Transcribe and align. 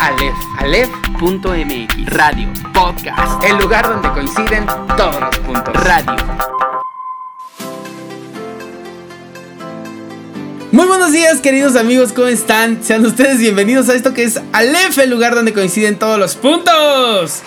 Aleph. 0.00 0.36
Aleph.mx 0.58 2.06
Radio 2.06 2.48
Podcast 2.72 3.42
El 3.44 3.58
lugar 3.58 3.88
donde 3.88 4.08
coinciden 4.10 4.64
todos 4.96 5.20
los 5.20 5.38
puntos. 5.38 5.74
Radio 5.74 6.16
Muy 10.70 10.86
buenos 10.86 11.12
días, 11.12 11.40
queridos 11.40 11.74
amigos, 11.74 12.12
¿cómo 12.12 12.28
están? 12.28 12.84
Sean 12.84 13.04
ustedes 13.04 13.38
bienvenidos 13.38 13.88
a 13.88 13.94
esto 13.94 14.14
que 14.14 14.22
es 14.22 14.40
Aleph, 14.52 14.98
el 14.98 15.10
lugar 15.10 15.34
donde 15.34 15.52
coinciden 15.52 15.98
todos 15.98 16.18
los 16.18 16.36
puntos. 16.36 17.42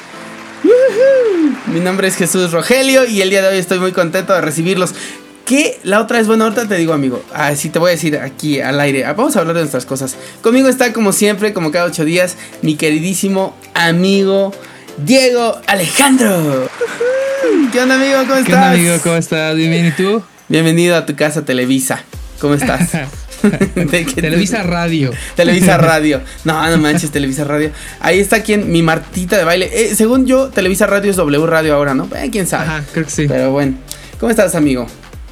¡Woohoo! 0.63 1.55
Mi 1.67 1.79
nombre 1.79 2.09
es 2.09 2.17
Jesús 2.17 2.51
Rogelio 2.51 3.05
y 3.05 3.21
el 3.21 3.29
día 3.29 3.41
de 3.41 3.47
hoy 3.47 3.57
estoy 3.57 3.79
muy 3.79 3.93
contento 3.93 4.33
de 4.33 4.41
recibirlos. 4.41 4.93
Que 5.51 5.77
la 5.83 5.99
otra 5.99 6.17
vez, 6.17 6.27
bueno, 6.27 6.45
ahorita 6.45 6.65
te 6.65 6.75
digo, 6.77 6.93
amigo, 6.93 7.21
así 7.33 7.67
te 7.67 7.77
voy 7.77 7.89
a 7.89 7.91
decir 7.91 8.15
aquí 8.17 8.61
al 8.61 8.79
aire. 8.79 9.03
Ah, 9.03 9.11
Vamos 9.11 9.35
a 9.35 9.39
hablar 9.41 9.53
de 9.55 9.59
nuestras 9.63 9.85
cosas. 9.85 10.15
Conmigo 10.41 10.69
está, 10.69 10.93
como 10.93 11.11
siempre, 11.11 11.51
como 11.51 11.71
cada 11.71 11.83
ocho 11.83 12.05
días, 12.05 12.37
mi 12.61 12.75
queridísimo 12.77 13.53
amigo 13.73 14.53
Diego 15.05 15.59
Alejandro. 15.67 16.69
¿Qué 17.73 17.81
onda, 17.81 17.95
amigo? 17.95 18.19
¿Cómo 18.19 18.35
estás? 18.35 18.45
¿Qué 18.45 18.53
onda, 18.53 18.71
amigo? 18.71 18.93
¿Cómo 19.03 19.15
estás? 19.17 19.55
Bien, 19.57 19.71
bien, 19.71 19.85
¿y 19.87 19.91
tú? 19.91 20.23
Bienvenido 20.47 20.95
a 20.95 21.05
tu 21.05 21.17
casa 21.17 21.43
Televisa. 21.43 22.01
¿Cómo 22.39 22.53
estás? 22.53 22.89
¿De 23.43 23.87
qué 24.05 24.05
te- 24.05 24.21
Televisa 24.21 24.63
Radio. 24.63 25.11
Televisa 25.35 25.75
Radio. 25.79 26.21
No, 26.45 26.65
no 26.69 26.77
manches, 26.77 27.11
Televisa 27.11 27.43
Radio. 27.43 27.71
Ahí 27.99 28.21
está 28.21 28.41
quien, 28.41 28.71
mi 28.71 28.83
Martita 28.83 29.37
de 29.37 29.43
baile. 29.43 29.69
Eh, 29.73 29.95
según 29.95 30.25
yo, 30.25 30.47
Televisa 30.47 30.87
Radio 30.87 31.11
es 31.11 31.17
W 31.17 31.45
Radio 31.45 31.75
ahora, 31.75 31.93
¿no? 31.93 32.07
Eh, 32.15 32.29
quién 32.31 32.47
sabe. 32.47 32.63
Ajá, 32.67 32.83
creo 32.93 33.03
que 33.03 33.11
sí. 33.11 33.25
Pero 33.27 33.51
bueno. 33.51 33.73
¿Cómo 34.17 34.29
estás, 34.29 34.55
amigo? 34.55 34.87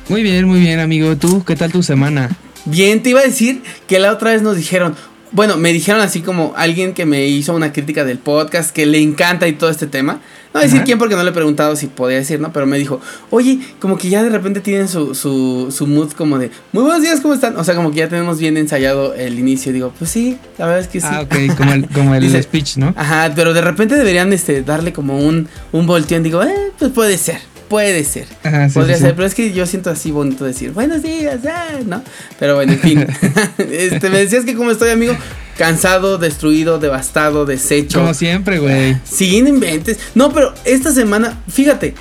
Muy 0.09 0.23
bien, 0.23 0.45
muy 0.48 0.59
bien, 0.59 0.80
amigo. 0.80 1.16
¿Tú? 1.18 1.44
¿Qué 1.45 1.55
tal 1.55 1.72
tu 1.72 1.84
semana? 1.84 2.30
Bien, 2.66 3.02
te 3.04 3.12
iba 3.12 3.20
a 3.20 3.23
decir 3.23 3.62
que 3.88 3.99
la 3.99 4.12
otra 4.12 4.32
vez 4.32 4.41
nos 4.41 4.55
dijeron. 4.58 4.95
Bueno, 5.32 5.58
me 5.58 5.72
dijeron 5.72 6.02
así 6.02 6.22
como 6.22 6.54
alguien 6.58 6.95
que 6.95 7.05
me 7.05 7.27
hizo 7.27 7.54
una 7.54 7.72
crítica 7.72 8.04
del 8.04 8.18
podcast 8.18 8.71
que 8.71 8.87
le 8.87 8.99
encanta 8.99 9.48
y 9.48 9.54
todo 9.54 9.70
este 9.70 9.85
tema. 9.85 10.13
No 10.52 10.54
voy 10.60 10.62
a 10.62 10.65
decir 10.65 10.82
quién 10.84 10.98
porque 10.98 11.13
no 11.15 11.21
le 11.21 11.30
he 11.30 11.34
preguntado 11.34 11.76
si 11.76 11.85
podía 11.85 12.18
decir, 12.18 12.40
¿no? 12.40 12.52
Pero 12.52 12.65
me 12.65 12.80
dijo, 12.80 12.99
oye, 13.30 13.60
como 13.80 13.99
que 13.99 14.10
ya 14.10 14.24
de 14.24 14.30
repente 14.30 14.62
tienen 14.62 14.87
su, 14.87 15.13
su, 15.13 15.71
su 15.71 15.85
mood 15.85 16.13
como 16.13 16.40
de, 16.40 16.49
muy 16.71 16.82
buenos 16.82 17.04
días, 17.04 17.21
¿cómo 17.21 17.35
están? 17.35 17.55
O 17.57 17.63
sea, 17.63 17.76
como 17.76 17.91
que 17.91 17.98
ya 17.98 18.10
tenemos 18.10 18.40
bien 18.40 18.57
ensayado 18.57 19.13
el 19.13 19.37
inicio. 19.37 19.71
Digo, 19.71 19.93
pues 19.99 20.10
sí, 20.10 20.40
la 20.57 20.65
verdad 20.65 20.82
es 20.82 20.87
que 20.87 20.99
sí. 21.02 21.07
Ah, 21.07 21.21
ok, 21.21 21.55
como 21.55 21.74
el, 21.74 21.87
como 21.90 22.15
el 22.15 22.21
Dice- 22.27 22.41
speech, 22.41 22.77
¿no? 22.77 22.96
Ajá, 22.98 23.32
pero 23.35 23.54
de 23.54 23.62
repente 23.62 23.93
deberían 23.96 24.34
este, 24.34 24.63
darle 24.63 24.91
como 24.91 25.20
un, 25.20 25.48
un 25.71 25.85
volteón. 25.85 26.24
Digo, 26.24 26.41
eh, 26.41 26.71
pues 26.80 26.90
puede 26.91 27.20
ser, 27.20 27.37
puede 27.70 28.03
ser. 28.03 28.25
Ajá, 28.43 28.67
sí, 28.67 28.73
Podría 28.73 28.95
sí, 28.95 29.01
ser, 29.01 29.12
sí. 29.12 29.15
pero 29.15 29.27
es 29.27 29.35
que 29.35 29.53
yo 29.53 29.65
siento 29.65 29.89
así 29.89 30.12
bonito 30.12 30.43
decir, 30.43 30.71
buenos 30.71 31.01
días, 31.01 31.39
ah", 31.45 31.79
¿no? 31.85 32.03
Pero 32.39 32.55
bueno, 32.55 32.73
en 32.73 32.79
fin. 32.79 33.07
este, 33.71 34.09
me 34.09 34.17
decías 34.17 34.43
que 34.43 34.55
cómo 34.55 34.71
estoy, 34.71 34.89
amigo. 34.89 35.15
Cansado, 35.57 36.17
destruido, 36.17 36.79
devastado, 36.79 37.45
deshecho. 37.45 37.99
Como 37.99 38.13
siempre, 38.13 38.59
güey. 38.59 38.97
Sí, 39.03 39.41
no 39.41 39.49
inventes. 39.49 39.99
No, 40.15 40.34
pero 40.34 40.53
esta 40.65 40.91
semana, 40.91 41.41
fíjate, 41.49 41.93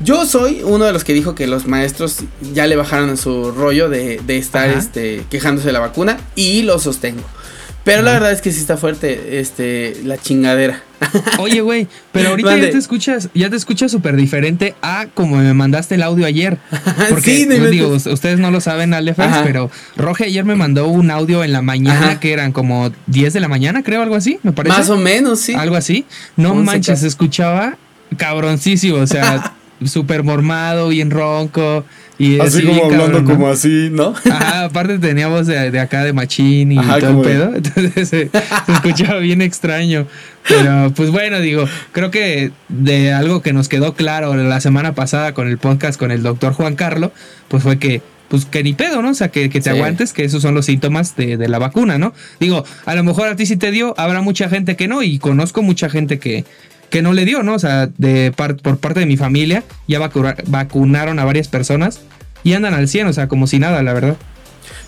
yo 0.00 0.26
soy 0.26 0.62
uno 0.62 0.84
de 0.84 0.92
los 0.92 1.04
que 1.04 1.14
dijo 1.14 1.34
que 1.34 1.46
los 1.46 1.66
maestros 1.66 2.18
ya 2.52 2.66
le 2.66 2.76
bajaron 2.76 3.16
su 3.16 3.50
rollo 3.52 3.88
de, 3.88 4.20
de 4.26 4.38
estar 4.38 4.68
Ajá. 4.68 4.78
este, 4.78 5.24
quejándose 5.30 5.68
de 5.68 5.72
la 5.72 5.80
vacuna 5.80 6.18
y 6.34 6.62
lo 6.62 6.78
sostengo. 6.78 7.22
Pero 7.84 8.02
la 8.02 8.12
verdad 8.12 8.32
es 8.32 8.42
que 8.42 8.50
sí 8.50 8.60
está 8.60 8.76
fuerte 8.76 9.38
este, 9.38 9.96
la 10.02 10.18
chingadera. 10.18 10.82
Oye, 11.38 11.60
güey, 11.60 11.86
pero 12.12 12.30
ahorita 12.30 12.50
Mande. 12.50 12.66
ya 12.66 12.72
te 12.72 12.78
escuchas, 12.78 13.28
ya 13.34 13.50
te 13.50 13.56
escuchas 13.56 13.90
súper 13.90 14.16
diferente 14.16 14.74
a 14.82 15.06
como 15.12 15.36
me 15.36 15.52
mandaste 15.54 15.94
el 15.96 16.02
audio 16.02 16.24
ayer. 16.26 16.58
Porque, 17.10 17.36
Sí, 17.36 17.42
no 17.42 17.46
pues, 17.48 17.58
inventes. 17.58 17.70
digo, 17.70 17.88
us- 17.88 18.06
ustedes 18.06 18.38
no 18.38 18.50
lo 18.50 18.60
saben, 18.60 18.94
Alefans, 18.94 19.32
Ajá. 19.34 19.44
pero 19.44 19.70
Roge 19.96 20.24
ayer 20.24 20.44
me 20.44 20.54
mandó 20.54 20.88
un 20.88 21.10
audio 21.10 21.44
en 21.44 21.52
la 21.52 21.62
mañana 21.62 22.06
Ajá. 22.12 22.20
que 22.20 22.32
eran 22.32 22.52
como 22.52 22.90
10 23.08 23.32
de 23.34 23.40
la 23.40 23.48
mañana, 23.48 23.82
creo, 23.82 24.02
algo 24.02 24.14
así, 24.16 24.38
me 24.42 24.52
parece. 24.52 24.76
Más 24.76 24.88
o 24.90 24.96
menos, 24.96 25.40
sí. 25.40 25.54
Algo 25.54 25.76
así. 25.76 26.06
No 26.36 26.52
Once 26.52 26.64
manches, 26.64 27.00
se 27.00 27.06
escuchaba 27.08 27.76
cabroncísimo, 28.16 28.96
o 28.98 29.06
sea, 29.06 29.54
súper 29.84 30.22
mormado, 30.22 30.88
bien 30.88 31.10
ronco. 31.10 31.84
Y 32.18 32.40
Así 32.40 32.58
así 32.58 32.66
como 32.66 32.84
hablando 32.84 33.04
cabrón, 33.06 33.24
¿no? 33.24 33.30
como 33.30 33.48
así, 33.48 33.88
¿no? 33.92 34.14
Ajá, 34.30 34.64
aparte 34.64 34.98
teníamos 34.98 35.46
de, 35.46 35.70
de 35.70 35.80
acá 35.80 36.02
de 36.02 36.12
machín 36.14 36.72
y 36.72 36.78
Ajá, 36.78 36.98
todo 36.98 37.10
el 37.10 37.16
de- 37.16 37.22
pedo. 37.22 37.54
Entonces 37.56 38.08
se, 38.08 38.30
se 38.30 38.72
escuchaba 38.72 39.18
bien 39.20 39.42
extraño. 39.42 40.06
Pero 40.48 40.92
pues 40.94 41.10
bueno, 41.10 41.40
digo, 41.40 41.66
creo 41.92 42.10
que 42.10 42.52
de 42.68 43.12
algo 43.12 43.42
que 43.42 43.52
nos 43.52 43.68
quedó 43.68 43.94
claro 43.94 44.34
la 44.34 44.60
semana 44.60 44.94
pasada 44.94 45.34
con 45.34 45.48
el 45.48 45.58
podcast 45.58 45.98
con 45.98 46.10
el 46.10 46.22
doctor 46.22 46.52
Juan 46.54 46.74
Carlo, 46.76 47.12
pues 47.48 47.62
fue 47.62 47.78
que 47.78 48.00
pues 48.28 48.44
que 48.44 48.62
ni 48.64 48.72
pedo, 48.72 49.02
¿no? 49.02 49.10
O 49.10 49.14
sea, 49.14 49.28
que, 49.28 49.48
que 49.50 49.60
te 49.60 49.70
Sí. 49.70 49.76
aguantes, 49.76 50.12
que 50.12 50.24
esos 50.24 50.42
son 50.42 50.52
los 50.54 50.66
síntomas 50.66 51.14
de, 51.16 51.36
de 51.36 51.48
la 51.48 51.58
vacuna, 51.60 51.96
¿no? 51.96 52.12
Digo, 52.40 52.64
a 52.84 52.94
lo 52.96 53.04
mejor 53.04 53.28
a 53.28 53.36
ti 53.36 53.46
sí 53.46 53.56
te 53.56 53.70
dio, 53.70 53.94
habrá 54.00 54.20
mucha 54.20 54.48
gente 54.48 54.74
que 54.74 54.88
no, 54.88 55.02
y 55.04 55.18
conozco 55.20 55.62
mucha 55.62 55.88
gente 55.88 56.18
que, 56.18 56.44
que 56.90 57.02
no 57.02 57.12
le 57.12 57.24
dio, 57.24 57.42
¿no? 57.42 57.54
O 57.54 57.58
sea, 57.58 57.88
de 57.98 58.32
par- 58.36 58.56
por 58.56 58.78
parte 58.78 59.00
de 59.00 59.06
mi 59.06 59.16
familia, 59.16 59.62
ya 59.88 59.98
vacuna- 59.98 60.36
vacunaron 60.46 61.18
a 61.18 61.24
varias 61.24 61.48
personas 61.48 62.00
y 62.44 62.52
andan 62.54 62.74
al 62.74 62.88
100, 62.88 63.06
o 63.08 63.12
sea, 63.12 63.28
como 63.28 63.46
si 63.46 63.58
nada, 63.58 63.82
la 63.82 63.92
verdad. 63.92 64.16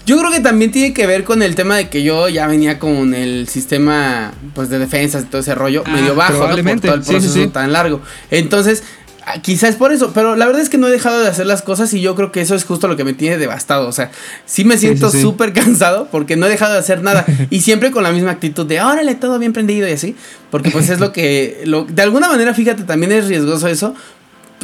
Yo 0.06 0.16
creo 0.18 0.30
que 0.30 0.40
también 0.40 0.70
tiene 0.70 0.94
que 0.94 1.06
ver 1.06 1.24
con 1.24 1.42
el 1.42 1.54
tema 1.54 1.76
de 1.76 1.88
que 1.90 2.02
yo 2.02 2.28
ya 2.30 2.46
venía 2.46 2.78
con 2.78 3.12
el 3.14 3.46
sistema 3.46 4.32
pues 4.54 4.70
de 4.70 4.78
defensas 4.78 5.24
y 5.24 5.26
todo 5.26 5.42
ese 5.42 5.54
rollo 5.54 5.82
Ah, 5.86 5.90
medio 5.90 6.14
bajo, 6.14 6.32
¿no? 6.32 6.38
Por 6.38 6.46
probablemente. 6.46 6.88
todo 6.88 6.96
el 6.96 7.02
Sí, 7.02 7.08
sí, 7.08 7.12
proceso 7.14 7.34
sí. 7.34 7.46
tan 7.48 7.72
largo. 7.72 8.00
Entonces, 8.30 8.82
ah, 8.84 8.97
quizás 9.42 9.76
por 9.76 9.92
eso, 9.92 10.12
pero 10.14 10.36
la 10.36 10.46
verdad 10.46 10.62
es 10.62 10.68
que 10.68 10.78
no 10.78 10.88
he 10.88 10.90
dejado 10.90 11.20
de 11.20 11.28
hacer 11.28 11.46
las 11.46 11.62
cosas 11.62 11.92
y 11.94 12.00
yo 12.00 12.14
creo 12.14 12.32
que 12.32 12.40
eso 12.40 12.54
es 12.54 12.64
justo 12.64 12.88
lo 12.88 12.96
que 12.96 13.04
me 13.04 13.12
tiene 13.12 13.38
devastado. 13.38 13.88
O 13.88 13.92
sea, 13.92 14.10
sí 14.46 14.64
me 14.64 14.78
siento 14.78 15.10
sí, 15.10 15.18
sí. 15.18 15.22
súper 15.22 15.52
cansado 15.52 16.08
porque 16.10 16.36
no 16.36 16.46
he 16.46 16.48
dejado 16.48 16.72
de 16.72 16.78
hacer 16.78 17.02
nada 17.02 17.24
y 17.50 17.60
siempre 17.60 17.90
con 17.90 18.02
la 18.02 18.12
misma 18.12 18.32
actitud 18.32 18.66
de 18.66 18.80
órale, 18.80 19.14
todo 19.14 19.38
bien 19.38 19.52
prendido 19.52 19.88
y 19.88 19.92
así, 19.92 20.16
porque 20.50 20.70
pues 20.70 20.88
es 20.88 21.00
lo 21.00 21.12
que, 21.12 21.62
lo, 21.64 21.84
de 21.84 22.02
alguna 22.02 22.28
manera, 22.28 22.54
fíjate, 22.54 22.84
también 22.84 23.12
es 23.12 23.28
riesgoso 23.28 23.68
eso, 23.68 23.94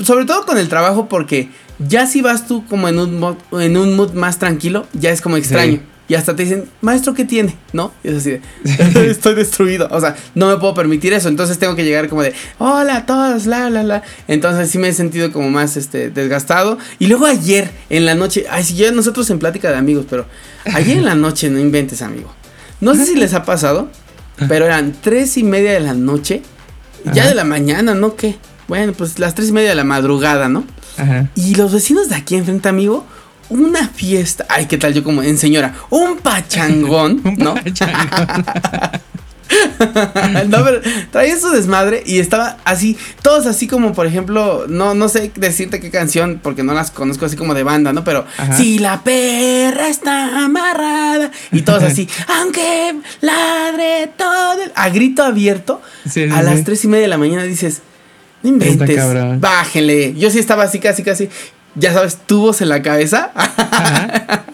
sobre 0.02 0.24
todo 0.24 0.44
con 0.44 0.58
el 0.58 0.68
trabajo 0.68 1.08
porque 1.08 1.48
ya 1.78 2.06
si 2.06 2.22
vas 2.22 2.46
tú 2.46 2.66
como 2.66 2.88
en 2.88 2.98
un 2.98 3.18
mood, 3.18 3.36
en 3.60 3.76
un 3.76 3.96
mood 3.96 4.12
más 4.12 4.38
tranquilo, 4.38 4.86
ya 4.92 5.10
es 5.10 5.20
como 5.20 5.36
extraño. 5.36 5.80
Y 6.06 6.14
hasta 6.14 6.36
te 6.36 6.42
dicen, 6.42 6.68
maestro, 6.82 7.14
¿qué 7.14 7.24
tiene? 7.24 7.56
¿No? 7.72 7.92
Y 8.02 8.08
es 8.08 8.16
así 8.16 8.30
de, 8.30 8.40
estoy 9.10 9.34
destruido. 9.34 9.88
O 9.90 10.00
sea, 10.00 10.16
no 10.34 10.48
me 10.48 10.58
puedo 10.58 10.74
permitir 10.74 11.12
eso. 11.14 11.28
Entonces 11.28 11.58
tengo 11.58 11.74
que 11.76 11.84
llegar 11.84 12.08
como 12.08 12.22
de, 12.22 12.34
hola 12.58 12.96
a 12.96 13.06
todos, 13.06 13.46
la, 13.46 13.70
la, 13.70 13.82
la. 13.82 14.02
Entonces 14.28 14.70
sí 14.70 14.78
me 14.78 14.88
he 14.88 14.92
sentido 14.92 15.32
como 15.32 15.48
más 15.50 15.76
este, 15.76 16.10
desgastado. 16.10 16.78
Y 16.98 17.06
luego 17.06 17.26
ayer, 17.26 17.70
en 17.88 18.04
la 18.04 18.14
noche, 18.14 18.44
ay, 18.50 18.64
sí, 18.64 18.74
ya 18.74 18.90
nosotros 18.92 19.30
en 19.30 19.38
plática 19.38 19.70
de 19.70 19.76
amigos, 19.76 20.06
pero 20.08 20.26
ayer 20.72 20.98
en 20.98 21.04
la 21.04 21.14
noche, 21.14 21.48
no 21.48 21.58
inventes, 21.58 22.02
amigo. 22.02 22.32
No 22.80 22.94
sé 22.94 23.06
si 23.06 23.14
les 23.14 23.32
ha 23.32 23.44
pasado, 23.44 23.88
pero 24.48 24.66
eran 24.66 24.94
tres 25.00 25.38
y 25.38 25.44
media 25.44 25.72
de 25.72 25.80
la 25.80 25.94
noche, 25.94 26.42
ya 27.04 27.22
Ajá. 27.22 27.28
de 27.30 27.34
la 27.34 27.44
mañana, 27.44 27.94
¿no? 27.94 28.14
¿Qué? 28.14 28.36
Bueno, 28.68 28.92
pues 28.92 29.18
las 29.18 29.34
tres 29.34 29.48
y 29.48 29.52
media 29.52 29.70
de 29.70 29.74
la 29.74 29.84
madrugada, 29.84 30.48
¿no? 30.48 30.64
Ajá. 30.98 31.30
Y 31.34 31.54
los 31.54 31.72
vecinos 31.72 32.08
de 32.10 32.16
aquí 32.16 32.34
enfrente, 32.36 32.68
amigo, 32.68 33.06
una 33.48 33.88
fiesta. 33.88 34.46
Ay, 34.48 34.66
¿qué 34.66 34.78
tal 34.78 34.94
yo 34.94 35.04
como 35.04 35.22
en 35.22 35.38
señora? 35.38 35.74
Un 35.90 36.18
pachangón, 36.18 37.20
Un 37.24 37.36
¿no? 37.36 37.54
pachangón. 37.54 38.44
no, 40.48 40.64
pero 40.64 40.80
traía 41.12 41.38
su 41.38 41.50
desmadre 41.50 42.02
y 42.06 42.18
estaba 42.18 42.56
así, 42.64 42.96
todos 43.22 43.46
así 43.46 43.66
como, 43.66 43.92
por 43.92 44.06
ejemplo, 44.06 44.64
no, 44.68 44.94
no 44.94 45.08
sé 45.08 45.30
decirte 45.36 45.80
qué 45.80 45.90
canción, 45.90 46.40
porque 46.42 46.62
no 46.62 46.74
las 46.74 46.90
conozco 46.90 47.26
así 47.26 47.36
como 47.36 47.54
de 47.54 47.62
banda, 47.62 47.92
¿no? 47.92 48.04
Pero 48.04 48.26
Ajá. 48.38 48.56
si 48.56 48.78
la 48.78 49.02
perra 49.02 49.88
está 49.88 50.44
amarrada 50.44 51.30
y 51.52 51.62
todos 51.62 51.82
así, 51.82 52.08
aunque 52.40 52.94
ladre 53.20 54.10
todo, 54.16 54.62
el-", 54.62 54.72
a 54.74 54.88
grito 54.88 55.22
abierto, 55.22 55.82
Sí, 56.04 56.26
sí, 56.26 56.30
a 56.32 56.42
las 56.42 56.64
tres 56.64 56.84
y 56.84 56.88
media 56.88 57.02
de 57.02 57.08
la 57.08 57.18
mañana 57.18 57.42
dices, 57.44 57.82
no 58.42 58.50
inventes, 58.50 59.40
bájenle. 59.40 60.14
Yo 60.16 60.30
sí 60.30 60.38
estaba 60.38 60.64
así, 60.64 60.78
casi, 60.78 61.02
casi, 61.02 61.28
ya 61.74 61.92
sabes, 61.92 62.18
tubos 62.26 62.60
en 62.60 62.68
la 62.68 62.82
cabeza. 62.82 63.32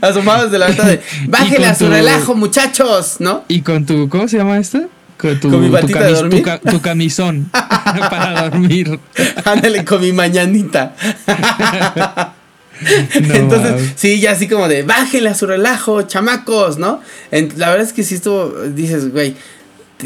Asomados 0.00 0.50
de 0.50 0.58
la 0.58 0.66
ventana 0.68 0.90
de 0.90 1.00
bájele 1.26 1.56
con 1.56 1.64
a 1.66 1.74
su 1.74 1.84
tu- 1.86 1.90
relajo, 1.90 2.34
muchachos, 2.34 3.16
¿no? 3.18 3.44
Y 3.48 3.62
con 3.62 3.84
tu, 3.86 4.08
¿cómo 4.08 4.28
se 4.28 4.38
llama 4.38 4.58
esto? 4.58 4.82
Con 5.18 5.40
tu, 5.40 5.50
Con 5.50 5.60
mi 5.62 5.70
tu 5.80 5.86
de 5.86 6.28
tu 6.30 6.42
ca- 6.42 6.58
tu 6.60 6.80
camisón 6.80 7.48
para 7.52 8.48
dormir. 8.50 8.98
Ándale 9.44 9.84
con 9.84 10.00
mi 10.00 10.12
mañanita. 10.12 10.94
No, 12.78 13.34
Entonces, 13.34 13.92
sí, 13.96 14.20
ya 14.20 14.32
así 14.32 14.48
como 14.48 14.68
de 14.68 14.82
bájele 14.82 15.30
a 15.30 15.34
su 15.34 15.46
relajo, 15.46 16.02
chamacos, 16.02 16.76
¿no? 16.76 17.00
En- 17.30 17.50
la 17.56 17.70
verdad 17.70 17.86
es 17.86 17.94
que 17.94 18.02
sí 18.02 18.16
estuvo, 18.16 18.50
dices, 18.74 19.12
güey, 19.12 19.34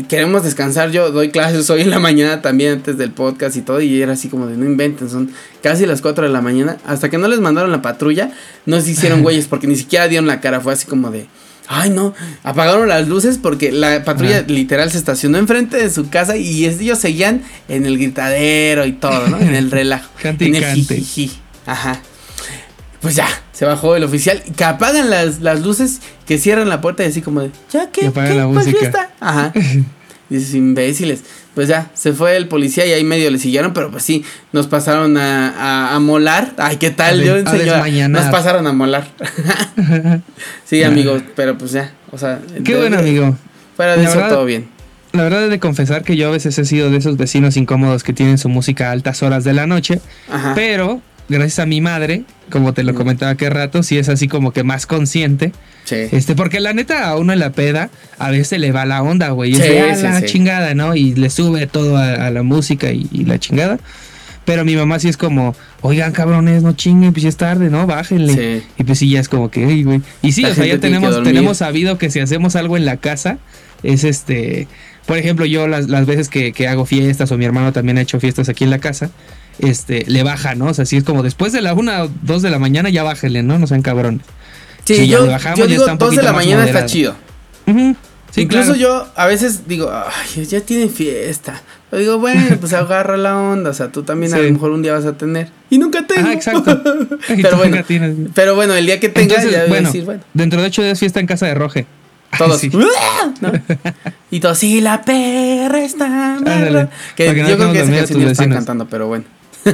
queremos 0.09 0.45
descansar. 0.45 0.91
Yo 0.91 1.11
doy 1.11 1.31
clases 1.31 1.69
hoy 1.71 1.83
en 1.83 1.91
la 1.91 1.99
mañana 1.99 2.43
también 2.43 2.73
antes 2.73 2.97
del 2.99 3.11
podcast 3.11 3.57
y 3.57 3.63
todo, 3.63 3.81
y 3.81 4.01
era 4.01 4.13
así 4.13 4.29
como 4.29 4.47
de 4.47 4.57
no 4.57 4.65
inventen, 4.65 5.11
son 5.11 5.31
casi 5.63 5.87
las 5.87 6.01
4 6.01 6.25
de 6.25 6.31
la 6.31 6.41
mañana. 6.41 6.79
Hasta 6.87 7.09
que 7.09 7.19
no 7.19 7.29
les 7.29 7.41
mandaron 7.41 7.71
la 7.71 7.83
patrulla, 7.83 8.33
no 8.67 8.81
se 8.81 8.91
hicieron 8.93 9.23
güeyes 9.23 9.47
porque 9.47 9.67
ni 9.67 9.77
siquiera 9.77 10.09
dieron 10.09 10.27
la 10.27 10.41
cara, 10.41 10.61
fue 10.61 10.73
así 10.73 10.87
como 10.87 11.11
de. 11.11 11.27
Ay, 11.73 11.91
no, 11.91 12.15
apagaron 12.43 12.89
las 12.89 13.07
luces 13.07 13.39
porque 13.39 13.71
la 13.71 14.03
patrulla 14.03 14.43
literal 14.43 14.91
se 14.91 14.99
estacionó 14.99 15.39
enfrente 15.39 15.77
de 15.77 15.89
su 15.89 16.09
casa 16.09 16.37
y 16.37 16.65
ellos 16.67 16.99
seguían 16.99 17.43
en 17.69 17.87
el 17.87 17.97
gritadero 17.97 18.87
y 18.87 18.93
todo, 18.93 19.29
¿no? 19.29 19.39
En 19.39 19.55
el 19.55 19.71
relajo. 19.71 20.11
Cante 20.21 20.47
en 20.47 20.57
el 20.57 20.65
jijiji. 20.65 21.31
Ajá. 21.67 22.03
Pues 23.01 23.17
ya, 23.17 23.29
se 23.53 23.65
bajó 23.65 23.97
el 23.97 24.05
oficial, 24.05 24.43
que 24.57 24.65
apagan 24.65 25.11
las, 25.11 25.41
las 25.41 25.61
luces, 25.63 26.01
que 26.27 26.39
cierran 26.39 26.69
la 26.69 26.81
puerta 26.81 27.03
y 27.05 27.07
así 27.07 27.23
como 27.23 27.41
de, 27.41 27.51
¿ya 27.73 27.89
música. 28.47 28.79
fiesta? 28.79 29.11
Ajá. 29.21 29.53
Dices, 30.29 30.55
imbéciles. 30.55 31.23
Pues 31.55 31.67
ya, 31.67 31.91
se 31.95 32.13
fue 32.13 32.37
el 32.37 32.47
policía 32.47 32.87
y 32.87 32.93
ahí 32.93 33.03
medio 33.03 33.29
le 33.33 33.39
siguieron, 33.39 33.73
pero 33.73 33.91
pues 33.91 34.05
sí, 34.05 34.25
nos 34.53 34.69
pasaron 34.69 35.17
a, 35.17 35.49
a, 35.91 35.97
a 35.97 35.99
molar. 35.99 36.53
Ay, 36.59 36.77
¿qué 36.77 36.91
tal? 36.93 37.21
A 37.21 37.25
Yo 37.25 37.35
desmañanar. 37.35 38.23
Nos 38.23 38.31
pasaron 38.31 38.65
a 38.69 38.73
molar. 38.73 39.09
sí, 40.65 40.85
amigos, 40.85 41.23
pero 41.35 41.59
pues 41.59 41.73
ya, 41.73 41.93
o 42.13 42.19
sea. 42.19 42.41
Qué 42.65 42.77
bueno, 42.77 42.99
amigo. 42.99 43.37
Fuera 43.77 43.97
de 43.97 44.03
La 44.05 44.09
eso, 44.09 44.19
verdad- 44.19 44.35
todo 44.35 44.45
bien. 44.45 44.69
La 45.13 45.25
verdad 45.25 45.45
he 45.47 45.49
de 45.49 45.59
confesar 45.59 46.05
que 46.05 46.17
yo 46.17 46.29
a 46.29 46.31
veces 46.31 46.57
he 46.57 46.65
sido 46.65 46.89
de 46.89 46.99
esos 46.99 47.17
vecinos 47.17 47.57
incómodos 47.57 48.05
que 48.05 48.13
tienen 48.13 48.39
su 48.39 48.49
música 48.49 48.91
a 48.91 48.93
altas 48.93 49.25
horas 49.25 49.43
de 49.43 49.53
la 49.53 49.67
noche, 49.67 50.01
Ajá. 50.31 50.53
pero 50.55 51.03
gracias 51.31 51.59
a 51.61 51.67
mi 51.67 51.81
madre, 51.81 52.25
como 52.51 52.75
te 52.75 52.83
lo 52.83 52.93
Mm. 52.93 52.97
comentaba 52.97 53.33
hace 53.33 53.49
rato, 53.49 53.83
sí 53.83 53.97
es 53.97 54.09
así 54.11 54.29
como 54.29 54.53
que 54.53 54.63
más 54.65 54.85
consciente. 54.87 55.53
Sí. 55.85 55.97
Este, 56.13 56.35
porque 56.35 56.61
la 56.61 56.73
neta 56.75 57.09
a 57.09 57.17
uno 57.17 57.33
en 57.33 57.39
la 57.39 57.53
peda 57.53 57.89
a 58.19 58.31
veces 58.31 58.61
le 58.61 58.71
va 58.73 58.85
la 58.85 59.03
onda, 59.03 59.31
güey. 59.31 59.53
y 59.53 59.55
es 59.55 59.61
Sí, 59.65 59.73
"Ah, 59.79 59.95
sí, 59.97 60.03
la 60.03 60.21
sí. 60.21 60.27
chingada, 60.27 60.75
¿no? 60.75 60.95
Y 60.95 61.15
le 61.15 61.31
sube 61.31 61.67
todo 61.67 61.97
a, 61.97 62.27
a 62.27 62.31
la 62.31 62.43
música 62.43 62.93
y, 62.93 63.09
y 63.11 63.25
la 63.25 63.39
chingada. 63.39 63.79
Pero 64.45 64.65
mi 64.65 64.75
mamá 64.75 64.99
sí 64.99 65.09
es 65.09 65.17
como, 65.17 65.55
oigan, 65.81 66.13
cabrones, 66.13 66.63
no 66.63 66.73
chinguen, 66.73 67.13
pues 67.13 67.23
ya 67.23 67.29
es 67.29 67.37
tarde, 67.37 67.71
¿no? 67.71 67.87
Bájenle. 67.87 68.35
Sí. 68.61 68.67
Y 68.79 68.85
pues 68.85 68.99
sí, 68.99 69.09
ya 69.11 69.21
es 69.21 69.29
como 69.29 69.51
que, 69.51 69.65
"Ey, 69.65 69.85
güey. 69.85 70.01
Y 70.23 70.33
sí, 70.33 70.43
La 70.43 70.49
o 70.51 70.55
sea, 70.55 70.67
ya 70.67 70.79
tenemos, 70.79 71.23
tenemos 71.23 71.59
sabido 71.59 71.99
que 71.99 72.11
si 72.11 72.21
hacemos 72.21 72.57
algo 72.57 72.77
en 72.77 72.85
la 72.85 72.97
casa, 72.97 73.39
es 73.83 74.05
este. 74.05 74.67
Por 75.07 75.19
ejemplo, 75.19 75.45
yo 75.47 75.67
las, 75.67 75.89
las 75.89 76.07
veces 76.07 76.29
que, 76.29 76.53
que 76.53 76.69
hago 76.69 76.85
fiestas, 76.87 77.31
o 77.33 77.39
mi 77.39 77.45
hermano 77.45 77.73
también 77.73 77.99
ha 77.99 78.01
hecho 78.03 78.21
fiestas 78.21 78.49
aquí 78.49 78.65
en 78.65 78.71
la 78.71 78.79
casa, 78.79 79.11
este, 79.59 80.05
le 80.07 80.23
baja, 80.23 80.55
¿no? 80.55 80.67
O 80.67 80.75
sea, 80.75 80.85
sí 80.87 80.97
es 80.97 81.05
como 81.05 81.23
después 81.23 81.53
de 81.53 81.61
la 81.61 81.75
una 81.75 82.05
o 82.05 82.11
dos 82.23 82.43
de 82.43 82.51
la 82.51 82.59
mañana, 82.59 82.89
ya 82.89 83.03
bájenle, 83.03 83.43
¿no? 83.43 83.59
No 83.59 83.67
sean 83.67 83.83
cabrones. 83.83 84.23
Sí, 84.85 85.07
ya 85.07 85.19
yo, 85.19 85.27
bajamos, 85.27 85.59
yo 85.59 85.65
ya 85.67 85.71
digo, 85.71 85.83
está 85.83 85.93
un 85.93 85.99
2 85.99 86.17
de 86.17 86.23
la 86.23 86.33
mañana 86.33 86.61
moderado. 86.63 86.79
está 86.87 86.87
chido. 86.87 87.15
Sí, 88.33 88.43
Incluso 88.43 88.75
claro. 88.75 88.79
yo 88.79 89.07
a 89.17 89.27
veces 89.27 89.67
digo, 89.67 89.91
ay, 89.93 90.45
ya 90.47 90.61
tiene 90.61 90.89
fiesta. 90.89 91.61
Pero 91.91 92.01
digo, 92.01 92.19
bueno, 92.19 92.57
pues 92.61 92.73
agarra 92.73 93.17
la 93.17 93.37
onda. 93.37 93.71
O 93.71 93.75
sea, 93.75 93.91
tú 93.91 94.05
también 94.05 94.33
a 94.33 94.39
lo 94.39 94.51
mejor 94.53 94.71
un 94.71 94.83
día 94.83 94.93
vas 94.93 95.05
a 95.05 95.17
tener. 95.17 95.51
Y 95.69 95.79
nunca 95.79 96.07
tengo. 96.07 96.29
Ah, 96.29 96.33
exacto. 96.33 96.81
Y 97.29 97.43
pero 97.43 97.57
bueno, 97.57 97.77
nunca 97.77 97.87
tienes. 97.89 98.17
pero 98.35 98.55
bueno, 98.55 98.75
el 98.75 98.87
día 98.87 99.01
que 99.01 99.09
tenga 99.09 99.35
Entonces, 99.35 99.51
ya 99.53 99.59
voy 99.59 99.67
a 99.67 99.69
bueno, 99.69 99.89
decir, 99.89 100.05
bueno, 100.05 100.23
dentro 100.33 100.61
de 100.61 100.69
ocho 100.69 100.83
días 100.83 100.99
fiesta 100.99 101.19
en 101.19 101.27
casa 101.27 101.47
de 101.47 101.55
Roge. 101.55 101.87
Ay, 102.31 102.39
todos. 102.39 102.61
sí. 102.61 102.71
¿no? 102.73 103.53
Y 104.31 104.39
todos, 104.39 104.59
sí, 104.59 104.81
la 104.81 105.03
perra 105.03 105.83
está. 105.83 106.37
Ándale, 106.37 106.69
amarra". 106.69 106.91
Que 107.17 107.27
para 107.27 107.37
yo 107.37 107.57
no 107.57 107.57
creo 107.57 107.73
que 107.73 107.81
esa 107.81 107.91
canción 107.91 108.21
están 108.21 108.29
vecinos. 108.29 108.57
cantando, 108.57 108.87
pero 108.89 109.09
bueno. 109.09 109.25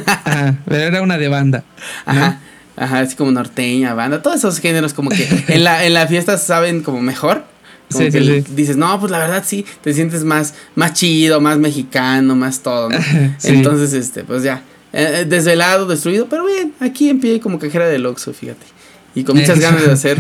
Ajá, 0.06 0.56
pero 0.67 0.83
era 0.83 1.03
una 1.03 1.19
de 1.19 1.29
banda. 1.29 1.65
¿no? 2.06 2.12
Ajá. 2.12 2.41
Ajá, 2.79 2.99
así 3.00 3.17
como 3.17 3.31
norteña, 3.31 3.94
banda, 3.94 4.21
todos 4.23 4.37
esos 4.37 4.59
géneros 4.61 4.93
como 4.93 5.09
que 5.11 5.27
en 5.49 5.65
la, 5.65 5.85
en 5.87 5.94
la 5.94 6.06
fiesta 6.06 6.37
saben 6.38 6.83
como 6.83 7.00
mejor. 7.00 7.44
Como 7.91 8.05
Sí, 8.05 8.11
que 8.11 8.19
sí, 8.19 8.25
le- 8.25 8.43
sí. 8.43 8.53
dices, 8.55 8.77
no, 8.77 8.99
pues 9.00 9.12
la 9.12 9.19
verdad 9.19 9.44
sí, 9.47 9.65
te 9.81 9.94
sientes 9.94 10.25
más, 10.25 10.55
más 10.75 10.93
chido, 10.93 11.41
más 11.41 11.56
mexicano, 11.59 12.35
más 12.35 12.61
todo, 12.61 12.91
¿no? 12.91 12.99
Entonces, 13.44 13.93
este, 13.93 14.25
pues 14.25 14.43
ya, 14.43 14.62
eh, 14.93 15.21
eh, 15.21 15.25
desvelado, 15.25 15.87
destruido, 15.87 16.27
pero 16.29 16.44
bien, 16.47 16.73
aquí 16.81 17.09
en 17.09 17.21
pie 17.21 17.38
como 17.41 17.59
cajera 17.61 17.87
del 17.87 18.05
Oxxo, 18.06 18.33
fíjate. 18.35 18.67
Y 19.15 19.23
con 19.25 19.37
muchas 19.38 19.59
ganas 19.61 19.87
de 19.87 19.93
hacer 19.93 20.19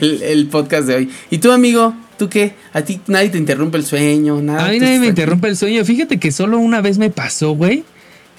el, 0.00 0.22
el 0.22 0.46
podcast 0.48 0.88
de 0.88 0.94
hoy. 0.96 1.10
¿Y 1.30 1.38
tú, 1.38 1.52
amigo? 1.52 1.94
¿Tú 2.18 2.28
qué? 2.30 2.54
¿A 2.72 2.80
ti 2.82 3.00
nadie 3.06 3.28
te 3.28 3.38
interrumpe 3.38 3.76
el 3.76 3.84
sueño? 3.84 4.40
Nada. 4.40 4.64
A 4.66 4.70
mí 4.70 4.78
nadie 4.80 4.98
me 4.98 5.06
interrumpe 5.08 5.46
el 5.48 5.56
sueño. 5.56 5.84
Fíjate 5.84 6.18
que 6.18 6.32
solo 6.32 6.58
una 6.58 6.80
vez 6.80 6.96
me 6.98 7.10
pasó, 7.10 7.52
güey. 7.52 7.84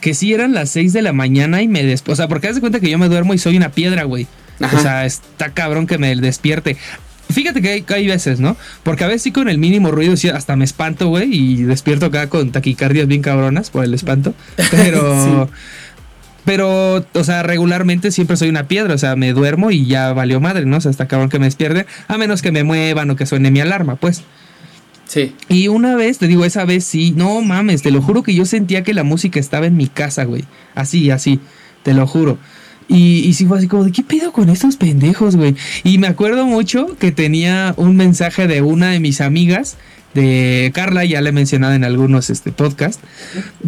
Que 0.02 0.14
sí 0.14 0.34
eran 0.34 0.54
las 0.54 0.70
6 0.70 0.94
de 0.94 1.02
la 1.02 1.14
mañana 1.14 1.62
y 1.62 1.68
me 1.68 1.84
des... 1.84 2.04
O 2.08 2.16
sea, 2.16 2.28
porque 2.28 2.48
haz 2.48 2.56
de 2.56 2.62
cuenta 2.62 2.80
que 2.80 2.90
yo 2.90 2.98
me 2.98 3.10
duermo 3.10 3.34
y 3.34 3.38
soy 3.38 3.58
una 3.58 3.70
piedra, 3.70 4.04
güey. 4.04 4.28
Ajá. 4.60 4.78
O 4.78 4.82
sea, 4.82 5.06
está 5.06 5.50
cabrón 5.50 5.88
que 5.88 5.98
me 5.98 6.16
despierte. 6.16 6.78
Fíjate 7.30 7.62
que 7.62 7.70
hay, 7.70 7.82
que 7.82 7.94
hay 7.94 8.08
veces, 8.08 8.40
¿no? 8.40 8.56
Porque 8.84 9.04
a 9.04 9.08
veces 9.08 9.24
sí 9.24 9.32
con 9.32 9.50
el 9.50 9.58
mínimo 9.58 9.92
ruido 9.92 10.16
sí 10.16 10.30
hasta 10.30 10.56
me 10.56 10.64
espanto, 10.66 11.08
güey. 11.08 11.34
Y 11.34 11.64
despierto 11.64 12.06
acá 12.08 12.30
con 12.30 12.52
taquicardias 12.52 13.08
bien 13.08 13.22
cabronas 13.22 13.70
por 13.70 13.84
el 13.84 13.94
espanto. 13.94 14.34
Pero... 14.72 15.50
Pero, 16.46 17.04
o 17.14 17.24
sea, 17.24 17.42
regularmente 17.42 18.12
siempre 18.12 18.38
soy 18.38 18.50
una 18.50 18.68
piedra, 18.68 18.94
o 18.94 18.98
sea, 19.00 19.16
me 19.16 19.34
duermo 19.34 19.72
y 19.72 19.88
ya 19.88 20.14
valió 20.14 20.40
madre, 20.40 20.66
¿no? 20.66 20.78
O 20.78 20.82
sea, 20.82 20.92
está 20.92 21.08
cabrón 21.08 21.30
que 21.30 21.40
me 21.40 21.46
despierte, 21.46 21.88
a 22.08 22.20
menos 22.20 22.44
que 22.44 22.52
me 22.52 22.64
muevan 22.64 23.10
o 23.10 23.16
que 23.16 23.26
suene 23.26 23.50
mi 23.50 23.62
alarma, 23.62 23.96
pues. 23.96 24.24
Sí. 25.06 25.34
Y 25.50 25.68
una 25.68 25.96
vez, 25.96 26.18
te 26.18 26.28
digo, 26.28 26.46
esa 26.46 26.66
vez 26.66 26.84
sí, 26.84 27.14
no 27.16 27.42
mames, 27.42 27.82
te 27.82 27.92
lo 27.92 28.02
juro 28.02 28.24
que 28.24 28.34
yo 28.34 28.46
sentía 28.46 28.84
que 28.84 28.94
la 28.94 29.04
música 29.04 29.40
estaba 29.40 29.68
en 29.68 29.78
mi 29.78 29.88
casa, 29.88 30.24
güey. 30.26 30.44
Así, 30.74 31.12
así, 31.12 31.40
te 31.84 31.94
lo 31.94 32.08
juro. 32.08 32.38
Y, 32.88 33.20
y 33.28 33.34
sí 33.34 33.48
así 33.52 33.68
como 33.68 33.84
de, 33.84 33.92
¿qué 33.92 34.04
pedo 34.04 34.32
con 34.32 34.50
estos 34.50 34.78
pendejos, 34.78 35.36
güey? 35.36 35.56
Y 35.84 35.98
me 35.98 36.08
acuerdo 36.08 36.46
mucho 36.46 36.96
que 37.00 37.12
tenía 37.12 37.74
un 37.78 37.96
mensaje 37.96 38.48
de 38.48 38.62
una 38.62 38.92
de 38.92 39.00
mis 39.00 39.22
amigas, 39.22 39.78
de 40.16 40.72
Carla, 40.74 41.06
ya 41.06 41.22
le 41.22 41.30
he 41.30 41.34
mencionado 41.34 41.74
en 41.74 41.84
algunos 41.84 42.30
este, 42.30 42.52
podcasts, 42.52 43.04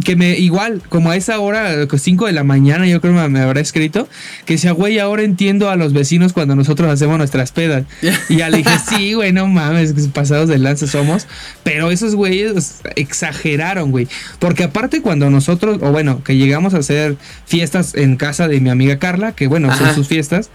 que 0.04 0.16
me, 0.16 0.38
igual, 0.38 0.82
como 0.90 1.12
a 1.12 1.16
esa 1.16 1.40
hora, 1.40 1.86
5 1.96 2.26
de 2.26 2.32
la 2.32 2.44
mañana, 2.44 2.88
yo 2.88 3.02
creo 3.02 3.14
que 3.22 3.30
me 3.30 3.42
habrá 3.42 3.60
escrito, 3.60 4.08
que 4.46 4.54
decía, 4.54 4.72
güey, 4.72 4.98
ahora 4.98 5.24
entiendo 5.24 5.70
a 5.70 5.76
los 5.76 5.92
vecinos 5.92 6.32
cuando 6.32 6.56
nosotros 6.56 6.90
hacemos 6.90 7.18
nuestras 7.18 7.52
pedas. 7.52 7.84
Y 8.30 8.38
ya 8.38 8.50
le 8.50 8.58
dije, 8.58 8.72
sí, 8.88 9.14
güey, 9.14 9.32
no 9.32 9.48
mames, 9.48 9.94
pasados 10.14 10.50
de 10.50 10.58
lanza 10.58 10.88
somos. 10.88 11.28
Pero 11.64 11.92
esos 11.92 12.16
güeyes 12.16 12.80
exageraron, 12.96 13.92
güey. 13.92 14.08
Porque 14.40 14.64
aparte 14.64 15.02
cuando 15.02 15.30
nosotros, 15.30 15.80
o 15.82 15.92
bueno, 15.92 16.24
que 16.24 16.36
llegamos 16.36 16.74
a 16.74 16.78
hacer 16.78 17.18
fiestas 17.46 17.96
en 17.96 18.16
casa 18.16 18.48
de 18.48 18.60
mi 18.60 18.70
amiga 18.70 19.00
Carla, 19.00 19.34
que 19.34 19.48
bueno, 19.48 19.76
son 19.78 19.94
sus 19.94 20.08
fiestas. 20.08 20.50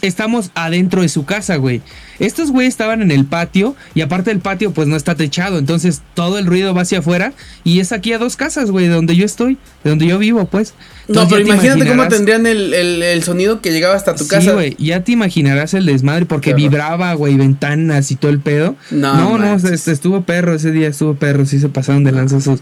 Estamos 0.00 0.52
adentro 0.54 1.02
de 1.02 1.08
su 1.08 1.24
casa, 1.24 1.56
güey. 1.56 1.82
Estos 2.20 2.52
güeyes 2.52 2.72
estaban 2.74 3.02
en 3.02 3.10
el 3.10 3.24
patio 3.24 3.74
y 3.94 4.00
aparte 4.00 4.30
el 4.30 4.38
patio 4.38 4.72
pues 4.72 4.86
no 4.88 4.94
está 4.96 5.14
techado, 5.16 5.58
entonces 5.58 6.02
todo 6.14 6.38
el 6.38 6.46
ruido 6.46 6.72
va 6.74 6.82
hacia 6.82 6.98
afuera 7.00 7.32
y 7.64 7.80
es 7.80 7.90
aquí 7.92 8.12
a 8.12 8.18
dos 8.18 8.36
casas, 8.36 8.70
güey, 8.70 8.86
de 8.88 8.94
donde 8.94 9.14
yo 9.16 9.24
estoy, 9.24 9.56
de 9.84 9.90
donde 9.90 10.06
yo 10.06 10.18
vivo, 10.18 10.44
pues. 10.46 10.74
No, 11.08 11.26
pero 11.28 11.40
imagínate 11.40 11.86
cómo 11.86 12.06
tendrían 12.08 12.46
el, 12.46 12.74
el, 12.74 13.02
el 13.02 13.22
sonido 13.22 13.60
que 13.60 13.70
llegaba 13.72 13.94
hasta 13.96 14.14
tu 14.14 14.24
Sí, 14.24 14.30
casa. 14.30 14.52
güey, 14.52 14.76
ya 14.78 15.02
te 15.04 15.12
imaginarás 15.12 15.74
el 15.74 15.86
desmadre 15.86 16.26
porque 16.26 16.54
vibraba, 16.54 17.12
güey, 17.14 17.36
ventanas 17.36 18.10
y 18.12 18.16
todo 18.16 18.30
el 18.30 18.40
pedo. 18.40 18.76
No, 18.90 19.36
no, 19.36 19.38
no, 19.38 19.68
este, 19.68 19.90
estuvo 19.92 20.22
perro 20.22 20.54
ese 20.54 20.70
día, 20.72 20.88
estuvo 20.88 21.14
perro, 21.14 21.44
sí 21.46 21.58
se 21.60 21.68
pasaron 21.68 22.04
de 22.04 22.12
lanza 22.12 22.36
esos, 22.38 22.60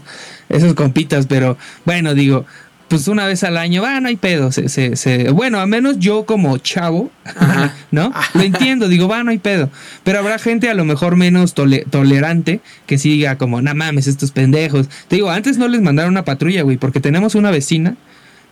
esos 0.49 0.73
compitas, 0.75 1.25
pero 1.27 1.57
bueno, 1.85 2.13
digo, 2.13 2.45
pues 2.87 3.07
una 3.07 3.25
vez 3.25 3.43
al 3.43 3.57
año, 3.57 3.81
va, 3.81 3.99
no 3.99 4.07
hay 4.07 4.15
pedo, 4.15 4.51
se, 4.51 4.69
se, 4.69 4.95
se- 4.95 5.29
bueno, 5.31 5.59
a 5.59 5.65
menos 5.65 5.99
yo 5.99 6.25
como 6.25 6.57
chavo, 6.57 7.11
Ajá. 7.25 7.75
¿no? 7.91 8.13
Lo 8.33 8.41
entiendo, 8.41 8.87
digo, 8.87 9.07
va, 9.07 9.23
no 9.23 9.31
hay 9.31 9.39
pedo, 9.39 9.69
pero 10.03 10.19
habrá 10.19 10.39
gente 10.39 10.69
a 10.69 10.73
lo 10.73 10.85
mejor 10.85 11.15
menos 11.17 11.53
tole- 11.53 11.85
tolerante 11.89 12.61
que 12.85 12.97
sí 12.97 13.09
diga 13.09 13.37
como, 13.37 13.61
no 13.61 13.75
mames, 13.75 14.07
estos 14.07 14.31
pendejos. 14.31 14.87
Te 15.09 15.17
digo, 15.17 15.29
antes 15.29 15.57
no 15.57 15.67
les 15.67 15.81
mandaron 15.81 16.11
una 16.13 16.23
patrulla, 16.23 16.61
güey, 16.63 16.77
porque 16.77 16.99
tenemos 17.01 17.35
una 17.35 17.51
vecina 17.51 17.95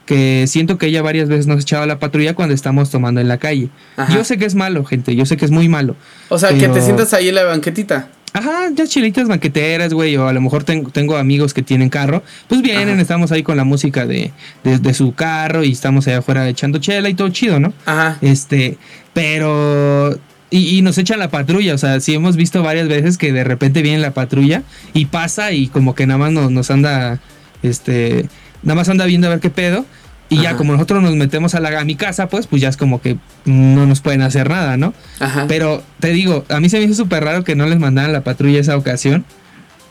que 0.05 0.45
siento 0.47 0.77
que 0.77 0.87
ella 0.87 1.01
varias 1.01 1.29
veces 1.29 1.47
nos 1.47 1.61
echaba 1.61 1.85
la 1.87 1.97
patrulla 1.97 2.35
cuando 2.35 2.53
estamos 2.53 2.91
tomando 2.91 3.21
en 3.21 3.27
la 3.27 3.37
calle. 3.39 3.69
Ajá. 3.97 4.13
Yo 4.13 4.23
sé 4.23 4.37
que 4.37 4.45
es 4.45 4.53
malo, 4.53 4.85
gente, 4.85 5.15
yo 5.15 5.25
sé 5.25 5.35
que 5.37 5.45
es 5.45 5.51
muy 5.51 5.67
malo. 5.67 5.95
O 6.29 6.37
sea, 6.37 6.49
que 6.49 6.67
te 6.67 6.81
sientas 6.81 7.13
ahí 7.13 7.29
en 7.29 7.35
la 7.35 7.43
banquetita. 7.45 8.09
Ajá, 8.35 8.69
ya 8.75 8.85
chilitas 8.85 9.29
banqueteras, 9.29 9.93
güey, 9.93 10.17
o 10.17 10.27
a 10.27 10.33
lo 10.33 10.41
mejor 10.41 10.65
tengo, 10.65 10.89
tengo 10.89 11.15
amigos 11.15 11.53
que 11.53 11.61
tienen 11.61 11.87
carro, 11.87 12.21
pues 12.49 12.61
vienen, 12.61 12.95
Ajá. 12.95 13.01
estamos 13.01 13.31
ahí 13.31 13.43
con 13.43 13.55
la 13.55 13.63
música 13.63 14.05
de, 14.05 14.33
de, 14.65 14.77
de 14.77 14.93
su 14.93 15.13
carro 15.13 15.63
y 15.63 15.71
estamos 15.71 16.05
allá 16.07 16.17
afuera 16.17 16.47
echando 16.49 16.77
chela 16.79 17.07
y 17.07 17.13
todo 17.13 17.29
chido, 17.29 17.61
¿no? 17.61 17.71
Ajá. 17.85 18.17
Este, 18.21 18.77
pero... 19.13 20.19
Y, 20.49 20.77
y 20.77 20.81
nos 20.81 20.97
echan 20.97 21.19
la 21.19 21.29
patrulla, 21.29 21.73
o 21.73 21.77
sea, 21.77 21.99
sí 22.01 22.13
hemos 22.13 22.35
visto 22.35 22.61
varias 22.61 22.89
veces 22.89 23.17
que 23.17 23.31
de 23.31 23.45
repente 23.45 23.81
viene 23.81 23.99
la 23.99 24.11
patrulla 24.11 24.63
y 24.93 25.05
pasa 25.05 25.53
y 25.53 25.67
como 25.67 25.95
que 25.95 26.05
nada 26.05 26.17
más 26.17 26.33
nos, 26.33 26.51
nos 26.51 26.69
anda, 26.71 27.19
este, 27.63 28.27
nada 28.63 28.75
más 28.75 28.89
anda 28.89 29.05
viendo 29.05 29.27
a 29.27 29.29
ver 29.31 29.39
qué 29.39 29.49
pedo. 29.49 29.85
Y 30.27 30.41
ya 30.41 30.57
como 30.57 30.73
nosotros 30.73 31.03
nos 31.03 31.15
metemos 31.15 31.53
a, 31.53 31.59
la, 31.59 31.79
a 31.79 31.85
mi 31.85 31.95
casa, 31.95 32.27
pues, 32.29 32.47
pues 32.47 32.61
ya 32.61 32.69
es 32.69 32.77
como 32.77 32.99
que 32.99 33.17
no 33.45 33.85
nos 33.85 34.01
pueden 34.01 34.21
hacer 34.23 34.49
nada, 34.49 34.75
¿no? 34.75 34.93
Ajá. 35.19 35.45
Pero 35.47 35.83
te 35.99 36.09
digo, 36.09 36.45
a 36.49 36.59
mí 36.59 36.69
se 36.69 36.79
me 36.79 36.85
hizo 36.85 36.95
súper 36.95 37.23
raro 37.23 37.43
que 37.43 37.55
no 37.55 37.67
les 37.67 37.79
mandaran 37.79 38.11
la 38.11 38.21
patrulla 38.21 38.59
esa 38.59 38.75
ocasión. 38.75 39.23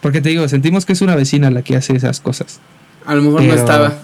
Porque 0.01 0.21
te 0.21 0.29
digo, 0.29 0.47
sentimos 0.49 0.85
que 0.85 0.93
es 0.93 1.01
una 1.03 1.15
vecina 1.15 1.51
la 1.51 1.63
que 1.63 1.77
hace 1.77 1.97
esas 1.97 2.21
cosas. 2.21 2.61
A 3.07 3.15
lo 3.15 3.23
mejor 3.23 3.43
no 3.43 3.55
estaba. 3.55 3.95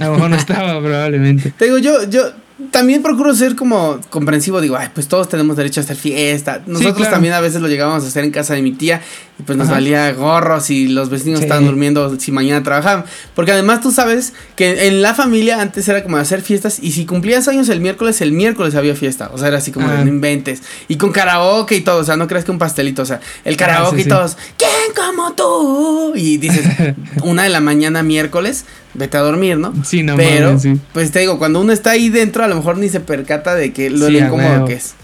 A 0.00 0.04
lo 0.06 0.12
mejor 0.12 0.30
no 0.30 0.36
estaba, 0.36 0.80
probablemente. 0.82 1.52
Te 1.52 1.66
digo, 1.66 1.78
yo, 1.78 2.08
yo 2.10 2.32
también 2.70 3.02
procuro 3.02 3.34
ser 3.34 3.56
como 3.56 3.98
comprensivo. 4.10 4.60
Digo, 4.60 4.76
ay, 4.76 4.88
pues 4.94 5.08
todos 5.08 5.28
tenemos 5.28 5.56
derecho 5.56 5.80
a 5.80 5.84
hacer 5.84 5.96
fiesta. 5.96 6.62
Nosotros 6.66 6.96
claro. 6.96 7.12
también 7.12 7.34
a 7.34 7.40
veces 7.40 7.60
lo 7.60 7.68
llegábamos 7.68 8.04
a 8.04 8.06
hacer 8.08 8.24
en 8.24 8.30
casa 8.30 8.54
de 8.54 8.62
mi 8.62 8.72
tía. 8.72 9.00
Y 9.38 9.42
pues 9.42 9.56
nos 9.56 9.68
Ajá. 9.68 9.76
valía 9.76 10.12
gorros 10.12 10.68
y 10.70 10.88
los 10.88 11.08
vecinos 11.08 11.38
Sí. 11.38 11.44
estaban 11.46 11.64
durmiendo 11.64 12.18
si 12.20 12.30
mañana 12.32 12.62
trabajaban. 12.62 13.04
Porque 13.34 13.52
además 13.52 13.80
tú 13.80 13.90
sabes 13.90 14.34
que 14.56 14.86
en 14.88 15.00
la 15.02 15.14
familia 15.14 15.60
antes 15.60 15.88
era 15.88 16.02
como 16.02 16.18
hacer 16.18 16.42
fiestas. 16.42 16.78
Y 16.82 16.92
si 16.92 17.06
cumplías 17.06 17.48
años 17.48 17.68
el 17.70 17.80
miércoles, 17.80 18.20
el 18.20 18.32
miércoles 18.32 18.74
había 18.74 18.94
fiesta. 18.94 19.30
O 19.32 19.38
sea, 19.38 19.48
era 19.48 19.58
así 19.58 19.72
como 19.72 19.88
de 19.88 19.96
Ah. 19.98 20.04
no 20.04 20.08
inventes. 20.08 20.62
Y 20.88 20.96
con 20.96 21.12
karaoke 21.12 21.76
y 21.76 21.80
todo. 21.80 22.00
O 22.00 22.04
sea, 22.04 22.16
no 22.16 22.28
creas 22.28 22.44
que 22.44 22.50
un 22.50 22.58
pastelito. 22.58 23.02
O 23.02 23.06
sea, 23.06 23.20
el 23.44 23.56
karaoke 23.56 24.02
sí, 24.02 24.06
y 24.06 24.08
todos. 24.08 24.36
¿Quién 24.58 24.70
como 24.94 25.32
tú? 25.32 26.12
Y 26.14 26.36
dices, 26.36 26.66
una 27.22 27.44
de 27.44 27.48
la 27.48 27.60
mañana 27.60 28.02
miércoles. 28.02 28.64
Vete 29.00 29.16
a 29.16 29.20
dormir, 29.20 29.58
¿no? 29.58 29.72
Sí, 29.84 30.04
no 30.04 30.16
Pero, 30.16 30.46
mames, 30.48 30.62
sí. 30.62 30.76
pues 30.92 31.10
te 31.10 31.18
digo, 31.18 31.38
cuando 31.40 31.60
uno 31.60 31.72
está 31.72 31.90
ahí 31.90 32.08
dentro, 32.08 32.44
a 32.44 32.48
lo 32.48 32.54
mejor 32.54 32.78
ni 32.78 32.88
se 32.88 33.00
percata 33.00 33.56
de 33.56 33.72
que 33.72 33.90
lo 33.90 34.06
Sí, 34.06 34.18
incómodo 34.18 34.66
que 34.66 34.74
es. 34.74 34.94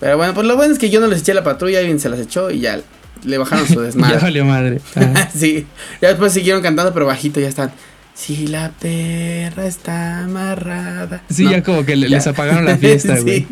Pero 0.00 0.18
bueno, 0.18 0.34
pues 0.34 0.46
lo 0.46 0.56
bueno 0.56 0.72
es 0.74 0.78
que 0.78 0.90
yo 0.90 1.00
no 1.00 1.06
les 1.06 1.20
eché 1.20 1.32
la 1.32 1.42
patrulla, 1.44 1.78
alguien 1.78 1.98
se 2.00 2.10
las 2.10 2.20
echó 2.20 2.50
y 2.50 2.60
ya 2.60 2.80
le 3.24 3.38
bajaron 3.38 3.66
su 3.66 3.74
Ya 3.76 3.80
desmadre. 3.82 4.18
valió 4.18 4.44
madre. 4.44 4.80
Sí, 5.34 5.66
ya 6.02 6.08
después 6.08 6.32
siguieron 6.34 6.60
cantando, 6.60 6.92
pero 6.92 7.06
bajito 7.06 7.40
ya 7.40 7.48
están. 7.48 7.72
Si 8.14 8.46
la 8.48 8.70
perra 8.70 9.66
está 9.66 10.20
amarrada. 10.24 11.22
Sí, 11.30 11.44
¿no? 11.44 11.50
ya 11.52 11.62
como 11.62 11.84
que 11.86 11.96
le- 11.96 12.08
Ya. 12.08 12.16
les 12.18 12.26
apagaron 12.26 12.64
la 12.66 12.76
fiesta, 12.76 13.18
güey. 13.20 13.46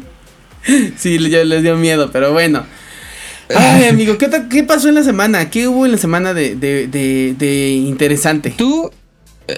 sí. 0.64 0.92
Sí, 0.96 1.30
ya 1.30 1.42
les 1.44 1.62
dio 1.62 1.76
miedo, 1.76 2.10
pero 2.12 2.32
bueno. 2.32 2.64
Ay, 3.54 3.86
amigo, 3.86 4.16
¿qué, 4.18 4.62
pasó 4.62 4.88
en 4.88 4.94
la 4.94 5.02
semana? 5.02 5.50
¿Qué 5.50 5.68
hubo 5.68 5.84
en 5.84 5.92
la 5.92 5.98
semana 5.98 6.32
de, 6.32 6.54
de, 6.56 6.86
de, 6.86 7.34
de 7.38 7.70
interesante? 7.70 8.54
Tú 8.56 8.90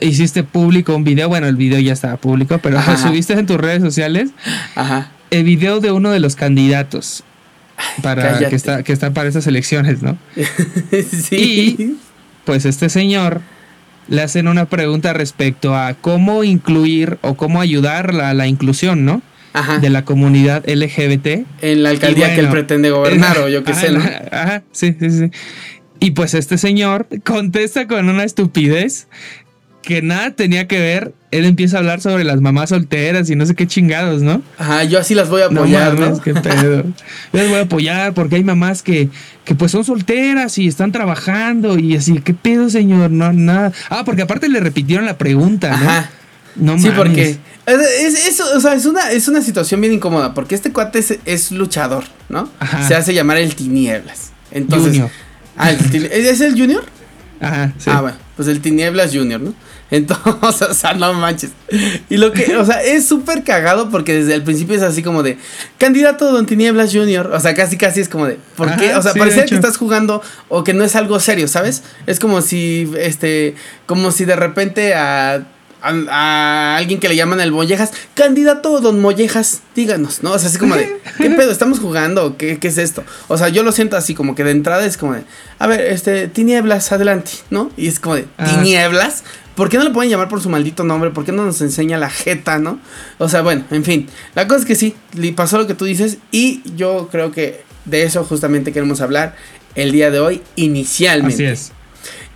hiciste 0.00 0.44
público 0.44 0.94
un 0.94 1.04
video, 1.04 1.28
bueno, 1.28 1.46
el 1.46 1.56
video 1.56 1.78
ya 1.80 1.92
estaba 1.92 2.16
público, 2.16 2.58
pero 2.58 2.80
subiste 2.96 3.34
en 3.34 3.46
tus 3.46 3.56
redes 3.56 3.82
sociales 3.82 4.30
Ajá. 4.74 5.10
el 5.30 5.44
video 5.44 5.80
de 5.80 5.92
uno 5.92 6.10
de 6.10 6.20
los 6.20 6.36
candidatos 6.36 7.24
para 8.02 8.38
que 8.38 8.54
está 8.54 8.82
que 8.82 8.92
está 8.92 9.12
para 9.12 9.28
estas 9.28 9.46
elecciones, 9.46 10.02
¿no? 10.02 10.16
sí. 11.10 11.98
Pues 12.44 12.66
este 12.66 12.88
señor 12.88 13.40
le 14.08 14.22
hacen 14.22 14.48
una 14.48 14.66
pregunta 14.66 15.12
respecto 15.12 15.74
a 15.74 15.94
cómo 15.94 16.44
incluir 16.44 17.18
o 17.22 17.34
cómo 17.34 17.60
ayudar 17.60 18.12
la, 18.12 18.34
la 18.34 18.46
inclusión, 18.46 19.04
¿no? 19.04 19.22
Ajá. 19.54 19.78
De 19.78 19.88
la 19.88 20.04
comunidad 20.04 20.68
LGBT. 20.68 21.46
En 21.62 21.82
la 21.84 21.90
alcaldía 21.90 22.32
Y 22.32 22.34
que 22.34 22.40
él 22.40 22.48
pretende 22.48 22.90
gobernar, 22.90 23.38
o 23.38 23.48
yo 23.48 23.62
qué 23.64 23.72
sé, 23.72 23.92
¿no? 23.92 24.00
Ajá, 24.32 24.62
sí, 24.72 24.96
sí, 24.98 25.10
sí. 25.10 25.30
Y 26.00 26.10
pues 26.10 26.34
este 26.34 26.58
señor 26.58 27.06
contesta 27.24 27.86
con 27.86 28.08
una 28.08 28.24
estupidez 28.24 29.06
que 29.84 30.02
nada 30.02 30.30
tenía 30.32 30.66
que 30.68 30.78
ver. 30.78 31.12
Él 31.30 31.44
empieza 31.46 31.76
a 31.76 31.80
hablar 31.80 32.00
sobre 32.00 32.22
las 32.24 32.40
mamás 32.40 32.68
solteras 32.70 33.28
y 33.28 33.34
no 33.34 33.44
sé 33.44 33.54
qué 33.56 33.66
chingados, 33.66 34.22
¿no? 34.22 34.40
Ajá, 34.56 34.84
yo 34.84 35.00
así 35.00 35.14
las 35.14 35.28
voy 35.28 35.42
a 35.42 35.48
No 35.48 35.60
apoyar, 35.62 35.94
¿no? 35.94 36.00
mames, 36.06 36.20
qué 36.20 36.32
pedo. 36.34 36.82
Yo 36.84 37.40
les 37.40 37.48
voy 37.48 37.58
a 37.58 37.62
apoyar 37.62 38.14
porque 38.14 38.36
hay 38.36 38.44
mamás 38.44 38.82
que, 38.82 39.08
que 39.44 39.54
pues 39.56 39.72
son 39.72 39.84
solteras 39.84 40.56
y 40.58 40.68
están 40.68 40.92
trabajando 40.92 41.76
y 41.78 41.96
así, 41.96 42.20
¿qué 42.20 42.34
pedo, 42.34 42.70
señor? 42.70 43.10
No, 43.10 43.32
nada. 43.32 43.72
Ah, 43.90 44.02
porque 44.04 44.22
aparte 44.22 44.48
le 44.48 44.60
repitieron 44.60 45.06
la 45.06 45.18
pregunta, 45.18 45.70
¿no? 45.70 45.76
Ajá. 45.76 46.10
No 46.56 46.78
sí, 46.78 46.84
mames. 46.88 46.96
porque 46.96 47.30
es, 47.66 47.78
es- 48.14 48.28
eso, 48.28 48.44
o 48.56 48.60
sea, 48.60 48.74
es 48.74 48.86
una, 48.86 49.10
es 49.10 49.26
una 49.26 49.42
situación 49.42 49.80
bien 49.80 49.92
incómoda, 49.94 50.34
porque 50.34 50.54
este 50.54 50.70
cuate 50.70 51.00
es, 51.00 51.18
es 51.24 51.50
luchador, 51.50 52.04
¿no? 52.28 52.48
Ajá. 52.60 52.86
Se 52.86 52.94
hace 52.94 53.12
llamar 53.12 53.38
el 53.38 53.56
Tinieblas. 53.56 54.30
Entonces, 54.52 54.90
Junior. 54.92 55.10
Ah, 55.56 55.72
el 55.72 56.04
¿es 56.06 56.40
el 56.40 56.52
Junior? 56.56 56.84
Ajá, 57.40 57.72
sí. 57.76 57.90
Ah, 57.92 58.02
bueno, 58.02 58.16
pues 58.36 58.46
el 58.46 58.60
Tinieblas 58.60 59.12
Junior, 59.12 59.40
¿no? 59.40 59.52
Entonces, 59.94 60.62
o 60.70 60.74
sea, 60.74 60.92
no 60.94 61.12
manches. 61.14 61.52
Y 62.10 62.16
lo 62.16 62.32
que, 62.32 62.56
o 62.56 62.64
sea, 62.64 62.82
es 62.82 63.06
súper 63.06 63.44
cagado 63.44 63.90
porque 63.90 64.12
desde 64.14 64.34
el 64.34 64.42
principio 64.42 64.76
es 64.76 64.82
así 64.82 65.02
como 65.02 65.22
de 65.22 65.38
candidato 65.78 66.32
Don 66.32 66.46
Tinieblas 66.46 66.92
Junior. 66.92 67.30
O 67.32 67.40
sea, 67.40 67.54
casi 67.54 67.76
casi 67.76 68.00
es 68.00 68.08
como 68.08 68.26
de, 68.26 68.38
¿por 68.56 68.74
qué? 68.76 68.94
O 68.96 69.02
sea, 69.02 69.12
sí, 69.12 69.18
parece 69.18 69.42
de 69.42 69.46
que 69.46 69.54
estás 69.54 69.76
jugando 69.76 70.20
o 70.48 70.64
que 70.64 70.74
no 70.74 70.82
es 70.84 70.96
algo 70.96 71.20
serio, 71.20 71.46
¿sabes? 71.46 71.82
Es 72.06 72.18
como 72.18 72.42
si, 72.42 72.90
este, 72.98 73.54
como 73.86 74.10
si 74.10 74.24
de 74.24 74.36
repente 74.36 74.94
a. 74.94 75.46
A, 75.86 75.92
a 76.08 76.76
alguien 76.78 76.98
que 76.98 77.10
le 77.10 77.14
llaman 77.14 77.40
el 77.42 77.52
Mollejas, 77.52 77.90
candidato 78.14 78.80
Don 78.80 79.02
Mollejas, 79.02 79.60
díganos, 79.76 80.22
¿no? 80.22 80.32
O 80.32 80.38
sea, 80.38 80.48
así 80.48 80.56
como 80.56 80.76
de, 80.76 80.98
¿qué 81.18 81.28
pedo? 81.28 81.50
¿Estamos 81.52 81.78
jugando? 81.78 82.38
¿Qué, 82.38 82.58
¿Qué 82.58 82.68
es 82.68 82.78
esto? 82.78 83.04
O 83.28 83.36
sea, 83.36 83.50
yo 83.50 83.62
lo 83.62 83.70
siento 83.70 83.98
así, 83.98 84.14
como 84.14 84.34
que 84.34 84.44
de 84.44 84.52
entrada 84.52 84.86
es 84.86 84.96
como 84.96 85.12
de, 85.12 85.24
a 85.58 85.66
ver, 85.66 85.82
este, 85.82 86.26
tinieblas, 86.28 86.90
adelante, 86.90 87.32
¿no? 87.50 87.70
Y 87.76 87.88
es 87.88 88.00
como 88.00 88.14
de, 88.14 88.24
Ah. 88.38 88.46
¿Por 89.56 89.68
qué 89.68 89.78
no 89.78 89.84
le 89.84 89.90
pueden 89.90 90.10
llamar 90.10 90.28
por 90.28 90.40
su 90.40 90.48
maldito 90.48 90.82
nombre? 90.82 91.10
¿Por 91.10 91.24
qué 91.24 91.32
no 91.32 91.44
nos 91.44 91.60
enseña 91.60 91.96
la 91.96 92.10
jeta, 92.10 92.58
no? 92.58 92.80
O 93.18 93.28
sea, 93.28 93.42
bueno, 93.42 93.64
en 93.70 93.84
fin. 93.84 94.08
La 94.34 94.48
cosa 94.48 94.60
es 94.60 94.66
que 94.66 94.74
sí, 94.74 94.94
le 95.12 95.32
pasó 95.32 95.58
lo 95.58 95.66
que 95.66 95.74
tú 95.74 95.84
dices 95.84 96.18
y 96.32 96.62
yo 96.76 97.08
creo 97.10 97.30
que 97.30 97.62
de 97.84 98.02
eso 98.02 98.24
justamente 98.24 98.72
queremos 98.72 99.00
hablar 99.00 99.36
el 99.76 99.92
día 99.92 100.10
de 100.10 100.18
hoy 100.18 100.42
inicialmente. 100.56 101.34
Así 101.34 101.44
es. 101.44 101.72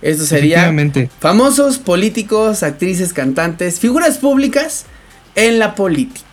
Esto 0.01 0.25
sería 0.25 0.73
famosos, 1.19 1.77
políticos, 1.77 2.63
actrices, 2.63 3.11
cantantes, 3.11 3.79
figuras 3.81 4.17
públicas 4.17 4.85
en 5.35 5.59
la 5.59 5.75
política. 5.75 6.23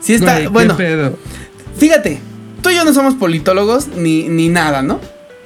Sí 0.00 0.14
está, 0.14 0.34
Güey, 0.36 0.46
bueno, 0.48 0.76
pedo. 0.76 1.18
fíjate, 1.76 2.20
tú 2.66 2.72
y 2.72 2.74
yo 2.74 2.84
no 2.84 2.92
somos 2.92 3.14
politólogos 3.14 3.86
ni, 3.88 4.28
ni 4.28 4.48
nada, 4.48 4.82
¿no? 4.82 4.98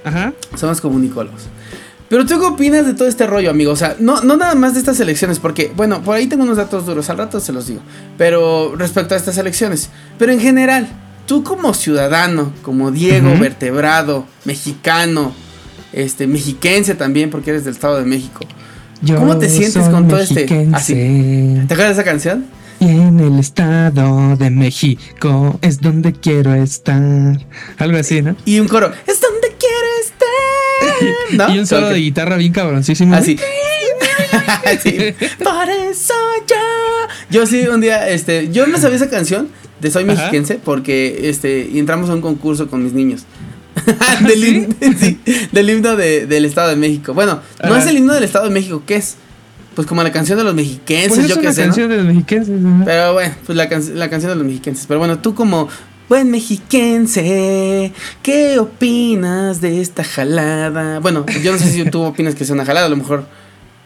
Ajá. 0.05 0.33
Somos 0.57 0.81
comunicólogos. 0.81 1.43
Pero 2.09 2.25
tú 2.25 2.41
qué 2.41 2.47
opinas 2.47 2.87
de 2.87 2.95
todo 2.95 3.07
este 3.07 3.27
rollo, 3.27 3.50
amigo? 3.50 3.73
O 3.73 3.77
sea, 3.77 3.95
no, 4.00 4.23
no 4.23 4.39
nada 4.39 4.55
más 4.55 4.73
de 4.73 4.81
estas 4.81 4.99
elecciones, 5.00 5.39
porque, 5.39 5.71
bueno, 5.77 6.03
por 6.03 6.17
ahí 6.17 6.27
tengo 6.27 6.45
unos 6.45 6.57
datos 6.57 6.87
duros, 6.87 7.11
al 7.11 7.19
rato 7.19 7.39
se 7.39 7.53
los 7.53 7.67
digo. 7.67 7.83
Pero 8.17 8.75
respecto 8.75 9.15
a 9.15 9.19
estas 9.19 9.37
elecciones. 9.37 9.91
Pero 10.19 10.33
en 10.33 10.41
general, 10.41 10.89
tú 11.27 11.45
como 11.45 11.75
ciudadano, 11.75 12.53
como 12.62 12.91
Diego, 12.91 13.39
vertebrado, 13.39 14.25
mexicano, 14.47 15.33
este, 15.93 16.27
mexiquense 16.27 16.95
también, 16.95 17.29
porque 17.29 17.50
eres 17.50 17.65
del 17.65 17.75
Estado 17.75 17.99
de 17.99 18.07
México. 18.07 18.41
Yo 19.03 19.17
¿Cómo 19.17 19.37
te 19.37 19.50
sientes 19.50 19.89
con 19.91 20.09
todo 20.09 20.21
este- 20.21 20.69
así? 20.73 20.95
¿Te 20.95 21.75
acuerdas 21.75 21.97
de 21.97 22.03
esa 22.03 22.05
canción? 22.05 22.47
Y 22.81 22.89
en 22.89 23.21
el 23.21 23.39
estado 23.39 24.37
de 24.37 24.51
México 24.51 25.59
es 25.63 25.81
donde 25.81 26.13
quiero 26.15 26.55
estar. 26.55 27.39
Algo 27.79 27.99
así, 27.99 28.23
¿no? 28.23 28.37
Y 28.47 28.59
un 28.59 28.69
coro, 28.69 28.91
es 29.07 29.21
donde 29.21 29.49
quiero 29.59 29.87
estar. 30.03 31.49
¿No? 31.49 31.55
Y 31.55 31.59
un 31.59 31.67
solo 31.67 31.89
de 31.91 31.99
guitarra 31.99 32.37
bien 32.37 32.53
cabroncísimo. 32.53 33.15
Así. 33.15 33.37
Sí. 34.83 34.97
Por 35.43 35.69
eso 35.69 36.15
yo. 36.49 36.57
Yo 37.31 37.47
sí, 37.47 37.67
un 37.67 37.81
día, 37.81 38.09
este, 38.09 38.51
yo 38.53 38.67
no 38.67 38.79
sabía 38.79 38.97
esa 38.97 39.11
canción 39.11 39.49
de 39.81 39.91
Soy 39.91 40.05
Ajá. 40.05 40.13
Mexiquense 40.15 40.61
porque, 40.63 41.29
este, 41.29 41.69
y 41.73 41.79
entramos 41.81 42.09
a 42.11 42.15
un 42.15 42.21
concurso 42.21 42.69
con 42.69 42.83
mis 42.85 42.93
niños. 42.93 43.25
del, 44.27 44.41
¿sí? 44.41 44.49
himno, 44.81 44.99
sí, 44.99 45.21
del 45.53 45.71
himno 45.71 45.97
de- 45.97 46.27
del 46.27 46.45
Estado 46.45 46.69
de 46.71 46.77
México. 46.77 47.13
Bueno, 47.15 47.41
no 47.65 47.77
es 47.77 47.87
el 47.87 47.97
himno 47.97 48.15
del 48.15 48.23
Estado 48.25 48.45
de 48.47 48.51
México, 48.53 48.83
¿qué 48.87 48.97
es? 48.97 49.17
Pues 49.75 49.87
como 49.87 50.03
la 50.03 50.11
canción 50.12 50.37
de 50.39 50.45
los 50.45 50.55
mexiquenses, 50.55 51.11
Pues 51.19 51.31
es 51.31 51.35
yo 51.37 51.41
qué 51.41 51.53
sé, 51.53 51.61
¿no? 51.62 51.67
canción 51.69 51.89
de 51.91 51.97
los 51.99 52.07
mexiquenses. 52.07 52.59
Pero 52.85 53.12
bueno, 53.15 53.35
pues 53.47 53.57
la, 53.57 53.69
can- 53.69 53.99
la 53.99 54.11
canción 54.11 54.31
de 54.33 54.37
los 54.37 54.45
mexiquenses. 54.45 54.87
Pero 54.87 54.99
bueno, 54.99 55.19
tú 55.21 55.35
como 55.35 55.69
buen 56.09 56.29
mexiquense, 56.31 57.93
¿qué 58.23 58.59
opinas 58.59 59.61
de 59.61 59.81
esta 59.81 60.03
jalada? 60.05 60.99
Bueno, 61.00 61.25
yo 61.43 61.53
no 61.53 61.59
sé 61.59 61.71
si 61.71 61.85
tú 61.85 62.03
opinas 62.03 62.35
que 62.35 62.45
sea 62.45 62.55
una 62.55 62.65
jalada, 62.65 62.87
a 62.87 62.91
lo 62.91 62.97
mejor 62.97 63.27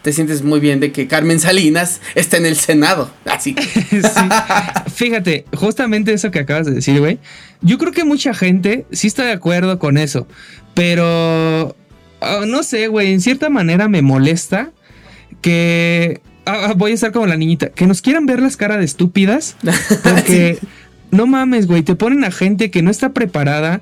te 0.01 0.11
sientes 0.13 0.43
muy 0.43 0.59
bien 0.59 0.79
de 0.79 0.91
que 0.91 1.07
Carmen 1.07 1.39
Salinas 1.39 2.01
está 2.15 2.37
en 2.37 2.45
el 2.45 2.55
Senado. 2.55 3.09
Así. 3.25 3.55
Sí. 3.89 4.01
Fíjate, 4.93 5.45
justamente 5.55 6.13
eso 6.13 6.31
que 6.31 6.39
acabas 6.39 6.65
de 6.67 6.73
decir, 6.73 6.99
güey. 6.99 7.19
Yo 7.61 7.77
creo 7.77 7.91
que 7.91 8.03
mucha 8.03 8.33
gente 8.33 8.85
sí 8.91 9.07
está 9.07 9.23
de 9.23 9.31
acuerdo 9.31 9.79
con 9.79 9.97
eso. 9.97 10.27
Pero 10.73 11.75
ah, 12.21 12.41
no 12.47 12.63
sé, 12.63 12.87
güey. 12.87 13.13
En 13.13 13.21
cierta 13.21 13.49
manera 13.49 13.87
me 13.87 14.01
molesta 14.01 14.71
que. 15.41 16.21
ah, 16.45 16.67
ah, 16.69 16.73
voy 16.75 16.91
a 16.91 16.93
estar 16.95 17.11
como 17.11 17.25
la 17.25 17.37
niñita. 17.37 17.69
Que 17.69 17.87
nos 17.87 18.01
quieran 18.01 18.25
ver 18.25 18.41
las 18.41 18.57
caras 18.57 18.79
de 18.79 18.85
estúpidas. 18.85 19.55
Porque 20.03 20.59
no 21.11 21.27
mames, 21.27 21.67
güey. 21.67 21.83
Te 21.83 21.95
ponen 21.95 22.23
a 22.23 22.31
gente 22.31 22.71
que 22.71 22.81
no 22.81 22.91
está 22.91 23.13
preparada 23.13 23.81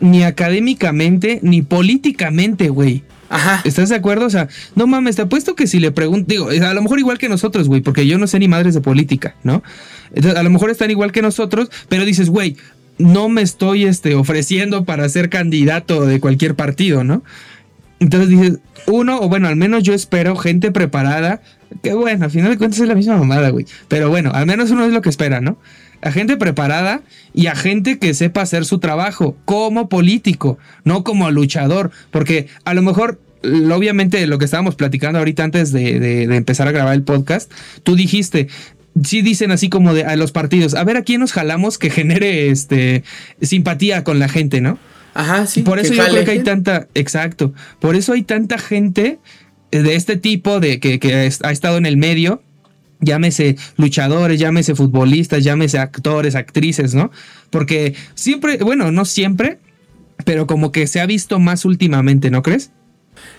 ni 0.00 0.22
académicamente 0.22 1.40
ni 1.42 1.62
políticamente, 1.62 2.68
güey. 2.68 3.02
Ajá. 3.30 3.60
¿Estás 3.64 3.90
de 3.90 3.96
acuerdo? 3.96 4.26
O 4.26 4.30
sea, 4.30 4.48
no 4.74 4.86
mames, 4.86 5.16
te 5.16 5.22
apuesto 5.22 5.54
que 5.54 5.66
si 5.66 5.80
le 5.80 5.90
pregunto, 5.90 6.26
digo, 6.28 6.48
a 6.48 6.74
lo 6.74 6.82
mejor 6.82 6.98
igual 6.98 7.18
que 7.18 7.28
nosotros, 7.28 7.68
güey, 7.68 7.82
porque 7.82 8.06
yo 8.06 8.16
no 8.18 8.26
sé 8.26 8.38
ni 8.38 8.48
madres 8.48 8.74
de 8.74 8.80
política, 8.80 9.34
¿no? 9.42 9.62
Entonces, 10.14 10.38
a 10.38 10.42
lo 10.42 10.50
mejor 10.50 10.70
están 10.70 10.90
igual 10.90 11.12
que 11.12 11.20
nosotros, 11.20 11.68
pero 11.88 12.06
dices, 12.06 12.30
güey, 12.30 12.56
no 12.96 13.28
me 13.28 13.42
estoy 13.42 13.84
este, 13.84 14.14
ofreciendo 14.14 14.84
para 14.84 15.08
ser 15.08 15.28
candidato 15.28 16.06
de 16.06 16.20
cualquier 16.20 16.54
partido, 16.54 17.04
¿no? 17.04 17.22
Entonces 18.00 18.28
dices, 18.28 18.58
uno, 18.86 19.20
o 19.20 19.28
bueno, 19.28 19.48
al 19.48 19.56
menos 19.56 19.82
yo 19.82 19.92
espero 19.92 20.36
gente 20.36 20.70
preparada, 20.70 21.40
que 21.82 21.92
bueno, 21.94 22.24
al 22.24 22.30
final 22.30 22.50
de 22.50 22.58
cuentas 22.58 22.80
es 22.80 22.88
la 22.88 22.94
misma 22.94 23.16
mamada, 23.16 23.50
güey. 23.50 23.66
Pero 23.88 24.08
bueno, 24.08 24.30
al 24.32 24.46
menos 24.46 24.70
uno 24.70 24.84
es 24.84 24.92
lo 24.92 25.02
que 25.02 25.08
espera, 25.08 25.40
¿no? 25.40 25.58
A 26.00 26.12
gente 26.12 26.36
preparada 26.36 27.02
y 27.34 27.48
a 27.48 27.56
gente 27.56 27.98
que 27.98 28.14
sepa 28.14 28.42
hacer 28.42 28.64
su 28.64 28.78
trabajo 28.78 29.36
como 29.44 29.88
político, 29.88 30.58
no 30.84 31.02
como 31.02 31.28
luchador. 31.32 31.90
Porque 32.12 32.46
a 32.64 32.72
lo 32.74 32.82
mejor, 32.82 33.20
obviamente, 33.42 34.24
lo 34.28 34.38
que 34.38 34.44
estábamos 34.44 34.76
platicando 34.76 35.18
ahorita 35.18 35.42
antes 35.42 35.72
de, 35.72 35.98
de- 35.98 36.26
de 36.28 36.36
empezar 36.36 36.68
a 36.68 36.72
grabar 36.72 36.94
el 36.94 37.02
podcast, 37.02 37.50
tú 37.82 37.96
dijiste, 37.96 38.46
sí 39.02 39.22
dicen 39.22 39.50
así 39.50 39.68
como 39.68 39.92
de 39.92 40.04
a 40.04 40.14
los 40.14 40.30
partidos, 40.30 40.74
a 40.74 40.84
ver 40.84 40.96
a 40.96 41.02
quién 41.02 41.20
nos 41.20 41.32
jalamos 41.32 41.78
que 41.78 41.90
genere 41.90 42.50
este 42.50 43.02
simpatía 43.42 44.04
con 44.04 44.20
la 44.20 44.28
gente, 44.28 44.60
¿no? 44.60 44.78
Ajá, 45.18 45.46
sí. 45.46 45.62
Por 45.62 45.80
eso 45.80 45.94
yo 45.94 46.04
creo 46.04 46.24
que 46.24 46.30
hay 46.30 46.44
tanta, 46.44 46.86
exacto, 46.94 47.52
por 47.80 47.96
eso 47.96 48.12
hay 48.12 48.22
tanta 48.22 48.56
gente 48.56 49.18
eh, 49.72 49.82
de 49.82 49.96
este 49.96 50.16
tipo 50.16 50.60
de 50.60 50.78
que, 50.78 51.00
que 51.00 51.12
ha 51.12 51.50
estado 51.50 51.76
en 51.76 51.86
el 51.86 51.96
medio, 51.96 52.40
llámese 53.00 53.56
luchadores, 53.76 54.38
llámese 54.38 54.76
futbolistas, 54.76 55.42
llámese 55.42 55.80
actores, 55.80 56.36
actrices, 56.36 56.94
¿no? 56.94 57.10
Porque 57.50 57.96
siempre, 58.14 58.58
bueno, 58.58 58.92
no 58.92 59.04
siempre, 59.04 59.58
pero 60.24 60.46
como 60.46 60.70
que 60.70 60.86
se 60.86 61.00
ha 61.00 61.06
visto 61.06 61.40
más 61.40 61.64
últimamente, 61.64 62.30
¿no 62.30 62.44
crees? 62.44 62.70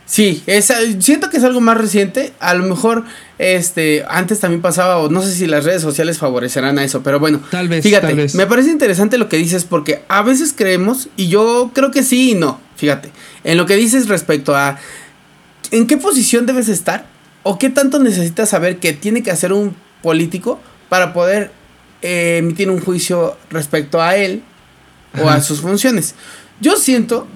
Sí, 0.06 0.42
es, 0.48 0.74
siento 1.00 1.30
que 1.30 1.38
es 1.38 1.44
algo 1.44 1.62
más 1.62 1.78
reciente. 1.78 2.34
A 2.40 2.56
lo 2.56 2.64
mejor 2.64 3.04
este 3.38 4.04
antes 4.10 4.40
también 4.40 4.62
pasaba, 4.62 4.98
o 4.98 5.10
no 5.10 5.22
sé 5.22 5.32
si 5.34 5.46
las 5.46 5.66
redes 5.66 5.84
sociales 5.84 6.18
favorecerán 6.18 6.80
a 6.80 6.84
eso, 6.84 7.04
pero 7.04 7.20
bueno. 7.20 7.42
Tal 7.52 7.68
vez. 7.68 7.84
Fíjate, 7.84 8.08
tal 8.08 8.16
vez. 8.16 8.34
me 8.34 8.48
parece 8.48 8.72
interesante 8.72 9.20
lo 9.20 9.30
que 9.30 9.38
dices 9.38 9.66
porque 9.66 10.04
a 10.08 10.24
veces 10.24 10.54
creemos, 10.58 11.10
y 11.16 11.28
yo 11.28 11.70
creo 11.76 11.92
que 11.92 12.02
sí 12.02 12.32
y 12.32 12.36
no. 12.36 12.60
Fíjate, 12.76 13.12
en 13.44 13.58
lo 13.58 13.68
que 13.68 13.76
dices 13.76 14.08
respecto 14.08 14.56
a 14.56 14.80
en 15.72 15.86
qué 15.86 15.98
posición 15.98 16.48
debes 16.48 16.70
estar 16.70 17.06
o 17.44 17.60
qué 17.60 17.70
tanto 17.70 18.00
necesitas 18.00 18.50
saber 18.50 18.78
que 18.78 18.94
tiene 18.94 19.22
que 19.22 19.30
hacer 19.30 19.54
un 19.54 19.76
político 20.02 20.60
para 20.90 21.14
poder 21.14 21.52
eh, 22.02 22.38
emitir 22.38 22.70
un 22.70 22.80
juicio 22.80 23.38
respecto 23.50 24.02
a 24.02 24.16
él 24.16 24.42
o 25.22 25.30
a 25.30 25.42
sus 25.42 25.62
funciones. 25.62 26.16
Yo 26.62 26.78
siento 26.78 27.28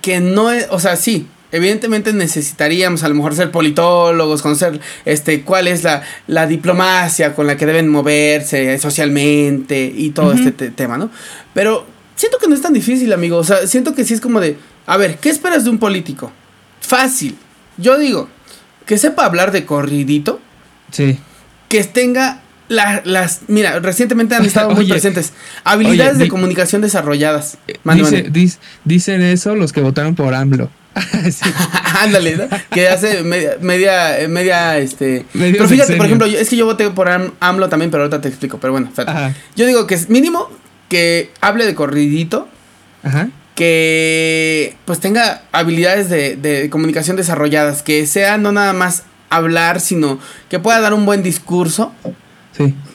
que 0.00 0.20
no 0.20 0.50
es, 0.50 0.66
o 0.70 0.78
sea, 0.78 0.96
sí, 0.96 1.26
evidentemente 1.52 2.12
necesitaríamos 2.12 3.02
a 3.04 3.08
lo 3.08 3.14
mejor 3.14 3.34
ser 3.34 3.50
politólogos, 3.50 4.42
conocer 4.42 4.80
este 5.04 5.42
cuál 5.42 5.68
es 5.68 5.84
la, 5.84 6.02
la 6.26 6.46
diplomacia 6.46 7.34
con 7.34 7.46
la 7.46 7.56
que 7.56 7.66
deben 7.66 7.88
moverse 7.88 8.78
socialmente 8.78 9.92
y 9.94 10.10
todo 10.10 10.32
este 10.32 10.50
te- 10.52 10.70
tema, 10.70 10.98
¿no? 10.98 11.10
Pero 11.54 11.86
siento 12.16 12.38
que 12.38 12.48
no 12.48 12.54
es 12.54 12.62
tan 12.62 12.72
difícil, 12.72 13.12
amigo, 13.12 13.36
o 13.38 13.44
sea, 13.44 13.66
siento 13.66 13.94
que 13.94 14.04
sí 14.04 14.14
es 14.14 14.20
como 14.20 14.40
de, 14.40 14.56
a 14.86 14.96
ver, 14.96 15.18
¿qué 15.18 15.28
esperas 15.30 15.64
de 15.64 15.70
un 15.70 15.78
político? 15.78 16.32
Fácil. 16.80 17.36
Yo 17.78 17.98
digo, 17.98 18.28
que 18.86 18.98
sepa 18.98 19.24
hablar 19.24 19.52
de 19.52 19.64
corridito, 19.64 20.40
Sí. 20.90 21.18
que 21.68 21.84
tenga 21.84 22.41
la- 22.68 23.02
las, 23.04 23.40
mira, 23.48 23.78
recientemente 23.80 24.34
han 24.34 24.44
estado 24.44 24.70
muy 24.70 24.80
Oye, 24.84 24.92
presentes, 24.92 25.32
habilidades 25.64 26.14
oye, 26.16 26.24
de 26.24 26.28
comunicación 26.30 26.80
desarrolladas. 26.82 27.58
Dice, 27.84 28.30
dis- 28.32 28.58
dicen 28.84 29.22
eso 29.22 29.54
los 29.54 29.72
que 29.72 29.80
votaron 29.80 30.14
por 30.14 30.34
AMLO. 30.34 30.70
Sí. 31.30 31.50
Ándale, 32.00 32.36
¿no? 32.36 32.44
Que 32.70 32.88
hace 32.88 33.22
media, 33.22 33.52
media, 33.60 34.20
eh, 34.20 34.28
media, 34.28 34.76
este... 34.78 35.24
Medio 35.32 35.54
pero 35.58 35.68
fíjate, 35.68 35.96
por 35.96 36.04
ejemplo, 36.06 36.26
yo- 36.26 36.38
es 36.38 36.48
que 36.50 36.56
yo 36.56 36.66
voté 36.66 36.90
por 36.90 37.08
Am- 37.08 37.32
AMLO 37.40 37.68
también, 37.68 37.90
pero 37.90 38.02
ahorita 38.02 38.20
te 38.20 38.28
explico, 38.28 38.58
pero 38.58 38.72
bueno. 38.72 38.90
Yo 39.56 39.66
digo 39.66 39.86
que 39.86 39.94
es 39.94 40.10
mínimo 40.10 40.50
que 40.88 41.30
hable 41.40 41.64
de 41.64 41.74
corridito, 41.74 42.46
Ajá. 43.02 43.28
que 43.54 44.76
pues 44.84 45.00
tenga 45.00 45.42
habilidades 45.52 46.08
de, 46.10 46.36
de 46.36 46.68
comunicación 46.70 47.16
desarrolladas, 47.16 47.82
que 47.82 48.06
sea 48.06 48.36
no 48.38 48.52
nada 48.52 48.72
más 48.72 49.04
hablar, 49.30 49.80
sino 49.80 50.18
que 50.50 50.58
pueda 50.58 50.80
dar 50.80 50.92
un 50.92 51.06
buen 51.06 51.22
discurso, 51.22 51.94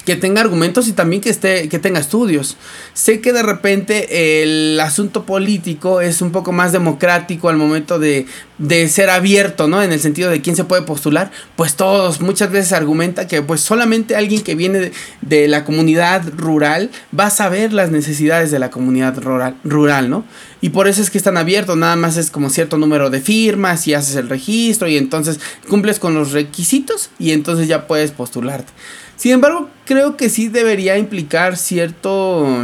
Que 0.05 0.15
tenga 0.15 0.39
argumentos 0.39 0.87
y 0.87 0.93
también 0.93 1.21
que 1.21 1.29
esté 1.29 1.67
que 1.67 1.79
tenga 1.79 1.99
estudios. 1.99 2.57
Sé 2.93 3.21
que 3.21 3.33
de 3.33 3.43
repente 3.43 4.41
el 4.43 4.79
asunto 4.79 5.25
político 5.25 5.99
es 5.99 6.21
un 6.21 6.31
poco 6.31 6.51
más 6.51 6.71
democrático 6.71 7.49
al 7.49 7.57
momento 7.57 7.99
de, 7.99 8.25
de 8.57 8.87
ser 8.87 9.09
abierto, 9.09 9.67
¿no? 9.67 9.81
En 9.81 9.91
el 9.91 9.99
sentido 9.99 10.29
de 10.29 10.41
quién 10.41 10.55
se 10.55 10.63
puede 10.63 10.83
postular, 10.83 11.31
pues 11.55 11.75
todos 11.75 12.21
muchas 12.21 12.51
veces 12.51 12.71
argumenta 12.73 13.27
que 13.27 13.41
pues 13.41 13.61
solamente 13.61 14.15
alguien 14.15 14.43
que 14.43 14.55
viene 14.55 14.79
de, 14.79 14.91
de 15.21 15.47
la 15.47 15.65
comunidad 15.65 16.23
rural 16.35 16.89
va 17.17 17.25
a 17.25 17.31
saber 17.31 17.73
las 17.73 17.91
necesidades 17.91 18.51
de 18.51 18.59
la 18.59 18.69
comunidad 18.69 19.17
rural, 19.17 19.55
rural, 19.63 20.09
¿no? 20.09 20.23
Y 20.61 20.69
por 20.69 20.87
eso 20.87 21.01
es 21.01 21.09
que 21.09 21.17
están 21.17 21.37
abiertos, 21.37 21.77
nada 21.77 21.95
más 21.95 22.17
es 22.17 22.31
como 22.31 22.49
cierto 22.49 22.77
número 22.77 23.09
de 23.09 23.21
firmas 23.21 23.87
y 23.87 23.93
haces 23.93 24.15
el 24.15 24.29
registro 24.29 24.87
y 24.87 24.97
entonces 24.97 25.39
cumples 25.67 25.99
con 25.99 26.15
los 26.15 26.31
requisitos 26.31 27.09
y 27.19 27.31
entonces 27.31 27.67
ya 27.67 27.87
puedes 27.87 28.11
postularte. 28.11 28.71
Sin 29.17 29.33
embargo, 29.33 29.69
creo 29.85 30.15
que 30.15 30.29
sí 30.29 30.47
debería 30.47 30.97
implicar 30.97 31.57
cierto... 31.57 32.63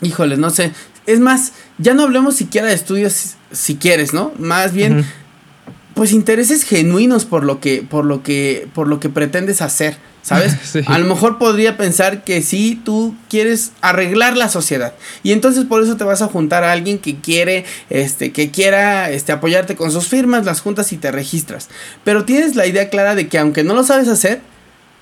Híjoles, 0.00 0.38
no 0.38 0.50
sé. 0.50 0.72
Es 1.06 1.20
más, 1.20 1.52
ya 1.78 1.94
no 1.94 2.02
hablemos 2.02 2.34
siquiera 2.34 2.66
de 2.66 2.74
estudios 2.74 3.12
si, 3.12 3.28
si 3.52 3.76
quieres, 3.76 4.12
¿no? 4.12 4.32
Más 4.38 4.72
bien, 4.72 5.04
pues 5.94 6.12
intereses 6.12 6.64
genuinos 6.64 7.24
por 7.24 7.44
lo 7.44 7.60
que, 7.60 7.82
por 7.88 8.04
lo 8.04 8.22
que, 8.22 8.68
por 8.74 8.88
lo 8.88 9.00
que 9.00 9.08
pretendes 9.08 9.62
hacer, 9.62 9.96
¿sabes? 10.22 10.56
Sí. 10.64 10.80
A 10.86 10.98
lo 10.98 11.06
mejor 11.06 11.38
podría 11.38 11.76
pensar 11.76 12.24
que 12.24 12.42
sí, 12.42 12.80
tú 12.84 13.14
quieres 13.28 13.72
arreglar 13.80 14.36
la 14.36 14.48
sociedad. 14.48 14.94
Y 15.22 15.32
entonces 15.32 15.64
por 15.64 15.82
eso 15.82 15.96
te 15.96 16.04
vas 16.04 16.22
a 16.22 16.26
juntar 16.26 16.64
a 16.64 16.72
alguien 16.72 16.98
que 16.98 17.20
quiere, 17.20 17.64
este, 17.90 18.32
que 18.32 18.50
quiera, 18.50 19.10
este, 19.10 19.32
apoyarte 19.32 19.76
con 19.76 19.92
sus 19.92 20.08
firmas, 20.08 20.44
las 20.44 20.60
juntas 20.60 20.92
y 20.92 20.96
te 20.96 21.12
registras. 21.12 21.68
Pero 22.02 22.24
tienes 22.24 22.56
la 22.56 22.66
idea 22.66 22.88
clara 22.88 23.14
de 23.14 23.28
que 23.28 23.38
aunque 23.38 23.62
no 23.62 23.74
lo 23.74 23.84
sabes 23.84 24.08
hacer, 24.08 24.40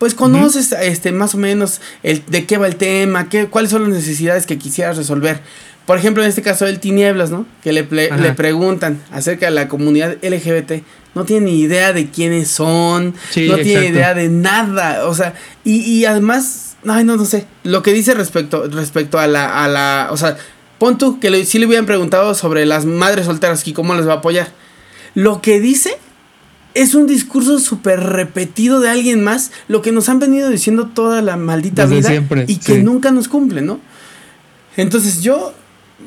pues 0.03 0.15
conoces 0.15 0.73
este 0.73 1.13
más 1.13 1.33
o 1.37 1.39
menos 1.39 1.81
el 2.03 2.25
de 2.27 2.45
qué 2.45 2.59
va 2.59 2.67
el 2.67 2.75
tema, 2.75 3.29
qué, 3.29 3.47
cuáles 3.47 3.71
son 3.71 3.83
las 3.83 3.93
necesidades 3.93 4.47
que 4.47 4.59
quisieras 4.59 4.97
resolver. 4.97 5.39
Por 5.87 5.97
ejemplo, 5.97 6.25
en 6.25 6.29
este 6.29 6.43
caso 6.43 6.65
del 6.65 6.81
Tinieblas, 6.81 7.31
¿no? 7.31 7.47
Que 7.63 7.73
le, 7.73 7.87
le 7.89 8.33
preguntan 8.33 9.01
acerca 9.13 9.47
de 9.47 9.53
la 9.53 9.69
comunidad 9.69 10.17
LGBT. 10.21 10.83
No 11.15 11.25
tiene 11.25 11.47
ni 11.47 11.61
idea 11.61 11.93
de 11.93 12.11
quiénes 12.11 12.49
son, 12.49 13.15
Sí, 13.31 13.47
no 13.47 13.55
tiene 13.59 13.87
idea 13.87 14.13
de 14.13 14.29
nada. 14.29 15.07
O 15.07 15.15
sea, 15.15 15.35
y, 15.63 15.77
y 15.83 16.05
además, 16.05 16.75
ay, 16.85 17.05
no, 17.05 17.17
no 17.17 17.25
sé. 17.25 17.47
Lo 17.63 17.85
que 17.85 17.93
dice 17.93 18.15
respecto, 18.15 18.67
respecto 18.67 19.21
a 19.21 19.29
la, 19.29 19.63
a 19.63 19.69
la, 19.69 20.09
o 20.11 20.17
sea, 20.17 20.37
pon 20.79 20.99
tú 20.99 21.21
que 21.21 21.31
le, 21.31 21.45
si 21.45 21.61
le 21.61 21.67
hubieran 21.67 21.87
preguntado 21.87 22.35
sobre 22.35 22.67
las 22.67 22.87
madres 22.87 23.27
solteras 23.27 23.65
y 23.69 23.73
cómo 23.73 23.95
les 23.95 24.09
va 24.09 24.15
a 24.15 24.17
apoyar. 24.17 24.49
Lo 25.15 25.41
que 25.41 25.61
dice 25.61 25.97
es 26.75 26.95
un 26.95 27.07
discurso 27.07 27.59
súper 27.59 28.01
repetido 28.01 28.81
de 28.81 28.89
alguien 28.89 29.23
más, 29.23 29.51
lo 29.69 29.83
que 29.83 29.93
nos 29.93 30.09
han 30.09 30.19
venido 30.19 30.49
diciendo 30.49 30.89
toda 30.95 31.21
la 31.23 31.37
maldita 31.37 31.83
Desde 31.83 31.97
vida 31.97 32.09
siempre, 32.09 32.45
y 32.49 32.57
que 32.57 32.77
sí. 32.77 32.83
nunca 32.83 33.11
nos 33.11 33.29
cumple, 33.29 33.61
¿no? 33.63 33.79
Entonces 34.77 35.23
yo, 35.23 35.53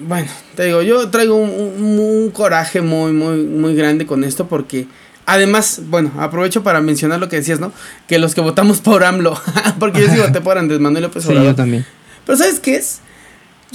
bueno, 0.08 0.28
te 0.56 0.66
digo, 0.66 0.82
yo 0.82 1.10
traigo 1.10 1.36
un, 1.36 1.50
un- 1.50 2.00
un 2.00 2.30
coraje 2.32 2.82
muy, 2.82 3.12
muy, 3.14 3.44
muy 3.44 3.76
grande 3.76 4.06
con 4.06 4.24
esto 4.24 4.48
porque 4.48 4.88
además, 5.26 5.82
bueno, 5.88 6.12
aprovecho 6.20 6.64
para 6.64 6.82
mencionar 6.82 7.20
lo 7.20 7.30
que 7.30 7.36
decías, 7.38 7.60
¿no? 7.60 7.72
Que 8.08 8.18
los 8.20 8.34
que 8.34 8.42
votamos 8.42 8.82
por 8.82 9.04
AMLO, 9.04 9.40
porque 9.80 10.02
yo 10.02 10.08
sí 10.10 10.18
voté 10.20 10.42
por 10.42 10.58
Andrés 10.58 10.80
Manuel 10.80 11.04
López 11.04 11.24
Sí, 11.24 11.30
Obrador. 11.30 11.50
yo 11.52 11.56
también. 11.56 11.86
Pero 12.26 12.38
¿sabes 12.38 12.60
qué 12.60 12.76
es? 12.78 13.00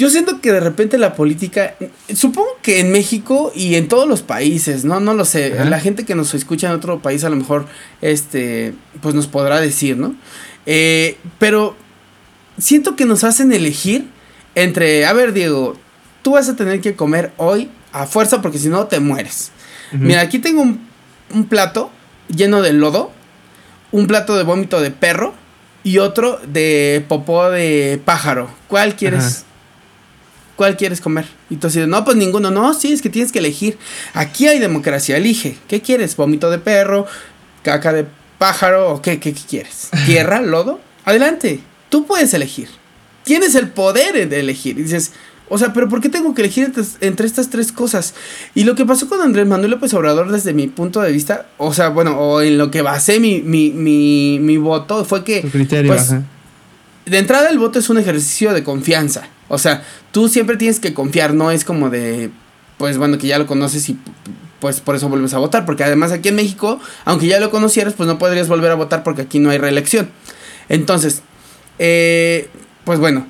Yo 0.01 0.09
siento 0.09 0.41
que 0.41 0.51
de 0.51 0.61
repente 0.61 0.97
la 0.97 1.13
política, 1.13 1.75
supongo 2.15 2.49
que 2.63 2.81
en 2.81 2.91
México 2.91 3.53
y 3.55 3.75
en 3.75 3.87
todos 3.87 4.09
los 4.09 4.23
países, 4.23 4.83
no, 4.83 4.99
no 4.99 5.13
lo 5.13 5.27
sé, 5.27 5.53
Ajá. 5.53 5.67
la 5.67 5.79
gente 5.79 6.07
que 6.07 6.15
nos 6.15 6.33
escucha 6.33 6.69
en 6.69 6.73
otro 6.73 7.03
país 7.03 7.23
a 7.23 7.29
lo 7.29 7.37
mejor, 7.37 7.67
este, 8.01 8.73
pues 9.03 9.15
nos 9.15 9.27
podrá 9.27 9.61
decir, 9.61 9.99
¿no? 9.99 10.15
Eh, 10.65 11.19
pero 11.39 11.77
siento 12.57 12.97
que 12.97 13.05
nos 13.05 13.25
hacen 13.25 13.53
elegir 13.53 14.07
entre, 14.55 15.05
a 15.05 15.13
ver 15.13 15.35
Diego, 15.35 15.77
tú 16.23 16.31
vas 16.31 16.49
a 16.49 16.57
tener 16.57 16.81
que 16.81 16.97
comer 16.97 17.33
hoy 17.37 17.69
a 17.93 18.07
fuerza 18.07 18.41
porque 18.41 18.59
si 18.59 18.71
no 18.71 18.87
te 18.87 19.01
mueres. 19.01 19.53
Mira, 19.93 20.23
aquí 20.23 20.39
tengo 20.39 20.63
un, 20.63 20.81
un 21.29 21.45
plato 21.45 21.91
lleno 22.35 22.63
de 22.63 22.73
lodo, 22.73 23.13
un 23.93 24.07
plato 24.07 24.39
de 24.39 24.45
vómito 24.45 24.81
de 24.81 24.93
perro 24.93 25.35
y 25.85 25.99
otro 25.99 26.41
de 26.47 27.05
popó 27.07 27.51
de 27.51 28.01
pájaro. 28.03 28.49
¿Cuál 28.67 28.97
quieres? 28.97 29.25
Ajá. 29.25 29.50
¿Cuál 30.61 30.77
quieres 30.77 31.01
comer? 31.01 31.25
Y 31.49 31.57
tú 31.57 31.69
así, 31.69 31.81
no, 31.87 32.05
pues 32.05 32.19
ninguno. 32.19 32.51
No, 32.51 32.75
sí, 32.75 32.93
es 32.93 33.01
que 33.01 33.09
tienes 33.09 33.33
que 33.33 33.39
elegir. 33.39 33.79
Aquí 34.13 34.47
hay 34.47 34.59
democracia, 34.59 35.17
elige. 35.17 35.57
¿Qué 35.69 35.81
quieres? 35.81 36.15
¿Vómito 36.17 36.51
de 36.51 36.59
perro? 36.59 37.07
¿Caca 37.63 37.95
de 37.95 38.05
pájaro? 38.37 38.91
¿O 38.93 39.01
qué, 39.01 39.19
qué, 39.19 39.33
qué 39.33 39.41
quieres? 39.49 39.89
¿Tierra? 40.05 40.43
¿Lodo? 40.43 40.79
Adelante, 41.07 41.61
tú 41.89 42.05
puedes 42.05 42.35
elegir. 42.35 42.69
Tienes 43.25 43.55
el 43.55 43.71
poder 43.71 44.29
de 44.29 44.39
elegir. 44.39 44.79
Y 44.79 44.83
dices, 44.83 45.13
o 45.49 45.57
sea, 45.57 45.73
pero 45.73 45.89
¿por 45.89 46.03
qué 46.03 46.11
tengo 46.11 46.35
que 46.35 46.43
elegir 46.43 46.65
entre, 46.65 46.85
entre 47.01 47.27
estas 47.27 47.49
tres 47.49 47.73
cosas? 47.73 48.13
Y 48.55 48.65
lo 48.65 48.75
que 48.75 48.85
pasó 48.85 49.09
con 49.09 49.23
Andrés 49.23 49.47
Manuel 49.47 49.71
López 49.71 49.95
Obrador 49.95 50.31
desde 50.31 50.53
mi 50.53 50.67
punto 50.67 51.01
de 51.01 51.11
vista, 51.11 51.47
o 51.57 51.73
sea, 51.73 51.89
bueno, 51.89 52.21
o 52.21 52.43
en 52.43 52.59
lo 52.59 52.71
que 52.71 52.83
basé 52.83 53.19
mi, 53.19 53.41
mi, 53.41 53.71
mi, 53.71 54.39
mi 54.43 54.59
voto, 54.59 55.07
fue 55.07 55.25
que... 55.25 55.41
Criterio, 55.41 55.91
pues, 55.91 56.11
de 57.07 57.19
entrada 57.19 57.49
el 57.49 57.59
voto 57.59 57.79
es 57.79 57.89
un 57.89 57.97
ejercicio 57.97 58.53
de 58.53 58.63
confianza. 58.63 59.27
O 59.51 59.59
sea, 59.59 59.83
tú 60.13 60.29
siempre 60.29 60.57
tienes 60.57 60.79
que 60.79 60.95
confiar, 60.95 61.35
no 61.35 61.51
es 61.51 61.65
como 61.65 61.91
de, 61.91 62.31
pues 62.79 62.97
bueno, 62.99 63.19
que 63.19 63.27
ya 63.27 63.37
lo 63.37 63.47
conoces 63.47 63.89
y 63.89 63.99
pues 64.61 64.81
por 64.81 64.95
eso 64.95 65.09
vuelves 65.09 65.35
a 65.35 65.39
votar. 65.39 65.67
Porque 65.67 65.83
además 65.83 66.13
aquí 66.13 66.29
en 66.29 66.37
México, 66.37 66.79
aunque 67.05 67.27
ya 67.27 67.41
lo 67.41 67.51
conocieras, 67.51 67.95
pues 67.95 68.07
no 68.07 68.17
podrías 68.17 68.49
volver 68.49 68.71
a 68.71 68.77
votar 68.77 69.03
porque 69.03 69.23
aquí 69.23 69.41
no 69.41 69.51
hay 69.51 69.59
reelección. 69.59 70.09
Entonces, 70.69 71.23
eh, 71.81 72.49
pues 72.85 73.01
bueno, 73.01 73.27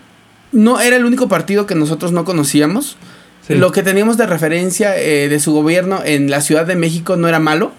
no 0.53 0.79
era 0.79 0.97
el 0.97 1.07
único 1.07 1.27
partido 1.27 1.67
que 1.67 1.75
nosotros 1.75 2.13
no 2.13 2.27
conocíamos. 2.27 2.99
Sí. 3.47 3.55
Lo 3.55 3.73
que 3.73 3.83
teníamos 3.83 4.19
de 4.19 4.27
referencia 4.27 4.97
eh, 4.99 5.31
de 5.31 5.41
su 5.41 5.55
gobierno 5.55 6.03
en 6.05 6.31
la 6.31 6.43
Ciudad 6.43 6.67
de 6.67 6.77
México 6.77 7.17
no 7.17 7.29
era 7.29 7.39
malo. 7.39 7.73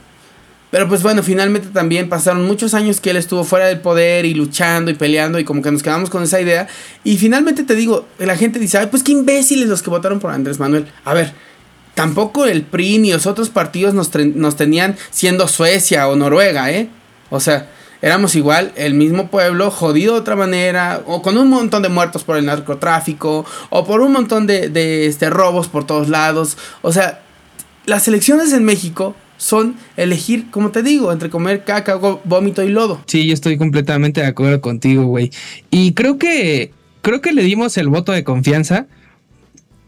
Pero 0.72 0.88
pues 0.88 1.04
bueno, 1.04 1.22
finalmente 1.22 1.68
también 1.68 2.08
pasaron 2.08 2.48
muchos 2.48 2.74
años 2.74 3.02
que 3.02 3.10
él 3.10 3.18
estuvo 3.18 3.44
fuera 3.44 3.68
del 3.68 3.82
poder 3.82 4.26
y 4.26 4.34
luchando 4.34 4.90
y 4.90 4.94
peleando 4.94 5.38
y 5.38 5.44
como 5.44 5.62
que 5.62 5.70
nos 5.70 5.84
quedamos 5.84 6.10
con 6.10 6.24
esa 6.24 6.40
idea. 6.40 6.68
Y 7.04 7.18
finalmente 7.18 7.64
te 7.64 7.76
digo, 7.76 8.08
la 8.18 8.38
gente 8.38 8.58
dice, 8.58 8.78
ay, 8.78 8.88
pues 8.90 9.04
qué 9.04 9.12
imbéciles 9.12 9.68
los 9.68 9.82
que 9.82 9.90
votaron 9.90 10.22
por 10.22 10.32
Andrés 10.32 10.60
Manuel. 10.60 10.88
A 11.04 11.14
ver, 11.14 11.34
tampoco 11.94 12.46
el 12.46 12.64
PRI 12.64 13.00
ni 13.00 13.12
los 13.12 13.28
otros 13.28 13.50
partidos 13.50 13.94
nos, 13.94 14.56
tenían 14.56 14.96
siendo 15.10 15.50
Suecia 15.50 16.08
o 16.08 16.16
Noruega, 16.16 16.72
¿eh? 16.72 16.88
O 17.30 17.42
sea, 17.42 17.70
éramos 18.02 18.36
igual 18.36 18.72
el 18.78 18.94
mismo 18.94 19.30
pueblo, 19.30 19.72
jodido 19.72 20.14
de 20.14 20.20
otra 20.22 20.38
manera, 20.38 21.02
o 21.06 21.22
con 21.22 21.38
un 21.38 21.50
montón 21.50 21.84
de 21.84 21.90
muertos 21.90 22.24
por 22.24 22.38
el 22.38 22.46
narcotráfico, 22.46 23.46
o 23.70 23.86
por 23.86 24.00
un 24.00 24.14
montón 24.14 24.48
de, 24.48 24.70
de 24.70 25.06
este, 25.08 25.30
robos 25.30 25.68
por 25.68 25.86
todos 25.86 26.08
lados. 26.08 26.58
O 26.82 26.94
sea, 26.94 27.24
las 27.86 28.08
elecciones 28.08 28.54
en 28.54 28.64
México 28.64 29.16
son 29.42 29.76
elegir, 29.98 30.52
como 30.52 30.70
te 30.70 30.84
digo, 30.84 31.12
entre 31.12 31.32
comer 31.32 31.64
caca, 31.64 31.96
vómito 31.96 32.62
y 32.62 32.70
lodo. 32.70 33.02
Sí, 33.08 33.26
yo 33.26 33.34
estoy 33.34 33.58
completamente 33.58 34.22
de 34.22 34.28
acuerdo 34.28 34.62
contigo, 34.62 35.06
güey. 35.06 35.32
Y 35.72 35.94
creo 35.94 36.20
que 36.20 36.72
creo 37.02 37.22
que 37.22 37.32
le 37.32 37.42
dimos 37.42 37.76
el 37.78 37.90
voto 37.90 38.12
de 38.12 38.24
confianza 38.24 38.86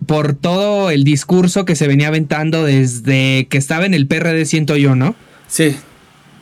por 0.08 0.34
todo 0.34 0.90
el 0.90 1.04
discurso 1.04 1.66
que 1.66 1.76
se 1.76 1.88
venía 1.88 2.08
aventando 2.08 2.66
desde 2.66 3.46
que 3.48 3.60
estaba 3.60 3.86
en 3.86 3.94
el 3.94 4.08
PRD, 4.08 4.46
siento 4.46 4.76
yo, 4.76 4.96
¿no? 4.96 5.14
Sí. 5.48 5.76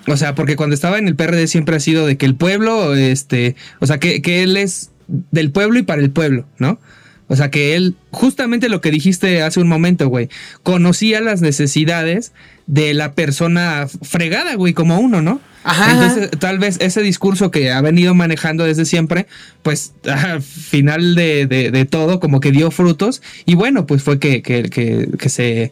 O 0.07 0.15
sea, 0.15 0.33
porque 0.33 0.55
cuando 0.55 0.73
estaba 0.73 0.97
en 0.97 1.09
el 1.09 1.17
PRD 1.17 1.47
siempre 1.47 1.75
ha 1.75 1.81
sido 1.81 2.07
de 2.07 2.15
que 2.15 2.25
el 2.25 2.35
pueblo, 2.35 2.95
este, 2.95 3.57
o 3.79 3.87
sea, 3.87 3.99
que, 3.99 4.21
que 4.21 4.41
él 4.41 4.55
es 4.55 4.89
del 5.31 5.51
pueblo 5.51 5.77
y 5.79 5.83
para 5.83 6.01
el 6.01 6.11
pueblo, 6.11 6.45
¿no? 6.59 6.79
O 7.31 7.35
sea, 7.37 7.49
que 7.49 7.77
él, 7.77 7.95
justamente 8.11 8.67
lo 8.67 8.81
que 8.81 8.91
dijiste 8.91 9.41
hace 9.41 9.61
un 9.61 9.69
momento, 9.69 10.09
güey, 10.09 10.27
conocía 10.63 11.21
las 11.21 11.39
necesidades 11.39 12.33
de 12.67 12.93
la 12.93 13.13
persona 13.13 13.87
fregada, 14.01 14.55
güey, 14.55 14.73
como 14.73 14.99
uno, 14.99 15.21
¿no? 15.21 15.39
Ajá. 15.63 15.93
Entonces, 15.93 16.29
tal 16.39 16.59
vez 16.59 16.75
ese 16.81 17.01
discurso 17.01 17.49
que 17.49 17.71
ha 17.71 17.79
venido 17.79 18.13
manejando 18.13 18.65
desde 18.65 18.83
siempre, 18.83 19.27
pues 19.63 19.93
al 20.03 20.41
final 20.41 21.15
de, 21.15 21.47
de, 21.47 21.85
todo, 21.85 22.19
como 22.19 22.41
que 22.41 22.51
dio 22.51 22.69
frutos. 22.69 23.21
Y 23.45 23.55
bueno, 23.55 23.85
pues 23.85 24.03
fue 24.03 24.19
que, 24.19 24.41
que, 24.41 24.63
que, 24.63 25.07
que 25.17 25.29
se 25.29 25.71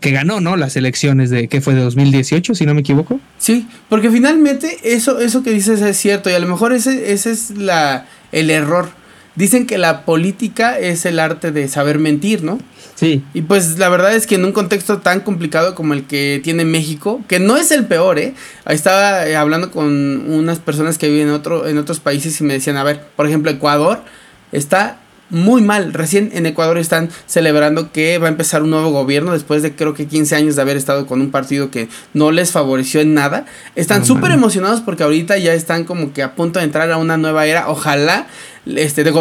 que 0.00 0.10
ganó, 0.10 0.40
¿no? 0.40 0.56
Las 0.56 0.74
elecciones 0.74 1.30
de, 1.30 1.46
¿qué 1.46 1.60
fue? 1.60 1.74
De 1.74 1.82
2018, 1.82 2.56
si 2.56 2.66
no 2.66 2.74
me 2.74 2.80
equivoco. 2.80 3.20
Sí, 3.38 3.68
porque 3.88 4.10
finalmente 4.10 4.76
eso, 4.82 5.20
eso 5.20 5.44
que 5.44 5.52
dices 5.52 5.80
es 5.82 5.96
cierto 5.96 6.30
y 6.30 6.32
a 6.32 6.40
lo 6.40 6.48
mejor 6.48 6.72
ese, 6.72 7.12
ese 7.12 7.30
es 7.30 7.50
la, 7.52 8.08
el 8.32 8.50
error 8.50 8.90
Dicen 9.36 9.66
que 9.66 9.78
la 9.78 10.04
política 10.04 10.78
es 10.78 11.04
el 11.06 11.18
arte 11.18 11.52
de 11.52 11.68
saber 11.68 11.98
mentir, 11.98 12.42
¿no? 12.42 12.58
Sí. 12.94 13.22
Y 13.34 13.42
pues 13.42 13.78
la 13.78 13.90
verdad 13.90 14.14
es 14.14 14.26
que 14.26 14.36
en 14.36 14.44
un 14.46 14.52
contexto 14.52 14.98
tan 14.98 15.20
complicado 15.20 15.74
como 15.74 15.92
el 15.92 16.04
que 16.04 16.40
tiene 16.42 16.64
México, 16.64 17.22
que 17.28 17.38
no 17.38 17.58
es 17.58 17.70
el 17.70 17.84
peor, 17.84 18.18
¿eh? 18.18 18.34
Ahí 18.64 18.74
estaba 18.74 19.26
eh, 19.26 19.36
hablando 19.36 19.70
con 19.70 20.30
unas 20.30 20.58
personas 20.58 20.96
que 20.96 21.08
viven 21.08 21.28
en, 21.28 21.34
otro, 21.34 21.68
en 21.68 21.76
otros 21.76 22.00
países 22.00 22.40
y 22.40 22.44
me 22.44 22.54
decían, 22.54 22.78
a 22.78 22.82
ver, 22.82 23.02
por 23.14 23.26
ejemplo, 23.26 23.50
Ecuador 23.50 24.02
está 24.52 25.00
muy 25.30 25.62
mal. 25.62 25.92
Recién 25.92 26.30
en 26.32 26.46
Ecuador 26.46 26.78
están 26.78 27.10
celebrando 27.26 27.92
que 27.92 28.18
va 28.18 28.26
a 28.26 28.30
empezar 28.30 28.62
un 28.62 28.70
nuevo 28.70 28.90
gobierno 28.90 29.32
después 29.32 29.62
de 29.62 29.74
creo 29.74 29.94
que 29.94 30.06
15 30.06 30.36
años 30.36 30.56
de 30.56 30.62
haber 30.62 30.76
estado 30.76 31.06
con 31.06 31.20
un 31.20 31.30
partido 31.30 31.70
que 31.70 31.88
no 32.14 32.30
les 32.30 32.52
favoreció 32.52 33.00
en 33.00 33.14
nada. 33.14 33.46
Están 33.74 34.04
súper 34.04 34.30
emocionados 34.30 34.80
porque 34.80 35.02
ahorita 35.02 35.36
ya 35.38 35.54
están 35.54 35.84
como 35.84 36.12
que 36.12 36.22
a 36.22 36.34
punto 36.34 36.58
de 36.58 36.64
entrar 36.64 36.90
a 36.90 36.96
una 36.96 37.16
nueva 37.16 37.46
era. 37.46 37.68
Ojalá 37.68 38.26
este 38.66 39.04
de 39.04 39.12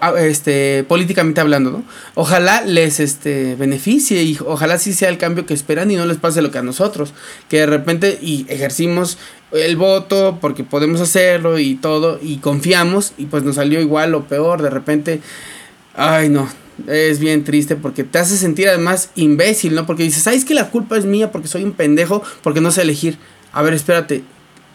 ah, 0.00 0.14
este 0.18 0.84
políticamente 0.84 1.40
hablando, 1.40 1.70
¿no? 1.70 1.84
Ojalá 2.14 2.62
les 2.62 3.00
este 3.00 3.56
beneficie 3.56 4.22
y 4.22 4.38
ojalá 4.46 4.78
sí 4.78 4.92
sea 4.92 5.08
el 5.08 5.18
cambio 5.18 5.46
que 5.46 5.54
esperan 5.54 5.90
y 5.90 5.96
no 5.96 6.06
les 6.06 6.18
pase 6.18 6.42
lo 6.42 6.50
que 6.50 6.58
a 6.58 6.62
nosotros, 6.62 7.12
que 7.48 7.58
de 7.58 7.66
repente 7.66 8.18
y 8.20 8.46
ejercimos 8.48 9.18
el 9.54 9.76
voto 9.76 10.38
porque 10.40 10.64
podemos 10.64 11.00
hacerlo 11.00 11.58
y 11.58 11.74
todo 11.76 12.18
y 12.20 12.38
confiamos 12.38 13.12
y 13.16 13.26
pues 13.26 13.42
nos 13.42 13.56
salió 13.56 13.80
igual 13.80 14.14
o 14.14 14.24
peor, 14.24 14.62
de 14.62 14.70
repente 14.70 15.20
ay 15.94 16.28
no, 16.28 16.48
es 16.86 17.18
bien 17.20 17.44
triste 17.44 17.76
porque 17.76 18.04
te 18.04 18.18
hace 18.18 18.36
sentir 18.36 18.68
además 18.68 19.10
imbécil, 19.14 19.74
¿no? 19.74 19.86
Porque 19.86 20.02
dices, 20.02 20.22
"¿Sabes 20.22 20.44
que 20.44 20.54
la 20.54 20.70
culpa 20.70 20.96
es 20.96 21.04
mía 21.04 21.30
porque 21.30 21.48
soy 21.48 21.64
un 21.64 21.72
pendejo 21.72 22.22
porque 22.42 22.60
no 22.60 22.70
sé 22.70 22.82
elegir?" 22.82 23.18
A 23.52 23.62
ver, 23.62 23.74
espérate. 23.74 24.24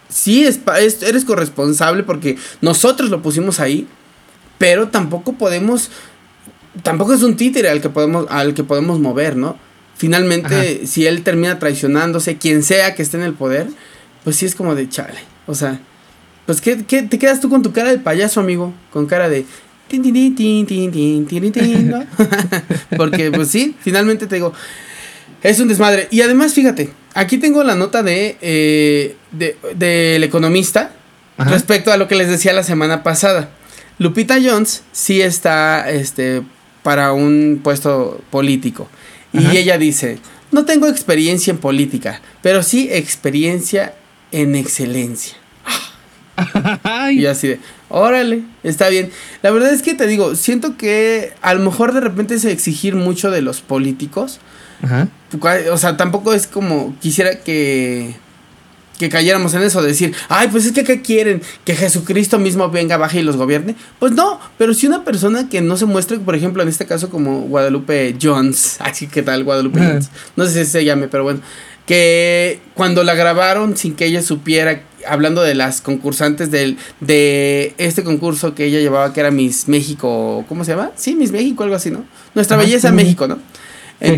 Sí, 0.07 0.45
es, 0.45 0.61
eres 1.03 1.25
corresponsable 1.25 2.03
porque 2.03 2.37
nosotros 2.61 3.09
lo 3.09 3.21
pusimos 3.21 3.59
ahí, 3.59 3.87
pero 4.57 4.87
tampoco 4.87 5.33
podemos, 5.33 5.91
tampoco 6.81 7.13
es 7.13 7.21
un 7.21 7.35
títere 7.35 7.69
al 7.69 7.81
que 7.81 7.89
podemos, 7.89 8.25
al 8.29 8.53
que 8.53 8.63
podemos 8.63 8.99
mover, 8.99 9.35
¿no? 9.35 9.57
Finalmente, 9.95 10.87
si 10.87 11.05
él 11.05 11.23
termina 11.23 11.59
traicionándose, 11.59 12.37
quien 12.37 12.63
sea 12.63 12.95
que 12.95 13.03
esté 13.03 13.17
en 13.17 13.23
el 13.23 13.33
poder, 13.33 13.67
pues 14.23 14.35
sí 14.35 14.45
es 14.45 14.55
como 14.55 14.75
de 14.75 14.89
chale. 14.89 15.19
O 15.47 15.55
sea, 15.55 15.79
pues 16.45 16.61
¿qué, 16.61 16.83
qué 16.85 17.03
te 17.03 17.19
quedas 17.19 17.39
tú 17.39 17.49
con 17.49 17.61
tu 17.61 17.71
cara 17.71 17.91
de 17.91 17.99
payaso, 17.99 18.39
amigo? 18.39 18.73
Con 18.91 19.05
cara 19.05 19.29
de... 19.29 19.45
Porque 22.97 23.31
pues 23.31 23.47
sí, 23.47 23.75
finalmente 23.81 24.27
te 24.27 24.35
digo, 24.35 24.53
es 25.41 25.59
un 25.59 25.67
desmadre. 25.67 26.07
Y 26.11 26.21
además, 26.21 26.53
fíjate, 26.53 26.91
aquí 27.13 27.37
tengo 27.37 27.63
la 27.63 27.75
nota 27.75 28.03
de, 28.03 28.37
eh, 28.41 29.15
de 29.31 29.57
del 29.75 30.23
economista 30.23 30.91
respecto 31.37 31.91
a 31.91 31.97
lo 31.97 32.07
que 32.07 32.15
les 32.15 32.29
decía 32.29 32.53
la 32.53 32.63
semana 32.63 33.01
pasada. 33.03 33.49
Lupita 33.97 34.37
Jones 34.43 34.83
sí 34.91 35.21
está 35.21 35.89
este, 35.89 36.43
para 36.83 37.13
un 37.13 37.61
puesto 37.63 38.21
político. 38.29 38.89
Y 39.33 39.57
ella 39.57 39.77
dice, 39.77 40.19
no 40.51 40.65
tengo 40.65 40.87
experiencia 40.87 41.51
en 41.51 41.57
política, 41.57 42.21
pero 42.41 42.63
sí 42.63 42.89
experiencia 42.91 43.93
en 44.31 44.55
excelencia. 44.55 45.35
y 47.11 47.25
así 47.25 47.47
de, 47.49 47.59
órale, 47.89 48.43
está 48.63 48.89
bien. 48.89 49.11
La 49.41 49.51
verdad 49.51 49.73
es 49.73 49.81
que 49.81 49.93
te 49.93 50.07
digo, 50.07 50.35
siento 50.35 50.77
que 50.77 51.33
a 51.41 51.53
lo 51.53 51.61
mejor 51.61 51.93
de 51.93 51.99
repente 51.99 52.35
es 52.35 52.45
exigir 52.45 52.95
mucho 52.95 53.31
de 53.31 53.41
los 53.41 53.61
políticos. 53.61 54.39
O 55.71 55.77
sea, 55.77 55.97
tampoco 55.97 56.33
es 56.33 56.47
como 56.47 56.95
quisiera 56.99 57.39
que 57.39 58.15
que 58.99 59.09
cayéramos 59.09 59.53
en 59.53 59.63
eso, 59.63 59.81
de 59.81 59.87
decir, 59.87 60.13
ay, 60.27 60.49
pues 60.51 60.65
es 60.65 60.73
que 60.73 60.83
¿qué 60.83 61.01
quieren? 61.01 61.41
¿Que 61.63 61.73
Jesucristo 61.73 62.37
mismo 62.37 62.69
venga, 62.69 62.97
baje 62.97 63.21
y 63.21 63.23
los 63.23 63.37
gobierne? 63.37 63.75
Pues 63.97 64.11
no, 64.11 64.39
pero 64.57 64.73
si 64.73 64.87
una 64.87 65.05
persona 65.05 65.47
que 65.49 65.61
no 65.61 65.77
se 65.77 65.85
muestre, 65.85 66.19
por 66.19 66.35
ejemplo, 66.35 66.61
en 66.61 66.67
este 66.67 66.85
caso 66.85 67.09
como 67.09 67.41
Guadalupe 67.43 68.17
Jones, 68.21 68.75
así 68.81 69.07
que 69.07 69.23
tal, 69.23 69.45
Guadalupe 69.45 69.79
Jones, 69.79 70.09
no 70.35 70.45
sé 70.45 70.65
si 70.65 70.71
se 70.71 70.85
llame, 70.85 71.07
pero 71.07 71.23
bueno, 71.23 71.39
que 71.89 72.59
cuando 72.75 73.03
la 73.03 73.15
grabaron 73.15 73.75
sin 73.75 73.95
que 73.95 74.05
ella 74.05 74.21
supiera, 74.21 74.83
hablando 75.07 75.41
de 75.41 75.55
las 75.55 75.81
concursantes 75.81 76.51
del, 76.51 76.77
de 76.99 77.73
este 77.79 78.03
concurso 78.03 78.53
que 78.53 78.65
ella 78.65 78.79
llevaba, 78.79 79.11
que 79.11 79.21
era 79.21 79.31
Miss 79.31 79.67
México, 79.67 80.45
¿cómo 80.47 80.63
se 80.63 80.73
llama? 80.73 80.91
Sí, 80.95 81.15
Miss 81.15 81.31
México, 81.31 81.63
algo 81.63 81.75
así, 81.75 81.89
¿no? 81.89 82.05
Nuestra 82.35 82.57
Belleza 82.57 82.91
México, 82.91 83.27
¿no? 83.27 83.39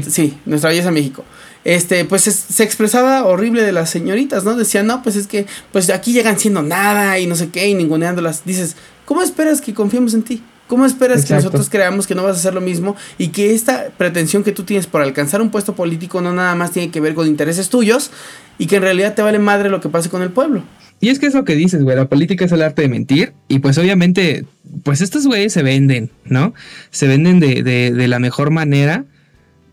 sí, 0.05 0.37
Nuestra 0.45 0.71
Belleza 0.71 0.91
México 0.91 1.23
este, 1.63 2.03
pues 2.03 2.23
se 2.23 2.63
expresaba 2.63 3.23
horrible 3.23 3.63
de 3.63 3.71
las 3.71 3.89
señoritas, 3.89 4.43
¿no? 4.43 4.57
Decían, 4.57 4.85
no, 4.85 5.01
pues 5.01 5.15
es 5.15 5.27
que, 5.27 5.45
pues 5.71 5.89
aquí 5.91 6.11
llegan 6.11 6.37
siendo 6.39 6.61
nada 6.61 7.19
y 7.19 7.27
no 7.27 7.37
sé 7.37 7.51
qué, 7.51 7.69
y 7.69 7.73
ninguneándolas. 7.73 8.43
Dices, 8.43 8.75
¿cómo 9.05 9.21
esperas 9.21 9.61
que 9.61 9.73
confiemos 9.73 10.13
en 10.13 10.23
ti? 10.23 10.43
¿Cómo 10.71 10.85
esperas 10.85 11.25
que 11.25 11.33
nosotros 11.33 11.69
creamos 11.69 12.07
que 12.07 12.15
no 12.15 12.23
vas 12.23 12.37
a 12.37 12.39
hacer 12.39 12.53
lo 12.53 12.61
mismo 12.61 12.95
y 13.17 13.27
que 13.27 13.53
esta 13.53 13.89
pretensión 13.97 14.41
que 14.41 14.53
tú 14.53 14.63
tienes 14.63 14.87
por 14.87 15.01
alcanzar 15.01 15.41
un 15.41 15.51
puesto 15.51 15.75
político 15.75 16.21
no 16.21 16.31
nada 16.31 16.55
más 16.55 16.71
tiene 16.71 16.89
que 16.91 17.01
ver 17.01 17.13
con 17.13 17.27
intereses 17.27 17.67
tuyos 17.67 18.09
y 18.57 18.67
que 18.67 18.77
en 18.77 18.83
realidad 18.83 19.13
te 19.13 19.21
vale 19.21 19.37
madre 19.37 19.69
lo 19.69 19.81
que 19.81 19.89
pase 19.89 20.07
con 20.07 20.21
el 20.21 20.29
pueblo? 20.29 20.63
Y 21.01 21.09
es 21.09 21.19
que 21.19 21.25
es 21.25 21.33
lo 21.33 21.43
que 21.43 21.55
dices, 21.55 21.83
güey, 21.83 21.97
la 21.97 22.07
política 22.07 22.45
es 22.45 22.53
el 22.53 22.61
arte 22.61 22.83
de 22.83 22.87
mentir 22.87 23.33
y 23.49 23.59
pues 23.59 23.77
obviamente, 23.77 24.45
pues 24.83 25.01
estos 25.01 25.27
güeyes 25.27 25.51
se 25.51 25.61
venden, 25.61 26.09
¿no? 26.23 26.53
Se 26.89 27.05
venden 27.05 27.41
de, 27.41 27.63
de, 27.63 27.91
de 27.91 28.07
la 28.07 28.19
mejor 28.19 28.49
manera 28.49 29.03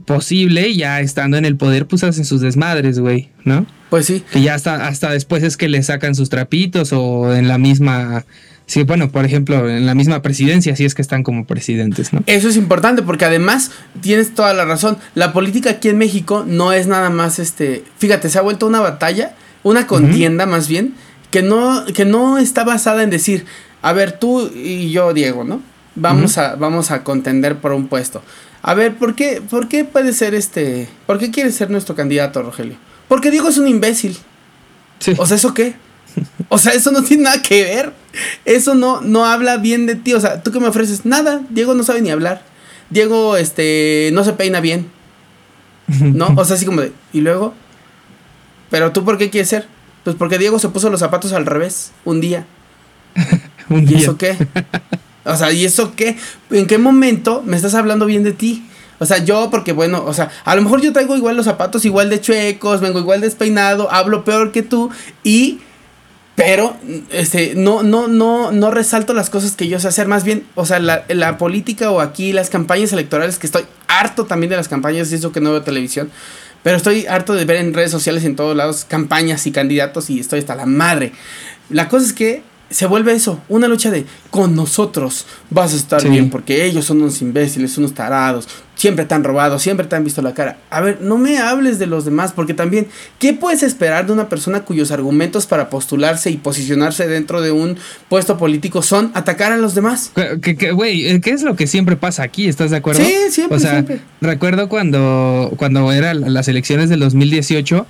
posible, 0.05 0.75
ya 0.75 1.01
estando 1.01 1.37
en 1.37 1.45
el 1.45 1.55
poder, 1.55 1.87
pues 1.87 2.03
hacen 2.03 2.25
sus 2.25 2.41
desmadres, 2.41 2.99
güey, 2.99 3.29
¿no? 3.45 3.67
Pues 3.89 4.07
sí. 4.07 4.25
Que 4.33 4.43
ya 4.43 4.55
hasta, 4.55 4.89
hasta 4.89 5.13
después 5.13 5.45
es 5.45 5.57
que 5.57 5.69
le 5.69 5.81
sacan 5.85 6.17
sus 6.17 6.29
trapitos 6.29 6.93
o 6.93 7.33
en 7.37 7.47
la 7.47 7.59
misma... 7.59 8.25
Sí, 8.69 8.83
bueno, 8.83 9.11
por 9.11 9.25
ejemplo, 9.25 9.67
en 9.67 9.87
la 9.87 9.95
misma 9.95 10.21
presidencia, 10.21 10.77
si 10.77 10.85
es 10.85 10.95
que 10.95 11.01
están 11.01 11.23
como 11.23 11.47
presidentes, 11.47 12.13
¿no? 12.13 12.23
Eso 12.27 12.51
es 12.51 12.57
importante 12.57 13.01
porque 13.01 13.25
además 13.25 13.71
tienes 14.03 14.35
toda 14.35 14.53
la 14.53 14.67
razón. 14.67 14.99
La 15.15 15.33
política 15.33 15.71
aquí 15.71 15.89
en 15.89 15.97
México 15.97 16.45
no 16.47 16.75
es 16.75 16.87
nada 16.87 17.09
más 17.09 17.39
este. 17.39 17.83
Fíjate, 17.97 18.29
se 18.29 18.39
ha 18.39 18.43
vuelto 18.43 18.67
una 18.67 18.81
batalla, 18.81 19.35
una 19.63 19.87
contienda 19.87 20.45
más 20.45 20.69
bien, 20.69 20.93
que 21.31 21.41
no, 21.41 21.87
que 21.95 22.05
no 22.05 22.37
está 22.37 22.63
basada 22.63 23.03
en 23.03 23.09
decir, 23.09 23.47
a 23.81 23.95
ver, 23.95 24.13
tú 24.13 24.53
y 24.55 24.91
yo, 24.91 25.15
Diego, 25.15 25.45
¿no? 25.45 25.63
Vamos, 25.95 26.37
a, 26.37 26.55
vamos 26.57 26.91
a 26.91 27.03
contender 27.05 27.57
por 27.57 27.73
un 27.73 27.89
puesto. 27.89 28.23
A 28.61 28.75
ver, 28.75 28.97
¿por 28.97 29.15
qué, 29.15 29.41
¿por 29.49 29.69
qué 29.69 29.85
puede 29.85 30.13
ser 30.13 30.35
este... 30.35 30.91
¿Por 31.07 31.19
qué 31.19 31.31
quiere 31.31 31.53
ser 31.53 31.71
nuestro 31.71 31.95
candidato, 31.95 32.43
Rogelio? 32.43 32.77
Porque 33.09 33.31
Diego 33.31 33.49
es 33.49 33.57
un 33.57 33.67
imbécil. 33.67 34.19
Sí. 34.99 35.15
O 35.17 35.25
sea, 35.25 35.39
¿eso 35.39 35.55
qué? 35.55 35.75
O 36.51 36.57
sea, 36.57 36.73
eso 36.73 36.91
no 36.93 37.03
tiene 37.03 37.25
nada 37.25 37.43
que 37.43 37.63
ver. 37.63 37.93
Eso 38.45 38.75
no, 38.75 39.03
no 39.03 39.27
habla 39.27 39.59
bien 39.59 39.87
de 39.87 39.97
ti. 39.97 40.15
O 40.15 40.21
sea, 40.21 40.43
¿tú 40.43 40.51
qué 40.51 40.61
me 40.61 40.69
ofreces? 40.69 41.05
Nada. 41.05 41.43
Diego 41.51 41.75
no 41.75 41.85
sabe 41.85 42.01
ni 42.01 42.11
hablar. 42.11 42.43
Diego, 42.91 43.37
este, 43.37 44.11
no 44.15 44.25
se 44.25 44.33
peina 44.33 44.61
bien. 44.61 44.91
¿No? 46.01 46.29
O 46.37 46.45
sea, 46.45 46.57
así 46.57 46.65
como 46.65 46.81
de... 46.81 46.93
¿Y 47.13 47.21
luego? 47.21 47.55
¿Pero 48.71 48.93
tú 48.93 49.05
por 49.05 49.19
qué 49.19 49.31
quieres 49.31 49.49
ser? 49.49 49.67
Pues 50.05 50.17
porque 50.17 50.39
Diego 50.39 50.59
se 50.59 50.69
puso 50.69 50.91
los 50.91 51.01
zapatos 51.01 51.33
al 51.33 51.47
revés 51.47 51.93
un 52.05 52.21
día. 52.21 52.47
¿Un 53.69 53.85
día? 53.85 53.99
¿Y 53.99 54.03
eso 54.03 54.17
qué? 54.17 54.37
O 55.25 55.37
sea, 55.37 55.53
¿y 55.53 55.65
eso 55.65 55.95
qué? 55.95 56.17
¿En 56.51 56.67
qué 56.67 56.79
momento 56.79 57.43
me 57.45 57.57
estás 57.57 57.75
hablando 57.75 58.07
bien 58.07 58.23
de 58.23 58.33
ti? 58.33 58.67
O 58.99 59.07
sea, 59.07 59.19
yo, 59.19 59.49
porque 59.51 59.73
bueno, 59.73 60.05
o 60.05 60.13
sea, 60.13 60.31
a 60.45 60.57
lo 60.57 60.63
mejor 60.63 60.81
yo 60.81 60.93
traigo 60.93 61.17
igual 61.17 61.37
los 61.37 61.45
zapatos 61.45 61.85
igual 61.85 62.11
de 62.11 62.21
chuecos, 62.21 62.81
vengo 62.81 62.99
igual 62.99 63.21
despeinado, 63.21 63.91
hablo 63.93 64.25
peor 64.25 64.51
que 64.51 64.63
tú 64.63 64.91
y 65.23 65.61
Pero, 66.39 66.77
este, 67.11 67.55
no, 67.57 67.83
no, 67.83 68.07
no, 68.07 68.53
no 68.53 68.71
resalto 68.71 69.13
las 69.13 69.29
cosas 69.29 69.57
que 69.57 69.67
yo 69.67 69.81
sé 69.81 69.89
hacer. 69.89 70.07
Más 70.07 70.23
bien, 70.23 70.47
o 70.55 70.65
sea, 70.67 70.79
la, 70.79 71.05
la 71.09 71.37
política 71.37 71.91
o 71.91 72.01
aquí 72.01 72.33
las 72.33 72.49
campañas 72.49 72.93
electorales, 72.93 73.41
que 73.41 73.49
estoy 73.49 73.65
harto 73.89 74.25
también 74.25 74.51
de 74.51 74.57
las 74.57 74.69
campañas, 74.69 75.11
y 75.11 75.17
eso 75.17 75.33
que 75.33 75.41
no 75.41 75.51
veo 75.51 75.63
televisión. 75.63 76.13
Pero 76.63 76.77
estoy 76.77 77.07
harto 77.07 77.35
de 77.35 77.45
ver 77.45 77.57
en 77.57 77.75
redes 77.75 77.91
sociales 77.91 78.25
en 78.25 78.37
todos 78.37 78.57
lados 78.57 78.85
campañas 78.85 79.49
y 79.49 79.51
candidatos 79.51 80.11
y 80.11 80.21
estoy 80.21 80.39
hasta 80.39 80.55
la 80.55 80.65
madre. 80.65 81.13
La 81.71 81.89
cosa 81.89 82.07
es 82.07 82.13
que 82.13 82.43
se 82.71 82.87
vuelve 82.87 83.13
eso, 83.15 83.41
una 83.49 83.67
lucha 83.69 83.91
de 83.91 84.05
con 84.31 84.55
nosotros 84.55 85.27
vas 85.51 85.73
a 85.73 85.77
estar 85.77 86.03
Sí. 86.03 86.09
bien, 86.09 86.29
porque 86.31 86.65
ellos 86.67 86.85
son 86.85 87.01
unos 87.01 87.23
imbéciles, 87.23 87.79
unos 87.79 87.95
tarados, 87.95 88.47
siempre 88.75 89.05
te 89.07 89.15
han 89.15 89.25
robado, 89.25 89.59
siempre 89.59 89.87
te 89.87 89.97
han 89.97 90.05
visto 90.05 90.21
la 90.23 90.35
cara. 90.35 90.59
A 90.71 90.81
ver, 90.81 91.01
no 91.01 91.17
me 91.19 91.39
hables 91.39 91.79
de 91.79 91.87
los 91.87 92.05
demás, 92.05 92.33
porque 92.33 92.55
también, 92.55 92.87
¿qué 93.19 93.33
puedes 93.33 93.63
esperar 93.63 94.07
de 94.07 94.13
una 94.13 94.29
persona 94.29 94.61
cuyos 94.65 94.91
argumentos 94.91 95.47
para 95.47 95.71
postularse 95.71 96.31
y 96.31 96.37
posicionarse 96.37 97.09
dentro 97.09 97.41
de 97.41 97.51
un 97.53 97.77
puesto 98.09 98.37
político 98.37 98.83
son 98.83 99.11
atacar 99.15 99.51
a 99.53 99.57
los 99.57 99.75
demás? 99.75 100.13
Que- 100.43 100.73
Güey, 100.73 101.07
eh, 101.09 101.21
¿qué 101.23 101.31
es 101.31 101.43
lo 101.43 101.57
que 101.57 101.67
siempre 101.67 101.97
pasa 101.97 102.23
aquí? 102.23 102.49
¿Estás 102.49 102.71
de 102.71 102.77
acuerdo? 102.77 103.03
Sí, 103.05 103.15
siempre, 103.31 103.57
O 103.57 103.61
sea, 103.61 103.71
siempre. 103.73 104.01
recuerdo 104.21 104.69
cuando, 104.69 105.53
cuando 105.57 105.91
eran 105.93 106.33
las 106.35 106.49
elecciones 106.49 106.89
del 106.91 107.01
2018 107.01 107.87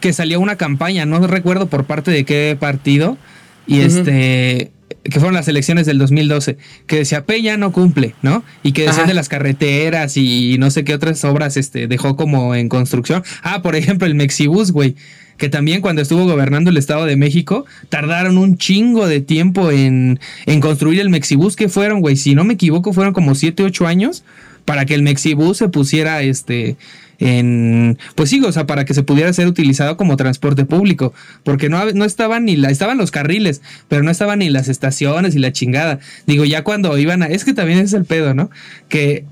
que 0.00 0.12
salió 0.12 0.38
una 0.40 0.56
campaña, 0.56 1.04
no 1.06 1.26
recuerdo 1.26 1.66
por 1.66 1.84
parte 1.84 2.10
de 2.10 2.24
qué 2.24 2.56
partido, 2.58 3.18
y 3.66 3.80
este 3.80 4.72
que 5.04 5.18
fueron 5.18 5.34
las 5.34 5.48
elecciones 5.48 5.86
del 5.86 5.98
2012, 5.98 6.58
que 6.86 6.96
decía 6.96 7.24
Peña 7.24 7.56
no 7.56 7.72
cumple, 7.72 8.14
¿no? 8.22 8.44
Y 8.62 8.72
que 8.72 8.82
decían 8.86 9.08
de 9.08 9.14
las 9.14 9.28
carreteras 9.28 10.16
y 10.16 10.56
no 10.58 10.70
sé 10.70 10.84
qué 10.84 10.94
otras 10.94 11.24
obras 11.24 11.56
este, 11.56 11.88
dejó 11.88 12.16
como 12.16 12.54
en 12.54 12.68
construcción. 12.68 13.24
Ah, 13.42 13.62
por 13.62 13.74
ejemplo, 13.74 14.06
el 14.06 14.14
Mexibus, 14.14 14.70
güey. 14.70 14.94
Que 15.38 15.48
también 15.48 15.80
cuando 15.80 16.02
estuvo 16.02 16.24
gobernando 16.24 16.70
el 16.70 16.76
Estado 16.76 17.04
de 17.04 17.16
México, 17.16 17.64
tardaron 17.88 18.38
un 18.38 18.58
chingo 18.58 19.08
de 19.08 19.20
tiempo 19.20 19.72
en, 19.72 20.20
en 20.46 20.60
construir 20.60 21.00
el 21.00 21.10
Mexibus 21.10 21.56
que 21.56 21.68
fueron, 21.68 22.00
güey. 22.00 22.16
Si 22.16 22.36
no 22.36 22.44
me 22.44 22.54
equivoco, 22.54 22.92
fueron 22.92 23.12
como 23.12 23.34
7, 23.34 23.64
8 23.64 23.86
años 23.86 24.22
para 24.64 24.84
que 24.84 24.94
el 24.94 25.02
Mexibus 25.02 25.58
se 25.58 25.68
pusiera 25.68 26.22
este 26.22 26.76
en 27.22 27.98
pues 28.16 28.30
sí, 28.30 28.42
o 28.44 28.50
sea, 28.50 28.66
para 28.66 28.84
que 28.84 28.94
se 28.94 29.04
pudiera 29.04 29.32
ser 29.32 29.46
utilizado 29.46 29.96
como 29.96 30.16
transporte 30.16 30.64
público, 30.64 31.14
porque 31.44 31.68
no, 31.68 31.92
no 31.92 32.04
estaban 32.04 32.44
ni 32.44 32.56
la 32.56 32.70
estaban 32.70 32.98
los 32.98 33.12
carriles, 33.12 33.62
pero 33.86 34.02
no 34.02 34.10
estaban 34.10 34.40
ni 34.40 34.50
las 34.50 34.68
estaciones 34.68 35.36
y 35.36 35.38
la 35.38 35.52
chingada. 35.52 36.00
Digo, 36.26 36.44
ya 36.44 36.64
cuando 36.64 36.98
iban 36.98 37.22
a 37.22 37.26
es 37.26 37.44
que 37.44 37.54
también 37.54 37.78
es 37.78 37.92
el 37.92 38.04
pedo, 38.04 38.34
¿no? 38.34 38.50
Que 38.88 39.24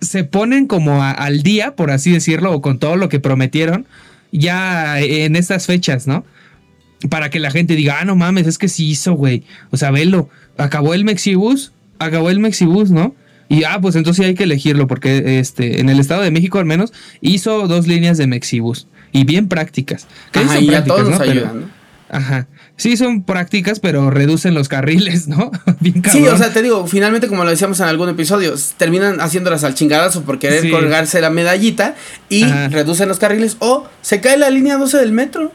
se 0.00 0.24
ponen 0.24 0.66
como 0.66 1.04
al 1.04 1.42
día, 1.42 1.76
por 1.76 1.92
así 1.92 2.10
decirlo, 2.10 2.52
o 2.52 2.60
con 2.60 2.80
todo 2.80 2.96
lo 2.96 3.08
que 3.08 3.20
prometieron 3.20 3.86
ya 4.32 4.98
en 5.00 5.36
estas 5.36 5.66
fechas, 5.66 6.08
¿no? 6.08 6.24
Para 7.10 7.30
que 7.30 7.38
la 7.38 7.52
gente 7.52 7.76
diga, 7.76 7.98
ah, 8.00 8.04
no 8.04 8.16
mames, 8.16 8.48
es 8.48 8.58
que 8.58 8.68
sí 8.68 8.90
hizo, 8.90 9.14
güey. 9.14 9.44
O 9.70 9.76
sea, 9.76 9.92
velo, 9.92 10.28
acabó 10.58 10.94
el 10.94 11.04
Mexibus, 11.04 11.72
acabó 12.00 12.30
el 12.30 12.40
Mexibus, 12.40 12.90
¿no? 12.90 13.14
Y 13.50 13.64
ah, 13.64 13.78
pues 13.82 13.96
entonces 13.96 14.24
hay 14.24 14.34
que 14.34 14.44
elegirlo, 14.44 14.86
porque 14.86 15.38
este, 15.40 15.80
en 15.80 15.90
el 15.90 16.00
Estado 16.00 16.22
de 16.22 16.30
México 16.30 16.58
al 16.58 16.64
menos 16.64 16.92
hizo 17.20 17.68
dos 17.68 17.86
líneas 17.86 18.16
de 18.16 18.26
Mexibus. 18.26 18.86
Y 19.12 19.24
bien 19.24 19.48
prácticas. 19.48 20.06
Que 20.32 20.38
Ajá, 20.38 20.54
son 20.54 20.64
y 20.64 20.68
a 20.68 20.70
prácticas, 20.84 20.96
todos 20.96 21.10
nos 21.10 21.20
ayudan, 21.20 21.60
¿no? 21.62 21.80
Ajá. 22.12 22.46
Sí, 22.76 22.96
son 22.96 23.22
prácticas, 23.24 23.78
pero 23.80 24.08
reducen 24.10 24.54
los 24.54 24.68
carriles, 24.68 25.28
¿no? 25.28 25.50
bien 25.80 25.96
Sí, 25.96 26.00
cabrón. 26.00 26.34
o 26.34 26.38
sea, 26.38 26.52
te 26.52 26.62
digo, 26.62 26.86
finalmente, 26.86 27.26
como 27.28 27.44
lo 27.44 27.50
decíamos 27.50 27.78
en 27.80 27.86
algún 27.86 28.08
episodio, 28.08 28.54
terminan 28.76 29.20
haciéndolas 29.20 29.64
al 29.64 29.74
chingadazo 29.74 30.22
por 30.22 30.38
querer 30.38 30.62
Sí. 30.62 30.70
colgarse 30.70 31.20
la 31.20 31.30
medallita 31.30 31.94
y 32.28 32.44
Ajá. 32.44 32.68
reducen 32.68 33.08
los 33.08 33.18
carriles 33.18 33.56
o 33.58 33.86
se 34.00 34.20
cae 34.20 34.38
la 34.38 34.48
línea 34.50 34.76
12 34.76 34.96
del 34.98 35.12
metro, 35.12 35.52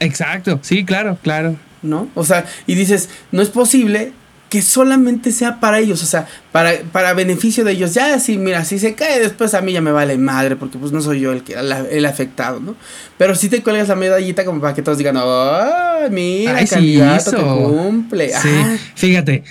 Exacto, 0.00 0.58
sí, 0.62 0.84
claro, 0.84 1.18
claro. 1.22 1.56
¿no? 1.82 2.08
O 2.14 2.24
sea, 2.24 2.44
y 2.66 2.74
dices, 2.74 3.08
no 3.32 3.40
es 3.42 3.48
posible 3.48 4.12
que 4.48 4.62
solamente 4.62 5.32
sea 5.32 5.58
para 5.58 5.80
ellos, 5.80 6.02
o 6.02 6.06
sea, 6.06 6.26
para, 6.52 6.72
para 6.92 7.12
beneficio 7.14 7.64
de 7.64 7.72
ellos. 7.72 7.94
Ya, 7.94 8.18
sí, 8.20 8.38
mira, 8.38 8.64
si 8.64 8.78
se 8.78 8.94
cae 8.94 9.18
después 9.18 9.54
a 9.54 9.60
mí 9.60 9.72
ya 9.72 9.80
me 9.80 9.90
vale 9.92 10.16
madre, 10.18 10.54
porque 10.56 10.78
pues 10.78 10.92
no 10.92 11.00
soy 11.00 11.20
yo 11.20 11.32
el, 11.32 11.42
que, 11.42 11.56
la- 11.60 11.80
el 11.90 12.04
afectado, 12.06 12.60
¿no? 12.60 12.76
Pero 13.18 13.34
si 13.34 13.48
te 13.48 13.62
cuelgas 13.62 13.88
la 13.88 13.96
medallita 13.96 14.44
como 14.44 14.60
para 14.60 14.72
que 14.74 14.82
todos 14.82 14.98
digan, 14.98 15.16
¡ay, 15.18 16.10
mira, 16.10 16.56
Ay, 16.56 16.66
sí 16.66 16.74
candidato 16.74 17.30
que 17.32 17.36
hizo". 17.38 17.64
cumple! 17.72 18.28
Sí, 18.28 18.48
Ajá. 18.48 18.76
fíjate, 18.94 19.42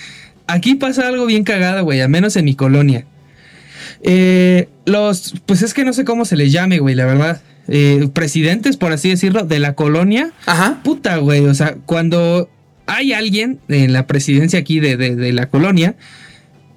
aquí 0.46 0.74
pasa 0.76 1.06
algo 1.08 1.26
bien 1.26 1.44
cagado, 1.44 1.84
güey, 1.84 2.00
al 2.00 2.08
menos 2.08 2.34
en 2.36 2.46
mi 2.46 2.54
colonia. 2.54 3.04
Eh, 4.02 4.68
los, 4.84 5.34
pues 5.46 5.62
es 5.62 5.74
que 5.74 5.84
no 5.84 5.92
sé 5.92 6.04
cómo 6.04 6.24
se 6.24 6.36
les 6.36 6.52
llame, 6.52 6.78
güey, 6.78 6.94
la 6.94 7.06
verdad. 7.06 7.40
Eh, 7.68 8.08
presidentes, 8.12 8.76
por 8.76 8.92
así 8.92 9.08
decirlo, 9.10 9.42
de 9.44 9.58
la 9.58 9.74
colonia. 9.74 10.30
Ajá. 10.46 10.80
Puta, 10.84 11.16
güey, 11.16 11.44
o 11.46 11.54
sea, 11.54 11.76
cuando 11.86 12.48
hay 12.86 13.12
alguien 13.12 13.60
en 13.68 13.92
la 13.92 14.06
presidencia 14.06 14.58
aquí 14.58 14.80
de, 14.80 14.96
de- 14.96 15.32
la 15.32 15.48
colonia, 15.50 15.96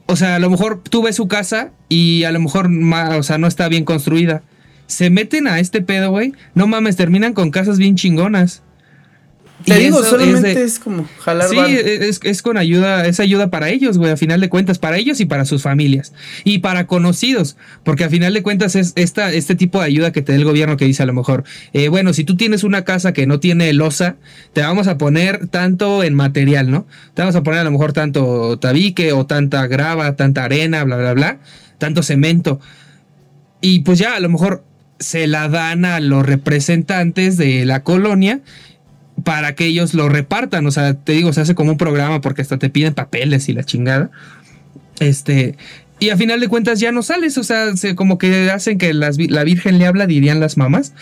o 0.07 0.15
sea, 0.15 0.35
a 0.35 0.39
lo 0.39 0.49
mejor 0.49 0.81
tú 0.83 1.03
ves 1.03 1.15
su 1.15 1.27
casa 1.27 1.71
y 1.87 2.23
a 2.23 2.31
lo 2.31 2.39
mejor, 2.39 2.69
o 3.17 3.23
sea, 3.23 3.37
no 3.37 3.47
está 3.47 3.67
bien 3.69 3.85
construida. 3.85 4.41
Se 4.87 5.11
meten 5.11 5.47
a 5.47 5.59
este 5.59 5.81
pedo, 5.81 6.09
güey. 6.09 6.33
No 6.55 6.65
mames, 6.65 6.95
terminan 6.95 7.33
con 7.33 7.51
casas 7.51 7.77
bien 7.77 7.95
chingonas. 7.95 8.63
Te 9.65 9.77
Y 9.77 9.83
digo, 9.85 10.01
es 10.01 10.07
solamente 10.07 10.55
de- 10.55 10.63
es, 10.63 10.79
como 10.79 11.05
jalar 11.19 11.49
Sí, 11.49 11.57
es 12.23 12.41
con 12.41 12.57
ayuda, 12.57 13.05
es 13.05 13.19
ayuda 13.19 13.49
para 13.49 13.69
ellos, 13.69 13.97
güey, 13.97 14.11
a 14.11 14.17
final 14.17 14.39
de 14.39 14.47
cuentas, 14.47 14.79
para 14.79 14.97
ellos 14.97 15.19
y 15.19 15.25
para 15.25 15.43
sus 15.43 15.61
familias. 15.63 16.13
Y 16.45 16.59
para 16.59 16.87
conocidos, 16.87 17.57
porque 17.83 18.05
a 18.05 18.09
final 18.09 18.33
de 18.33 18.41
cuentas 18.41 18.75
es 18.75 18.93
esta, 18.95 19.33
este 19.33 19.55
tipo 19.55 19.79
de 19.79 19.85
ayuda 19.85 20.11
que 20.13 20.21
te 20.21 20.31
da 20.31 20.37
el 20.37 20.45
gobierno 20.45 20.77
que 20.77 20.85
dice 20.85 21.03
a 21.03 21.05
lo 21.05 21.13
mejor, 21.13 21.43
eh, 21.73 21.89
bueno, 21.89 22.13
si 22.13 22.23
tú 22.23 22.37
tienes 22.37 22.63
una 22.63 22.85
casa 22.85 23.11
que 23.11 23.27
no 23.27 23.39
tiene 23.41 23.73
losa, 23.73 24.15
te 24.53 24.61
vamos 24.61 24.87
a 24.87 24.97
poner 24.97 25.47
tanto 25.47 26.03
en 26.03 26.13
material, 26.15 26.71
¿no? 26.71 26.87
Te 27.13 27.21
vamos 27.21 27.35
a 27.35 27.43
poner 27.43 27.59
a 27.59 27.63
lo 27.65 27.71
mejor 27.71 27.91
tanto 27.91 28.57
tabique 28.59 29.11
o 29.11 29.25
tanta 29.25 29.67
grava, 29.67 30.15
tanta 30.15 30.45
arena, 30.45 30.83
bla, 30.85 30.95
bla, 30.95 31.13
bla, 31.13 31.39
tanto 31.77 32.01
cemento. 32.01 32.61
Y 33.61 33.79
pues 33.81 33.99
ya 33.99 34.15
a 34.15 34.19
lo 34.21 34.29
mejor 34.29 34.63
se 34.99 35.27
la 35.27 35.47
dan 35.49 35.85
a 35.85 35.99
los 35.99 36.25
representantes 36.25 37.37
de 37.37 37.65
la 37.65 37.83
colonia 37.83 38.41
para 39.23 39.55
que 39.55 39.65
ellos 39.65 39.93
lo 39.93 40.09
repartan. 40.09 40.65
O 40.65 40.71
sea, 40.71 40.93
te 40.93 41.13
digo, 41.13 41.33
se 41.33 41.41
hace 41.41 41.55
como 41.55 41.71
un 41.71 41.77
programa 41.77 42.21
porque 42.21 42.41
hasta 42.41 42.57
te 42.57 42.69
piden 42.69 42.93
papeles 42.93 43.49
y 43.49 43.53
la 43.53 43.63
chingada. 43.63 44.11
Este. 44.99 45.55
Y 45.99 46.11
a 46.11 46.17
final 46.17 46.39
de 46.39 46.47
cuentas 46.47 46.79
ya 46.79 46.91
no 46.91 47.03
sales. 47.03 47.37
O 47.37 47.43
sea, 47.43 47.75
se, 47.75 47.95
como 47.95 48.17
que 48.17 48.51
hacen 48.51 48.77
que 48.77 48.93
las 48.93 49.17
la 49.17 49.43
Virgen 49.43 49.79
le 49.79 49.85
habla, 49.85 50.07
dirían 50.07 50.39
las 50.39 50.57
mamás. 50.57 50.93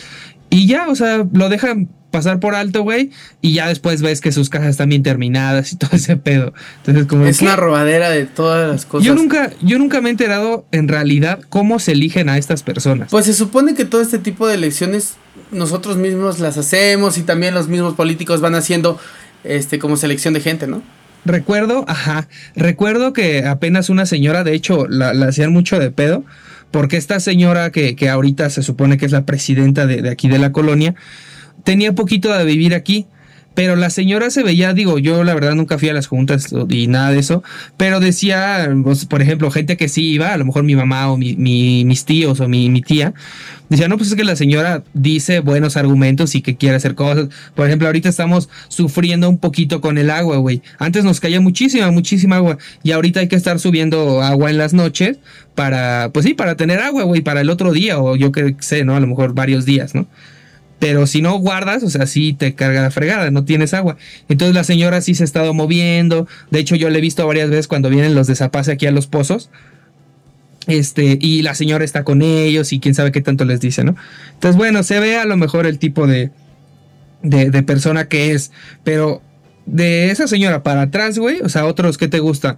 Y 0.50 0.68
ya, 0.68 0.88
o 0.88 0.96
sea, 0.96 1.26
lo 1.34 1.50
dejan 1.50 1.90
pasar 2.12 2.40
por 2.40 2.56
alto, 2.56 2.84
güey. 2.84 3.12
Y 3.42 3.54
ya 3.54 3.68
después 3.68 4.02
ves 4.02 4.22
que 4.22 4.32
sus 4.32 4.50
casas 4.50 4.70
están 4.70 4.90
bien 4.90 5.04
terminadas 5.04 5.74
y 5.74 5.76
todo 5.78 5.92
ese 5.94 6.18
pedo. 6.18 6.54
Entonces, 6.78 7.06
como. 7.06 7.26
Es 7.26 7.40
¿qué? 7.40 7.46
una 7.46 7.56
robadera 7.56 8.10
de 8.10 8.26
todas 8.26 8.70
las 8.70 8.86
cosas. 8.86 9.06
Yo 9.06 9.16
nunca, 9.16 9.52
yo 9.62 9.78
nunca 9.78 10.02
me 10.02 10.10
he 10.10 10.12
enterado 10.12 10.66
en 10.72 10.88
realidad 10.88 11.42
cómo 11.50 11.80
se 11.80 11.94
eligen 11.94 12.30
a 12.30 12.38
estas 12.38 12.64
personas. 12.64 13.12
Pues 13.12 13.26
se 13.26 13.34
supone 13.34 13.76
que 13.76 13.86
todo 13.86 14.02
este 14.02 14.20
tipo 14.20 14.48
de 14.48 14.56
elecciones 14.56 15.16
nosotros 15.52 15.98
mismos 15.98 16.40
las 16.40 16.58
hacemos 16.58 17.18
y 17.18 17.24
también 17.24 17.54
los 17.54 17.68
mismos 17.68 17.96
políticos 17.96 18.42
van 18.42 18.56
haciendo 18.56 19.00
este 19.44 19.80
como 19.80 19.98
selección 19.98 20.34
de 20.34 20.42
gente, 20.42 20.68
¿no? 20.68 20.82
Recuerdo, 21.26 21.84
ajá, 21.88 22.30
recuerdo 22.56 23.12
que 23.12 23.46
apenas 23.46 23.90
una 23.90 24.06
señora, 24.06 24.44
de 24.44 24.54
hecho, 24.54 24.88
la, 24.88 25.14
la 25.14 25.28
hacían 25.28 25.52
mucho 25.52 25.78
de 25.80 25.92
pedo, 25.92 26.24
porque 26.72 26.98
esta 26.98 27.20
señora 27.20 27.72
que, 27.72 27.96
que 27.96 28.10
ahorita 28.10 28.50
se 28.50 28.64
supone 28.64 28.98
que 28.98 29.06
es 29.06 29.12
la 29.12 29.26
presidenta 29.26 29.86
de, 29.86 30.02
de 30.02 30.10
aquí 30.10 30.30
de 30.30 30.40
la 30.40 30.52
colonia, 30.52 30.96
tenía 31.64 31.94
poquito 31.94 32.34
de 32.34 32.46
vivir 32.46 32.74
aquí. 32.74 33.08
Pero 33.58 33.76
la 33.76 33.90
señora 33.90 34.30
se 34.30 34.44
veía, 34.44 34.76
digo, 34.76 35.00
yo 35.00 35.24
la 35.24 35.34
verdad 35.34 35.56
nunca 35.56 35.80
fui 35.80 35.90
a 35.90 35.94
las 35.94 36.06
juntas 36.06 36.54
y 36.70 36.86
nada 36.86 37.10
de 37.12 37.18
eso, 37.18 37.42
pero 37.76 38.00
decía, 38.00 38.70
pues, 38.84 39.06
por 39.06 39.24
ejemplo, 39.24 39.50
gente 39.50 39.78
que 39.78 39.90
sí 39.90 40.12
iba, 40.12 40.32
a 40.32 40.38
lo 40.38 40.46
mejor 40.46 40.64
mi 40.64 40.76
mamá 40.76 41.12
o 41.12 41.18
mi, 41.18 41.36
mi- 41.36 41.84
mis 41.84 42.06
tíos 42.06 42.40
o 42.40 42.48
mi, 42.48 42.70
mi 42.70 42.84
tía, 42.84 43.16
decía, 43.70 43.88
no, 43.88 43.98
pues 43.98 44.10
es 44.12 44.16
que 44.16 44.24
la 44.24 44.36
señora 44.36 44.84
dice 44.94 45.40
buenos 45.40 45.76
argumentos 45.76 46.36
y 46.36 46.44
que 46.44 46.56
quiere 46.56 46.76
hacer 46.76 46.94
cosas. 46.94 47.30
Por 47.56 47.66
ejemplo, 47.66 47.88
ahorita 47.88 48.10
estamos 48.10 48.48
sufriendo 48.68 49.28
un 49.28 49.40
poquito 49.40 49.82
con 49.82 49.98
el 49.98 50.12
agua, 50.12 50.38
güey. 50.38 50.62
Antes 50.78 51.04
nos 51.04 51.20
caía 51.20 51.42
muchísima, 51.42 51.90
muchísima 51.90 52.36
agua 52.36 52.60
y 52.84 52.92
ahorita 52.92 53.22
hay 53.22 53.28
que 53.28 53.36
estar 53.38 53.58
subiendo 53.60 54.22
agua 54.22 54.52
en 54.52 54.60
las 54.60 54.76
noches 54.76 55.18
para, 55.56 56.12
pues 56.14 56.28
sí, 56.28 56.36
para 56.36 56.58
tener 56.58 56.80
agua, 56.80 57.06
güey, 57.06 57.22
para 57.22 57.42
el 57.42 57.50
otro 57.50 57.72
día 57.74 57.98
o 57.98 58.16
yo 58.16 58.32
que 58.32 58.56
sé, 58.60 58.86
¿no? 58.86 58.96
A 58.96 59.00
lo 59.00 59.08
mejor 59.08 59.34
varios 59.34 59.66
días, 59.66 59.96
¿no? 59.96 60.06
Pero 60.80 61.08
si 61.08 61.22
no 61.22 61.38
guardas, 61.40 61.84
o 61.84 61.90
sea, 61.90 62.06
sí 62.06 62.34
te 62.34 62.54
carga 62.54 62.82
la 62.82 62.92
fregada, 62.92 63.32
no 63.32 63.44
tienes 63.44 63.74
agua. 63.74 63.98
Entonces 64.30 64.54
la 64.54 64.64
señora 64.64 65.02
sí 65.02 65.16
se 65.16 65.24
ha 65.24 65.26
estado 65.26 65.54
moviendo. 65.54 66.28
De 66.52 66.60
hecho, 66.60 66.76
yo 66.76 66.90
le 66.90 67.00
he 67.00 67.02
visto 67.02 67.26
varias 67.26 67.50
veces 67.50 67.68
cuando 67.68 67.90
vienen 67.90 68.14
los 68.14 68.28
de 68.28 68.36
Zapase 68.36 68.72
aquí 68.72 68.86
a 68.86 68.92
los 68.92 69.08
pozos. 69.08 69.50
Este, 70.68 71.18
y 71.20 71.42
la 71.42 71.56
señora 71.56 71.84
está 71.84 72.04
con 72.04 72.22
ellos 72.22 72.74
y 72.74 72.80
quién 72.80 72.94
sabe 72.94 73.12
qué 73.12 73.22
tanto 73.22 73.46
les 73.46 73.62
dice, 73.62 73.84
¿no? 73.84 73.96
Entonces, 74.34 74.58
bueno, 74.58 74.84
se 74.84 75.00
ve 75.00 75.18
a 75.18 75.26
lo 75.26 75.38
mejor 75.38 75.66
el 75.66 75.80
tipo 75.80 76.06
de, 76.06 76.30
de, 77.24 77.50
de 77.50 77.64
persona 77.64 78.08
que 78.08 78.34
es. 78.34 78.52
Pero 78.84 79.22
de 79.66 80.12
esa 80.12 80.28
señora 80.28 80.64
para 80.64 80.84
atrás, 80.84 81.18
güey, 81.18 81.42
o 81.42 81.50
sea, 81.50 81.66
otros 81.66 81.98
que 81.98 82.08
te 82.08 82.20
gusta. 82.20 82.58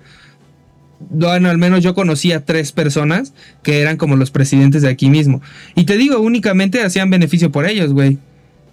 Bueno, 0.99 1.49
al 1.49 1.57
menos 1.57 1.81
yo 1.83 1.93
conocí 1.93 2.31
a 2.33 2.43
tres 2.43 2.71
personas 2.71 3.33
que 3.63 3.79
eran 3.81 3.97
como 3.97 4.15
los 4.17 4.31
presidentes 4.31 4.81
de 4.81 4.89
aquí 4.89 5.09
mismo. 5.09 5.41
Y 5.75 5.85
te 5.85 5.97
digo, 5.97 6.19
únicamente 6.19 6.81
hacían 6.83 7.09
beneficio 7.09 7.51
por 7.51 7.65
ellos, 7.65 7.93
güey. 7.93 8.17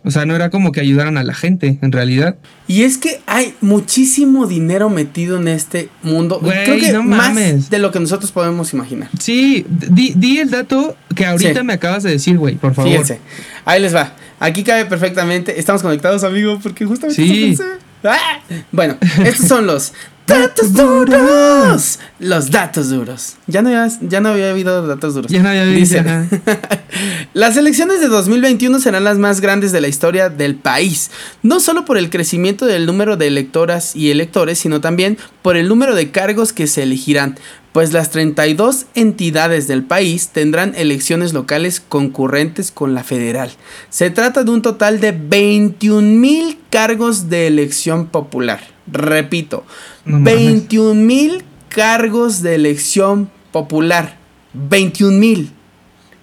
O 0.03 0.11
sea, 0.13 0.25
no 0.25 0.37
era 0.37 0.51
como 0.51 0.71
que 0.71 0.81
ayudaran 0.81 1.19
a 1.19 1.25
la 1.25 1.35
gente, 1.35 1.79
en 1.83 1.91
realidad. 1.91 2.37
Y 2.69 2.83
es 2.83 2.97
que 2.97 3.21
hay 3.27 3.55
muchísimo 3.61 4.47
dinero 4.47 4.89
metido 4.89 5.37
en 5.37 5.49
este 5.49 5.89
mundo. 6.05 6.39
Güey, 6.41 6.65
Creo 6.65 6.79
que 6.79 6.93
no 6.93 7.03
más 7.03 7.29
mames. 7.35 7.71
de 7.71 7.79
lo 7.81 7.91
que 7.91 7.99
nosotros 7.99 8.31
podemos 8.31 8.73
imaginar. 8.73 9.09
Sí, 9.19 9.67
di, 9.69 10.13
di 10.15 10.39
el 10.39 10.51
dato 10.51 10.97
que 11.17 11.27
ahorita 11.27 11.61
Sí. 11.61 11.67
me 11.67 11.73
acabas 11.73 12.05
de 12.05 12.11
decir, 12.11 12.39
güey, 12.39 12.55
por 12.55 12.73
favor. 12.75 12.91
Fíjense. 12.93 13.19
Ahí 13.65 13.83
les 13.83 13.95
va. 13.95 14.15
Aquí 14.39 14.63
cabe 14.63 14.85
perfectamente. 14.87 15.59
Estamos 15.59 15.83
conectados, 15.83 16.23
amigo, 16.23 16.59
porque 16.63 16.85
justamente. 16.85 17.21
Sí. 17.21 17.51
esto 17.53 17.65
pensé. 17.65 17.85
¡Ah! 18.05 18.39
Bueno, 18.71 18.97
estos 19.25 19.49
son 19.49 19.67
los 19.67 19.93
datos 20.27 20.73
duros. 20.73 21.99
Los 22.19 22.51
datos 22.51 22.91
duros. 22.91 23.37
Ya 23.47 23.63
no 23.63 23.69
había, 23.69 23.89
ya 24.01 24.21
no 24.21 24.31
había 24.31 24.51
habido 24.51 24.87
datos 24.87 25.15
duros. 25.15 25.31
Ya 25.31 25.43
no 25.43 25.49
había 25.49 25.65
visto, 25.65 25.99
Dice. 25.99 26.41
Las 27.35 27.57
elecciones 27.57 28.01
de 28.01 28.09
2021 28.09 28.79
serán 28.81 29.05
las 29.05 29.19
más 29.19 29.41
grandes 29.41 29.73
de 29.73 29.81
la 29.81 29.89
historia 29.89 30.31
del 30.31 30.55
país, 30.55 31.11
no 31.43 31.61
solo 31.61 31.85
por 31.85 31.99
el 31.99 32.09
crecimiento 32.09 32.65
del 32.65 32.87
número 32.87 33.17
de 33.17 33.27
electoras 33.27 33.95
y 33.95 34.11
electores, 34.11 34.59
sino 34.59 34.81
también 34.81 35.19
por 35.43 35.57
el 35.57 35.69
número 35.69 35.95
de 35.95 36.11
cargos 36.11 36.53
que 36.53 36.67
se 36.67 36.83
elegirán, 36.83 37.39
pues 37.77 37.93
las 37.93 38.09
32 38.09 38.87
entidades 38.95 39.69
del 39.69 39.85
país 39.85 40.29
tendrán 40.29 40.75
elecciones 40.77 41.35
locales 41.35 41.79
concurrentes 41.87 42.71
con 42.71 42.95
la 42.95 43.05
federal. 43.05 43.51
Se 43.91 44.09
trata 44.09 44.45
de 44.45 44.51
un 44.51 44.63
total 44.63 44.99
de 44.99 45.13
21 45.13 46.01
mil 46.19 46.59
cargos 46.71 47.29
de 47.29 47.47
elección 47.47 48.07
popular. 48.07 48.61
Repito, 48.91 49.67
No 50.07 50.21
mames. 50.21 50.35
21 50.37 50.95
mil 50.95 51.45
cargos 51.69 52.41
de 52.41 52.55
elección 52.55 53.31
popular. 53.53 54.17
21 54.55 55.19
mil. 55.19 55.53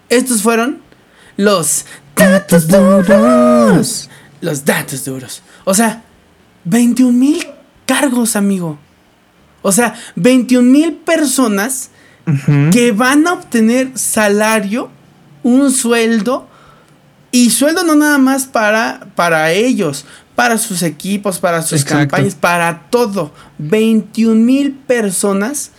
Estos 0.10 0.42
fueron 0.42 0.82
los 1.38 1.86
datos 2.16 2.68
duros. 2.68 4.10
Los 4.42 4.66
datos 4.66 5.06
duros. 5.06 5.44
O 5.66 5.76
sea, 5.76 6.04
21 6.64 7.12
mil 7.16 7.46
cargos, 7.86 8.36
amigo. 8.36 8.80
O 9.64 9.72
sea, 9.72 9.96
21 10.16 10.70
mil 10.70 10.94
personas 10.94 11.90
que 12.72 12.92
van 12.92 13.28
a 13.28 13.34
obtener 13.34 13.98
salario, 13.98 14.90
un 15.42 15.72
sueldo. 15.72 16.48
Y 17.32 17.50
sueldo 17.50 17.84
no 17.84 17.96
nada 17.96 18.20
más 18.20 18.46
para, 18.46 19.08
para 19.16 19.52
ellos, 19.52 20.06
para 20.36 20.60
sus 20.60 20.84
equipos, 20.84 21.40
para 21.40 21.64
sus 21.64 21.82
Exacto. 21.82 22.12
campañas, 22.12 22.36
para 22.36 22.84
todo. 22.92 23.34
21 23.58 24.36
mil 24.36 24.74
personas 24.74 25.72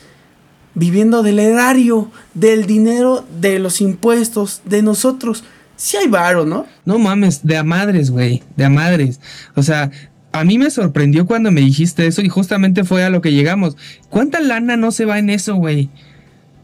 viviendo 0.75 1.23
del 1.23 1.39
erario, 1.39 2.11
del 2.35 2.67
dinero, 2.67 3.25
de 3.41 3.59
los 3.59 3.81
impuestos, 3.81 4.63
de 4.65 4.83
nosotros. 4.83 5.45
Si 5.77 5.97
hay 5.97 6.09
varo, 6.09 6.45
¿no? 6.45 6.67
No 6.85 6.99
mames, 6.99 7.47
de 7.47 7.57
a 7.57 7.65
madres, 7.65 8.11
güey, 8.11 8.43
de 8.57 8.65
a 8.65 8.71
madres. 8.71 9.21
O 9.55 9.63
sea, 9.63 9.91
a 10.35 10.43
mí 10.43 10.59
me 10.59 10.69
sorprendió 10.69 11.27
cuando 11.27 11.53
me 11.53 11.61
dijiste 11.61 12.09
eso 12.09 12.21
y 12.21 12.29
justamente 12.29 12.83
fue 12.83 13.05
a 13.05 13.09
lo 13.09 13.21
que 13.21 13.33
llegamos. 13.33 13.77
¿Cuánta 14.11 14.41
lana 14.41 14.77
no 14.77 14.91
se 14.91 15.05
va 15.05 15.21
en 15.21 15.31
eso, 15.31 15.55
güey? 15.55 15.91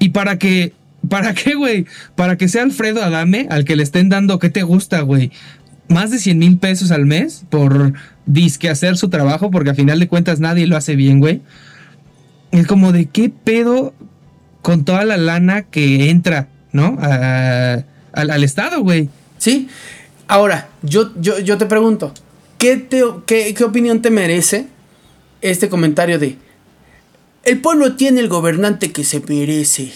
Y 0.00 0.09
para 0.09 0.38
que, 0.38 0.72
¿para 1.09 1.35
qué, 1.35 1.54
güey? 1.54 1.87
Para 2.16 2.37
que 2.37 2.48
sea 2.48 2.64
Alfredo 2.64 3.00
Adame 3.00 3.46
al 3.48 3.64
que 3.64 3.76
le 3.76 3.85
estén 3.85 4.09
dando, 4.09 4.40
¿qué 4.40 4.50
te 4.50 4.64
gusta, 4.64 5.02
güey? 5.02 5.30
Más 5.87 6.11
de 6.11 6.18
100 6.18 6.38
mil 6.40 6.59
pesos 6.59 6.90
al 6.90 7.06
mes 7.06 7.44
por 7.48 7.92
disque 8.26 8.68
hacer 8.68 8.96
su 8.96 9.09
trabajo, 9.09 9.52
porque 9.52 9.70
a 9.70 9.74
final 9.74 10.00
de 10.00 10.09
cuentas 10.09 10.40
nadie 10.40 10.66
lo 10.66 10.76
hace 10.76 10.96
bien, 10.96 11.20
güey. 11.20 11.40
Es 12.50 12.66
como 12.66 12.90
de 12.90 13.06
qué 13.06 13.30
pedo 13.30 13.94
con 14.62 14.85
toda 14.85 15.04
la 15.04 15.16
lana 15.16 15.62
que 15.62 16.11
entra, 16.11 16.48
¿no? 16.72 16.98
Al, 17.00 17.85
al 18.12 18.42
Estado, 18.42 18.80
güey. 18.80 19.11
Sí. 19.38 19.68
Ahora, 20.26 20.70
yo, 20.83 21.12
yo, 21.20 21.38
yo 21.38 21.56
te 21.56 21.66
pregunto, 21.66 22.12
¿qué, 22.60 22.86
qué, 23.26 23.54
¿qué 23.54 23.64
opinión 23.64 24.02
te 24.02 24.10
merece 24.10 24.66
este 25.40 25.68
comentario 25.68 26.18
de 26.20 26.36
el 27.42 27.60
pueblo 27.60 27.96
tiene 27.96 28.20
el 28.20 28.28
gobernante 28.28 28.92
que 28.92 29.02
se 29.02 29.20
merece? 29.20 29.90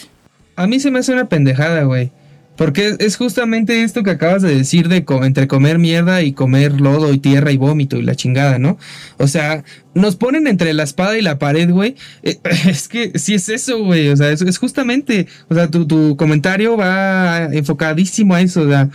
A 0.57 0.66
mí 0.66 0.81
se 0.81 0.90
me 0.90 0.98
hace 1.00 1.12
una 1.12 1.29
pendejada, 1.29 1.83
güey. 1.85 2.11
Porque 2.57 2.94
es- 3.00 3.16
justamente 3.16 3.83
esto 3.83 4.03
que 4.05 4.11
acabas 4.12 4.40
de 4.40 4.55
decir 4.55 4.88
de 4.88 5.05
entre 5.24 5.48
comer 5.48 5.79
mierda 5.79 6.22
y 6.22 6.33
comer 6.33 6.81
lodo 6.81 7.12
y 7.12 7.18
tierra 7.18 7.50
y 7.50 7.57
vómito 7.57 7.96
y 7.96 8.03
la 8.03 8.14
chingada, 8.14 8.59
¿no? 8.61 8.79
O 9.18 9.27
sea, 9.27 9.64
nos 9.94 10.14
ponen 10.16 10.46
entre 10.46 10.72
la 10.72 10.85
espada 10.85 11.18
y 11.18 11.22
la 11.22 11.38
pared, 11.40 11.68
güey. 11.70 11.96
Eh, 12.22 12.38
es 12.68 12.87
que 12.88 13.18
sí 13.18 13.35
es 13.35 13.48
eso, 13.48 13.83
güey. 13.85 14.09
O 14.09 14.16
sea, 14.16 14.31
es, 14.31 14.40
es 14.40 14.59
justamente, 14.59 15.27
o 15.48 15.55
sea, 15.55 15.68
tu, 15.68 15.87
tu 15.87 16.16
comentario 16.16 16.77
va 16.77 17.46
enfocadísimo 17.53 18.35
a 18.35 18.40
eso. 18.40 18.62
O 18.62 18.68
sea, 18.68 18.88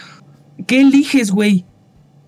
¿qué 0.65 0.79
eliges, 0.81 1.29
güey? 1.31 1.65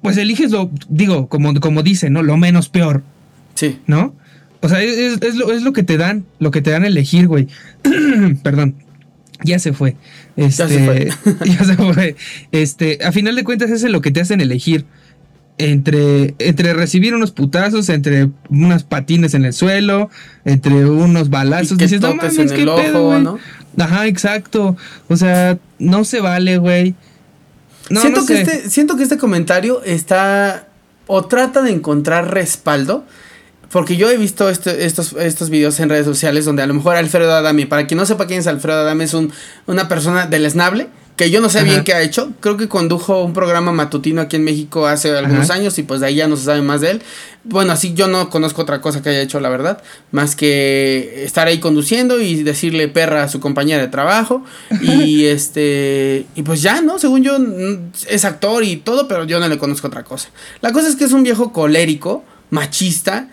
Pues 0.02 0.18
eliges 0.18 0.52
lo, 0.52 0.70
digo, 0.90 1.28
como, 1.28 1.54
como 1.60 1.84
dice, 1.84 2.10
¿no? 2.10 2.24
Lo 2.24 2.38
menos 2.38 2.70
peor. 2.70 3.04
Sí. 3.56 3.80
¿no? 3.88 4.16
O 4.62 4.70
sea, 4.70 4.82
es, 4.82 5.22
es- 5.22 5.36
lo, 5.36 5.52
es 5.52 5.62
lo 5.64 5.74
que 5.74 5.84
te 5.84 5.98
dan, 5.98 6.26
lo 6.40 6.52
que 6.52 6.62
te 6.62 6.72
dan 6.72 6.84
a 6.84 6.88
elegir, 6.88 7.28
güey. 7.28 7.48
Perdón. 8.44 8.76
Ya 9.44 9.58
se 9.60 9.74
fue. 9.74 9.96
Este, 10.36 10.68
se 10.68 10.86
fue. 10.86 11.10
ya 11.46 11.64
se 11.64 11.76
fue. 11.76 12.16
Este, 12.52 13.00
a 13.04 13.12
final 13.12 13.36
de 13.36 13.44
cuentas, 13.44 13.70
eso 13.72 13.88
es 13.88 13.92
lo 13.92 14.02
que 14.02 14.12
te 14.12 14.22
hacen 14.22 14.42
elegir. 14.42 14.86
Entre, 15.58 16.34
entre 16.40 16.74
recibir 16.74 17.14
unos 17.14 17.32
putazos, 17.32 17.90
entre 17.90 18.30
unas 18.50 18.84
patines 18.84 19.36
en 19.36 19.46
el 19.46 19.54
suelo, 19.54 20.10
entre 20.44 20.86
unos 20.90 21.30
balazos. 21.30 21.74
Y 21.74 21.78
que 21.78 21.84
Dices, 21.86 22.02
no 22.02 22.16
mames, 22.16 22.52
qué 22.52 22.64
pedo, 22.64 22.74
ojo, 22.74 23.06
güey". 23.08 23.22
¿no? 23.24 23.38
Ajá, 23.78 24.08
exacto. 24.08 24.76
O 25.08 25.18
sea, 25.18 25.60
no 25.78 26.04
se 26.04 26.20
vale, 26.20 26.58
güey. 26.58 26.96
No, 27.92 28.02
siento, 28.02 28.22
no 28.22 28.28
que 28.28 28.42
este, 28.42 28.70
siento 28.70 28.98
que 28.98 29.04
este 29.04 29.18
comentario 29.18 29.82
está 29.84 30.68
o 31.08 31.26
trata 31.26 31.62
de 31.62 31.72
encontrar 31.72 32.34
respaldo. 32.34 33.04
Porque 33.70 33.96
yo 33.96 34.10
he 34.10 34.18
visto 34.18 34.50
este- 34.50 34.86
estos, 34.86 35.14
estos 35.14 35.50
videos 35.50 35.80
en 35.80 35.88
redes 35.88 36.06
sociales 36.06 36.44
donde 36.44 36.62
a 36.62 36.68
lo 36.68 36.74
mejor 36.74 36.98
Alfredo 36.98 37.34
Adame, 37.34 37.68
para 37.68 37.88
quien 37.88 37.98
no 37.98 38.06
sepa 38.06 38.28
quién 38.28 38.42
es 38.42 38.48
Alfredo 38.48 38.80
Adame, 38.82 39.06
es 39.06 39.14
un, 39.14 39.32
una 39.66 39.88
persona 39.88 40.28
del 40.28 40.46
esnable, 40.46 40.90
que 41.22 41.30
yo 41.30 41.40
no 41.40 41.50
sé 41.50 41.60
Ajá. 41.60 41.68
bien 41.68 41.84
qué 41.84 41.94
ha 41.94 42.02
hecho. 42.02 42.34
Creo 42.40 42.58
que 42.58 42.68
condujo 42.68 43.24
un 43.24 43.34
programa 43.34 43.72
matutino 43.72 44.22
aquí 44.22 44.38
en 44.38 44.44
México 44.44 44.88
hace 44.88 45.16
algunos 45.16 45.52
Ajá. 45.52 45.60
años 45.60 45.78
y 45.78 45.84
pues 45.84 46.00
de 46.00 46.08
ahí 46.08 46.16
ya 46.16 46.28
no 46.28 46.36
se 46.36 46.46
sabe 46.46 46.64
más 46.64 46.82
de 46.82 46.90
él. 46.90 47.02
Bueno, 47.44 47.74
así 47.74 47.94
yo 47.94 48.08
no 48.08 48.32
conozco 48.32 48.64
otra 48.64 48.82
cosa 48.82 49.04
que 49.04 49.10
haya 49.10 49.22
hecho, 49.22 49.40
la 49.40 49.50
verdad, 49.50 49.84
más 50.10 50.36
que 50.36 51.24
estar 51.24 51.48
ahí 51.48 51.60
conduciendo 51.60 52.20
y 52.20 52.42
decirle 52.42 52.88
perra 52.88 53.22
a 53.22 53.28
su 53.28 53.40
compañera 53.40 53.80
de 53.84 53.88
trabajo. 53.88 54.44
Y 54.82 55.26
este, 55.26 56.26
y 56.34 56.42
pues 56.42 56.64
ya, 56.64 56.82
¿no? 56.82 56.98
Según 56.98 57.22
yo, 57.22 57.38
mm, 57.38 57.92
es 58.10 58.26
actor 58.26 58.64
y 58.64 58.78
todo, 58.78 59.08
pero 59.08 59.26
yo 59.26 59.40
no 59.40 59.48
le 59.48 59.60
conozco 59.60 59.90
otra 59.90 60.04
cosa. 60.04 60.30
La 60.62 60.72
cosa 60.72 60.88
es 60.88 60.96
que 60.96 61.04
es 61.04 61.12
un 61.12 61.22
viejo 61.22 61.54
colérico, 61.54 62.24
machista, 62.50 63.28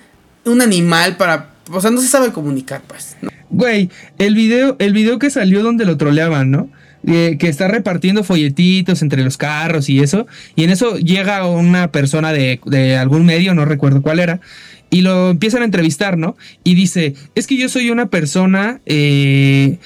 un 0.44 0.60
animal 0.60 1.16
para. 1.16 1.54
O 1.72 1.80
sea, 1.80 1.90
no 1.90 2.02
se 2.02 2.08
sabe 2.08 2.32
comunicar, 2.32 2.82
pues. 2.86 3.16
¿no? 3.22 3.30
Güey, 3.48 3.88
el 4.18 4.34
video, 4.34 4.76
el 4.78 4.92
video 4.92 5.18
que 5.18 5.30
salió 5.30 5.62
donde 5.62 5.86
lo 5.86 5.96
troleaban, 5.96 6.50
¿no? 6.50 6.68
Que 7.06 7.38
está 7.42 7.68
repartiendo 7.68 8.24
folletitos 8.24 9.02
entre 9.02 9.22
los 9.22 9.36
carros 9.36 9.88
y 9.88 10.00
eso. 10.00 10.26
Y 10.56 10.64
en 10.64 10.70
eso 10.70 10.98
llega 10.98 11.46
una 11.46 11.90
persona 11.90 12.32
de, 12.32 12.60
de 12.66 12.96
algún 12.96 13.24
medio, 13.24 13.54
no 13.54 13.64
recuerdo 13.64 14.02
cuál 14.02 14.18
era. 14.18 14.40
Y 14.90 15.02
lo 15.02 15.30
empiezan 15.30 15.62
a 15.62 15.66
entrevistar, 15.66 16.16
¿no? 16.16 16.36
Y 16.64 16.74
dice, 16.74 17.14
es 17.34 17.46
que 17.46 17.56
yo 17.56 17.68
soy 17.68 17.90
una 17.90 18.06
persona 18.06 18.80
eh, 18.86 19.78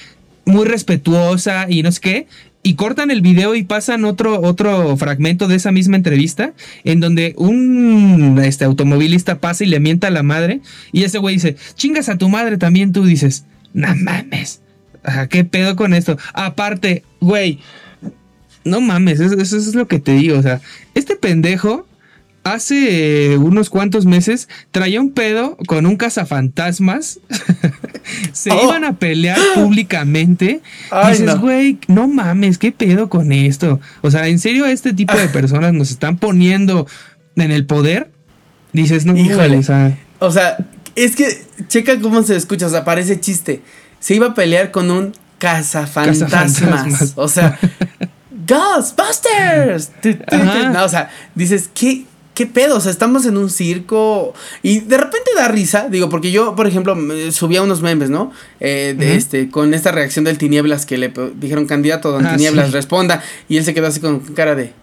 muy 0.45 0.65
respetuosa 0.65 1.67
y 1.69 1.83
no 1.83 1.91
sé 1.91 1.99
qué. 2.01 2.27
Y 2.65 2.75
cortan 2.75 3.11
el 3.11 3.21
video 3.21 3.55
y 3.55 3.63
pasan 3.63 4.05
otro, 4.05 4.39
otro 4.41 4.95
fragmento 4.95 5.49
de 5.49 5.55
esa 5.57 5.73
misma 5.73 5.97
entrevista 5.97 6.53
en 6.85 7.01
donde 7.01 7.33
un 7.37 8.39
este, 8.41 8.63
automovilista 8.63 9.39
pasa 9.39 9.65
y 9.65 9.67
le 9.67 9.81
mienta 9.81 10.07
a 10.07 10.11
la 10.11 10.23
madre 10.23 10.61
y 10.93 11.03
ese 11.03 11.17
güey 11.17 11.35
dice, 11.35 11.57
chingas 11.75 12.07
a 12.07 12.17
tu 12.17 12.29
madre 12.29 12.57
también 12.57 12.93
tú 12.93 13.03
dices, 13.03 13.43
no 13.73 13.93
mames, 13.97 14.61
Ajá, 15.03 15.27
¿qué 15.27 15.43
pedo 15.43 15.75
con 15.75 15.93
esto? 15.93 16.17
Aparte, 16.33 17.03
güey, 17.19 17.59
no 18.65 18.79
mames, 18.81 19.19
eso, 19.19 19.35
eso 19.39 19.57
es 19.57 19.75
lo 19.75 19.87
que 19.87 19.99
te 19.99 20.13
digo, 20.13 20.37
o 20.37 20.41
sea, 20.41 20.61
este 20.95 21.15
pendejo 21.15 21.85
hace 22.45 23.37
unos 23.37 23.69
cuantos 23.69 24.05
meses 24.05 24.49
traía 24.71 24.99
un 24.99 25.11
pedo 25.11 25.57
con 25.67 25.85
un 25.85 25.95
cazafantasmas. 25.95 27.19
Se 28.33 28.51
Oh. 28.51 28.63
iban 28.65 28.83
a 28.83 28.97
pelear 28.99 29.37
públicamente. 29.55 30.61
Ay, 30.91 31.17
dices, 31.17 31.37
güey, 31.39 31.79
no 31.87 32.07
mames, 32.09 32.57
¿qué 32.57 32.71
pedo 32.73 33.07
con 33.09 33.31
esto? 33.31 33.79
O 34.01 34.11
sea, 34.11 34.27
¿en 34.27 34.39
serio 34.39 34.65
este 34.65 34.93
tipo 34.93 35.15
de 35.15 35.29
personas 35.29 35.73
nos 35.73 35.89
están 35.91 36.17
poniendo 36.17 36.85
en 37.37 37.51
el 37.51 37.65
poder? 37.65 38.11
Dices, 38.73 39.05
no, 39.05 39.15
Híjole. 39.15 39.57
o 39.57 39.63
sea, 39.63 39.97
O 40.19 40.31
sea, 40.31 40.57
es 40.95 41.15
que 41.15 41.43
checa 41.69 41.97
cómo 42.01 42.23
se 42.23 42.35
escucha, 42.35 42.67
o 42.67 42.69
sea, 42.69 42.83
parece 42.83 43.19
chiste. 43.21 43.61
Se 44.03 44.15
iba 44.15 44.27
a 44.27 44.33
pelear 44.33 44.71
con 44.71 44.91
un 44.91 45.13
cazafantasmas. 45.37 46.29
Cazafantasmas. 46.29 47.13
O 47.15 47.29
sea, 47.29 47.57
Ghostbusters. 48.47 49.91
No, 50.73 50.83
o 50.83 50.89
sea, 50.89 51.09
dices, 51.35 51.69
¿qué, 51.73 52.03
¿qué 52.33 52.45
pedo? 52.45 52.75
O 52.75 52.81
sea, 52.81 52.91
estamos 52.91 53.25
en 53.25 53.37
un 53.37 53.49
circo 53.49 54.33
y 54.61 54.81
de 54.81 54.97
repente 54.97 55.31
da 55.37 55.47
risa, 55.47 55.87
digo, 55.89 56.09
porque 56.09 56.31
yo, 56.33 56.53
por 56.53 56.67
ejemplo, 56.67 56.97
subía 57.31 57.61
unos 57.61 57.81
memes, 57.81 58.09
¿no? 58.09 58.33
Eh, 58.59 58.93
de 58.97 59.15
este, 59.15 59.49
con 59.49 59.73
esta 59.73 59.93
reacción 59.93 60.25
del 60.25 60.37
Tinieblas 60.37 60.85
que 60.85 60.97
le 60.97 61.13
dijeron 61.39 61.65
candidato, 61.65 62.11
don 62.11 62.25
Ah, 62.25 62.33
Tinieblas, 62.35 62.67
sí. 62.67 62.73
responda, 62.73 63.23
y 63.47 63.55
él 63.55 63.63
se 63.63 63.73
quedó 63.73 63.87
así 63.87 64.01
con 64.01 64.19
cara 64.19 64.55
de, 64.55 64.73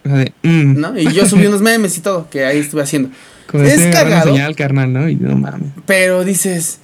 mm, 0.41 0.79
¿no? 0.79 0.97
Y 0.97 1.11
yo 1.13 1.27
subí 1.27 1.45
unos 1.45 1.61
memes 1.61 1.95
y 1.95 2.01
todo, 2.01 2.27
que 2.27 2.43
ahí 2.45 2.57
estuve 2.57 2.81
haciendo. 2.81 3.09
como 3.45 3.65
es 3.65 3.93
cagado. 3.93 4.33
carnal, 4.57 4.91
¿no? 4.91 5.07
Y 5.07 5.15
no 5.15 5.35
mames. 5.35 5.69
Pero 5.85 6.23
dices, 6.23 6.79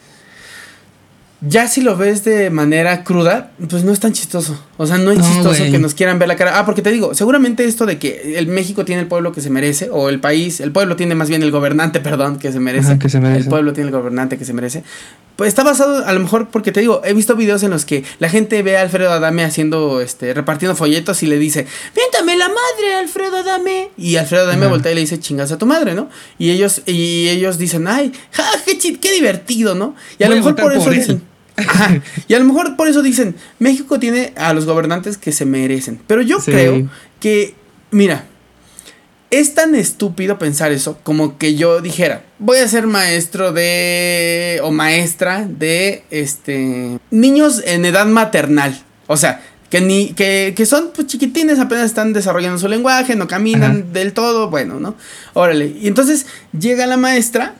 ya 1.41 1.67
si 1.67 1.81
lo 1.81 1.95
ves 1.97 2.23
de 2.23 2.49
manera 2.49 3.03
cruda, 3.03 3.51
pues 3.69 3.83
no 3.83 3.91
es 3.91 3.99
tan 3.99 4.11
chistoso. 4.13 4.59
O 4.77 4.85
sea, 4.87 4.97
no 4.97 5.11
es 5.11 5.19
No, 5.19 5.23
chistoso 5.25 5.59
güey. 5.59 5.71
que 5.71 5.77
nos 5.79 5.93
quieran 5.93 6.17
ver 6.19 6.27
la 6.27 6.35
cara. 6.35 6.57
Ah, 6.59 6.65
porque 6.65 6.81
te 6.81 6.91
digo, 6.91 7.13
seguramente 7.13 7.65
esto 7.65 7.85
de 7.85 7.99
que 7.99 8.37
el 8.37 8.47
México 8.47 8.85
tiene 8.85 9.01
el 9.03 9.07
pueblo 9.07 9.31
que 9.31 9.41
se 9.41 9.49
merece, 9.49 9.89
o 9.91 10.09
el 10.09 10.19
país, 10.19 10.59
el 10.59 10.71
pueblo 10.71 10.95
tiene 10.95 11.13
más 11.15 11.29
bien 11.29 11.43
el 11.43 11.51
gobernante, 11.51 11.99
perdón, 12.01 12.39
que 12.39 12.51
se 12.51 12.59
merece. 12.59 12.87
Ajá, 12.91 12.99
que 12.99 13.09
se 13.09 13.19
merece. 13.19 13.41
El 13.41 13.49
pueblo 13.49 13.73
tiene 13.73 13.89
el 13.89 13.95
gobernante 13.95 14.37
que 14.37 14.45
se 14.45 14.53
merece. 14.53 14.83
Pues 15.35 15.49
está 15.49 15.63
basado, 15.63 16.03
a 16.03 16.13
lo 16.13 16.19
mejor, 16.19 16.47
porque 16.49 16.71
te 16.71 16.79
digo, 16.79 17.01
he 17.05 17.13
visto 17.13 17.35
videos 17.35 17.61
en 17.61 17.69
los 17.69 17.85
que 17.85 18.03
la 18.17 18.27
gente 18.27 18.63
ve 18.63 18.75
a 18.77 18.81
Alfredo 18.81 19.11
Adame 19.11 19.43
haciendo, 19.43 20.01
este, 20.01 20.33
repartiendo 20.33 20.75
folletos 20.75 21.21
y 21.21 21.27
le 21.27 21.37
dice, 21.37 21.67
Viéntame 21.95 22.35
la 22.37 22.47
madre, 22.47 22.95
Alfredo 22.99 23.37
Adame. 23.37 23.89
Y 23.97 24.15
Alfredo 24.15 24.45
Adame 24.45 24.61
Ajá. 24.65 24.69
voltea 24.69 24.91
y 24.91 24.95
le 24.95 25.01
dice, 25.01 25.19
chingas 25.19 25.51
a 25.51 25.59
tu 25.59 25.67
madre, 25.67 25.93
¿no? 25.93 26.09
Y 26.39 26.49
ellos, 26.49 26.81
y 26.87 27.27
ellos 27.29 27.59
dicen, 27.59 27.87
ay, 27.87 28.11
ja, 28.31 28.43
qué, 28.81 28.99
qué 28.99 29.11
divertido, 29.11 29.75
¿no? 29.75 29.93
Y 30.17 30.23
a 30.23 30.27
Voy 30.27 30.37
lo 30.37 30.41
a 30.41 30.51
mejor 30.51 30.51
votar 30.53 30.65
por 30.65 30.73
eso 30.73 30.83
por 30.85 30.93
él. 30.93 30.99
dicen. 31.01 31.21
Ajá, 31.57 32.01
y 32.27 32.33
a 32.33 32.39
lo 32.39 32.45
mejor 32.45 32.75
por 32.77 32.87
eso 32.87 33.01
dicen, 33.01 33.35
México 33.59 33.99
tiene 33.99 34.33
a 34.37 34.53
los 34.53 34.65
gobernantes 34.65 35.17
que 35.17 35.31
se 35.31 35.45
merecen. 35.45 35.99
Pero 36.07 36.21
yo 36.21 36.39
Sí. 36.39 36.51
creo 36.51 36.89
que, 37.19 37.55
mira, 37.91 38.25
es 39.29 39.53
tan 39.55 39.75
estúpido 39.75 40.39
pensar 40.39 40.71
eso 40.71 40.99
como 41.03 41.37
que 41.37 41.55
yo 41.55 41.81
dijera, 41.81 42.23
voy 42.39 42.59
a 42.59 42.67
ser 42.67 42.87
maestro 42.87 43.51
de 43.51 44.59
o 44.63 44.71
maestra 44.71 45.45
de 45.49 46.03
este 46.11 46.99
niños 47.11 47.61
en 47.65 47.83
edad 47.85 48.05
maternal. 48.05 48.81
O 49.07 49.17
sea, 49.17 49.41
que 49.69 49.81
ni 49.81 50.13
que, 50.13 50.53
que 50.55 50.65
son 50.65 50.91
pues 50.95 51.07
chiquitines, 51.07 51.59
apenas 51.59 51.85
están 51.85 52.13
desarrollando 52.13 52.57
su 52.57 52.69
lenguaje, 52.69 53.15
no 53.17 53.27
caminan 53.27 53.71
Ajá. 53.81 53.91
del 53.91 54.13
todo, 54.13 54.49
bueno, 54.49 54.79
¿no? 54.79 54.95
Órale. 55.33 55.75
Y 55.77 55.87
entonces 55.89 56.25
llega 56.57 56.85
la 56.87 56.95
maestra 56.95 57.55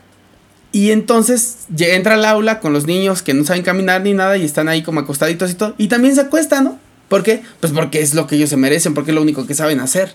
y 0.72 0.92
entonces 0.92 1.60
entra 1.78 2.16
al 2.16 2.26
aula 2.26 2.60
con 2.60 2.74
los 2.74 2.86
niños 2.86 3.22
que 3.22 3.34
no 3.34 3.44
saben 3.46 3.64
caminar 3.64 4.02
ni 4.02 4.14
nada 4.14 4.38
y 4.38 4.44
están 4.46 4.68
ahí 4.68 4.84
como 4.84 5.00
acostaditos 5.00 5.50
y 5.52 5.54
todo. 5.56 5.74
Y 5.78 5.88
también 5.88 6.14
se 6.16 6.22
acuestan, 6.22 6.66
¿no? 6.66 6.80
¿Por 7.08 7.24
qué? 7.24 7.42
Pues 7.62 7.72
porque 7.74 8.02
es 8.02 8.14
lo 8.14 8.28
que 8.28 8.36
ellos 8.36 8.50
se 8.50 8.58
merecen, 8.58 8.94
porque 8.94 9.12
es 9.12 9.16
lo 9.16 9.22
único 9.22 9.48
que 9.48 9.54
saben 9.56 9.80
hacer. 9.80 10.14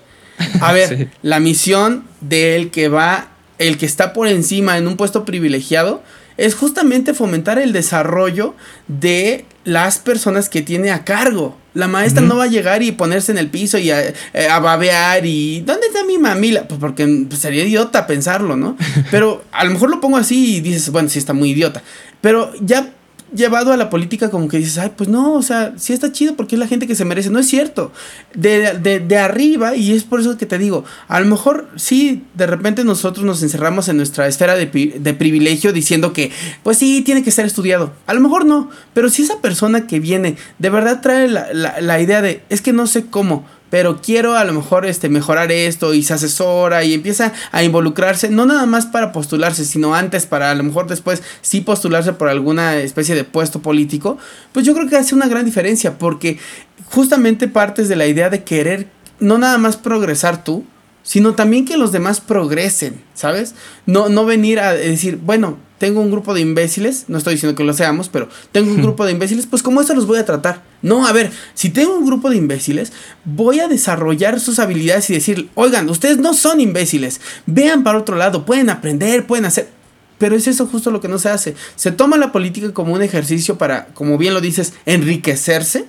A 0.60 0.72
ver, 0.74 0.88
Sí. 0.96 1.08
la 1.22 1.40
misión 1.40 2.04
del 2.20 2.70
que 2.70 2.88
va, 2.88 3.28
el 3.58 3.78
que 3.78 3.86
está 3.86 4.12
por 4.12 4.28
encima 4.28 4.76
en 4.78 4.86
un 4.86 4.96
puesto 4.96 5.24
privilegiado, 5.24 6.02
es 6.36 6.54
justamente 6.54 7.14
fomentar 7.14 7.58
el 7.58 7.72
desarrollo 7.72 8.54
de 8.88 9.44
las 9.64 9.98
personas 9.98 10.48
que 10.48 10.62
tiene 10.62 10.90
a 10.90 11.04
cargo. 11.04 11.56
La 11.74 11.88
maestra 11.88 12.22
no 12.22 12.36
va 12.36 12.44
a 12.44 12.48
llegar 12.48 12.82
y 12.82 12.92
ponerse 12.92 13.32
en 13.32 13.38
el 13.38 13.48
piso 13.48 13.78
y 13.78 13.90
a, 13.90 14.02
eh, 14.08 14.14
a 14.50 14.58
babear 14.58 15.24
y 15.24 15.60
¿dónde 15.60 15.86
está 15.86 16.04
mi 16.04 16.18
mamila? 16.18 16.68
Pues 16.68 16.78
porque 16.78 17.06
pues, 17.28 17.40
sería 17.40 17.64
idiota 17.64 18.06
pensarlo, 18.06 18.56
¿no? 18.56 18.76
Pero 19.10 19.44
a 19.52 19.64
lo 19.64 19.70
mejor 19.70 19.90
lo 19.90 20.00
pongo 20.00 20.18
así 20.18 20.56
y 20.56 20.60
dices, 20.60 20.90
bueno, 20.90 21.08
sí 21.08 21.18
está 21.18 21.32
muy 21.32 21.50
idiota. 21.50 21.82
Pero 22.20 22.52
ya 22.60 22.92
llevado 23.34 23.72
a 23.72 23.76
la 23.76 23.90
política 23.90 24.30
como 24.30 24.48
que 24.48 24.58
dices, 24.58 24.78
ay, 24.78 24.92
pues 24.96 25.08
no, 25.08 25.34
o 25.34 25.42
sea, 25.42 25.74
sí 25.76 25.92
está 25.92 26.12
chido 26.12 26.36
porque 26.36 26.54
es 26.54 26.58
la 26.58 26.66
gente 26.66 26.86
que 26.86 26.94
se 26.94 27.04
merece. 27.04 27.30
No 27.30 27.38
es 27.38 27.48
cierto. 27.48 27.92
De, 28.34 28.78
de, 28.78 29.00
de 29.00 29.18
arriba, 29.18 29.76
y 29.76 29.92
es 29.92 30.04
por 30.04 30.20
eso 30.20 30.36
que 30.36 30.46
te 30.46 30.58
digo, 30.58 30.84
a 31.08 31.20
lo 31.20 31.26
mejor 31.26 31.68
sí, 31.76 32.24
de 32.34 32.46
repente 32.46 32.84
nosotros 32.84 33.24
nos 33.24 33.42
encerramos 33.42 33.88
en 33.88 33.96
nuestra 33.96 34.26
esfera 34.26 34.54
de, 34.54 34.66
de 34.66 35.14
privilegio 35.14 35.72
diciendo 35.72 36.12
que, 36.12 36.30
pues 36.62 36.78
sí, 36.78 37.02
tiene 37.02 37.22
que 37.22 37.30
ser 37.30 37.46
estudiado. 37.46 37.92
A 38.06 38.14
lo 38.14 38.20
mejor 38.20 38.44
no, 38.44 38.70
pero 38.94 39.08
si 39.08 39.22
esa 39.22 39.40
persona 39.40 39.86
que 39.86 40.00
viene 40.00 40.36
de 40.58 40.70
verdad 40.70 41.00
trae 41.00 41.28
la, 41.28 41.52
la, 41.52 41.80
la 41.80 42.00
idea 42.00 42.22
de, 42.22 42.42
es 42.48 42.60
que 42.60 42.72
no 42.72 42.86
sé 42.86 43.06
cómo, 43.06 43.44
pero 43.72 44.02
quiero 44.02 44.36
a 44.36 44.44
lo 44.44 44.52
mejor 44.52 44.84
este 44.84 45.08
mejorar 45.08 45.50
esto 45.50 45.94
y 45.94 46.02
se 46.02 46.12
asesora 46.12 46.84
y 46.84 46.92
empieza 46.92 47.32
a 47.52 47.62
involucrarse, 47.62 48.28
no 48.28 48.44
nada 48.44 48.66
más 48.66 48.84
para 48.84 49.12
postularse, 49.12 49.64
sino 49.64 49.94
antes 49.94 50.26
para 50.26 50.50
a 50.50 50.54
lo 50.54 50.62
mejor 50.62 50.88
después 50.88 51.22
sí 51.40 51.62
postularse 51.62 52.12
por 52.12 52.28
alguna 52.28 52.76
especie 52.76 53.14
de 53.14 53.24
puesto 53.24 53.62
político, 53.62 54.18
pues 54.52 54.66
yo 54.66 54.74
creo 54.74 54.90
que 54.90 54.96
hace 54.96 55.14
una 55.14 55.26
gran 55.26 55.46
diferencia 55.46 55.96
porque 55.96 56.38
justamente 56.84 57.48
partes 57.48 57.88
de 57.88 57.96
la 57.96 58.06
idea 58.06 58.28
de 58.28 58.44
querer 58.44 58.90
no 59.20 59.38
nada 59.38 59.56
más 59.56 59.78
progresar 59.78 60.44
tú, 60.44 60.66
sino 61.02 61.32
también 61.32 61.64
que 61.64 61.78
los 61.78 61.92
demás 61.92 62.20
progresen, 62.20 63.02
¿sabes? 63.14 63.54
No, 63.86 64.10
no 64.10 64.26
venir 64.26 64.60
a 64.60 64.74
decir, 64.74 65.16
bueno, 65.16 65.56
tengo 65.82 66.00
un 66.00 66.12
grupo 66.12 66.32
de 66.32 66.40
imbéciles, 66.40 67.06
no 67.08 67.18
estoy 67.18 67.34
diciendo 67.34 67.56
que 67.56 67.64
lo 67.64 67.72
seamos, 67.72 68.08
pero 68.08 68.28
tengo 68.52 68.70
un 68.70 68.80
grupo 68.82 69.04
de 69.04 69.10
imbéciles, 69.10 69.46
pues 69.46 69.64
como 69.64 69.80
eso 69.80 69.96
los 69.96 70.06
voy 70.06 70.16
a 70.16 70.24
tratar. 70.24 70.62
No, 70.80 71.08
a 71.08 71.12
ver, 71.12 71.32
si 71.54 71.70
tengo 71.70 71.98
un 71.98 72.06
grupo 72.06 72.30
de 72.30 72.36
imbéciles, 72.36 72.92
voy 73.24 73.58
a 73.58 73.66
desarrollar 73.66 74.38
sus 74.38 74.60
habilidades 74.60 75.10
y 75.10 75.14
decir, 75.14 75.50
oigan, 75.56 75.90
ustedes 75.90 76.18
no 76.18 76.34
son 76.34 76.60
imbéciles, 76.60 77.20
vean 77.46 77.82
para 77.82 77.98
otro 77.98 78.14
lado, 78.14 78.46
pueden 78.46 78.70
aprender, 78.70 79.26
pueden 79.26 79.44
hacer... 79.44 79.70
Pero 80.18 80.36
es 80.36 80.46
eso 80.46 80.68
justo 80.68 80.92
lo 80.92 81.00
que 81.00 81.08
no 81.08 81.18
se 81.18 81.30
hace. 81.30 81.56
Se 81.74 81.90
toma 81.90 82.16
la 82.16 82.30
política 82.30 82.72
como 82.72 82.94
un 82.94 83.02
ejercicio 83.02 83.58
para, 83.58 83.86
como 83.86 84.18
bien 84.18 84.34
lo 84.34 84.40
dices, 84.40 84.74
enriquecerse 84.86 85.86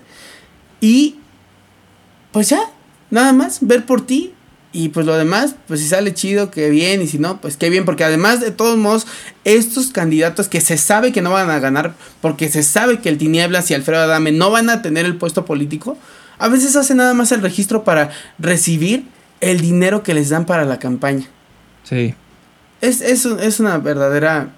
y 0.81 1.17
pues 2.31 2.49
ya, 2.49 2.61
nada 3.11 3.31
más, 3.31 3.59
ver 3.61 3.85
por 3.85 4.07
ti. 4.07 4.32
Y 4.76 4.89
pues 4.89 5.05
lo 5.05 5.15
demás, 5.15 5.55
pues 5.67 5.82
si 5.82 5.88
sale 5.88 6.15
chido, 6.15 6.49
que 6.49 6.71
bien, 6.71 7.03
y 7.03 7.07
si 7.07 7.19
no, 7.19 7.39
pues 7.39 7.57
qué 7.57 7.69
bien, 7.69 7.86
porque 7.86 8.03
además 8.03 8.41
de 8.41 8.49
todos 8.49 8.76
modos, 8.76 9.05
estos 9.43 9.91
candidatos 9.91 10.49
que 10.49 10.61
se 10.61 10.78
sabe 10.78 11.11
que 11.11 11.21
no 11.21 11.30
van 11.30 11.51
a 11.51 11.59
ganar, 11.59 11.93
porque 12.21 12.49
se 12.49 12.63
sabe 12.63 12.99
que 12.99 13.09
el 13.09 13.19
Tinieblas 13.19 13.69
y 13.69 13.76
Alfredo 13.76 14.01
Adame 14.01 14.32
no 14.32 14.49
van 14.49 14.71
a 14.71 14.82
tener 14.82 15.05
el 15.05 15.15
puesto 15.15 15.45
político, 15.45 15.95
a 16.39 16.47
veces 16.47 16.76
hacen 16.76 16.97
nada 16.97 17.13
más 17.13 17.32
el 17.32 17.43
registro 17.43 17.84
para 17.84 18.09
recibir 18.39 19.05
el 19.41 19.61
dinero 19.61 20.01
que 20.01 20.15
les 20.15 20.30
dan 20.30 20.47
para 20.47 20.65
la 20.65 20.80
campaña. 20.80 21.28
Sí. 21.84 22.15
Es, 22.82 23.01
es, 23.01 23.26
es 23.26 23.59
una 23.59 23.78
verdadera 23.78 24.53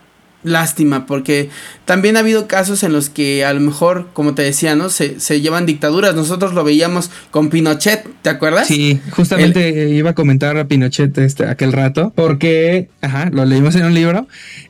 lástima 0.45 1.05
porque 1.05 1.49
también 1.83 2.15
ha 2.15 2.21
habido 2.21 2.47
casos 2.47 2.83
en 2.83 2.93
los 2.93 3.09
que 3.09 3.43
a 3.43 3.53
lo 3.53 3.59
mejor, 3.59 4.07
como 4.13 4.35
te 4.35 4.43
decía, 4.43 4.75
¿no? 4.75 4.89
Se, 4.89 5.19
se 5.19 5.41
llevan 5.41 5.65
dictaduras. 5.65 6.15
Nosotros 6.15 6.53
lo 6.53 6.63
veíamos 6.63 7.11
con 7.31 7.49
Pinochet, 7.49 8.07
¿te 8.21 8.29
acuerdas? 8.29 8.67
Sí, 8.67 9.01
justamente 9.11 9.89
iba 9.89 10.11
a 10.11 10.15
comentar 10.15 10.57
a 10.57 10.67
Pinochet 10.67 11.17
este, 11.17 11.45
aquel 11.47 11.73
rato, 11.73 12.13
porque, 12.15 12.89
ajá, 13.01 13.29
lo 13.31 13.43
leímos 13.45 13.75
en 13.75 13.85
un 13.85 13.93
libro 13.93 14.27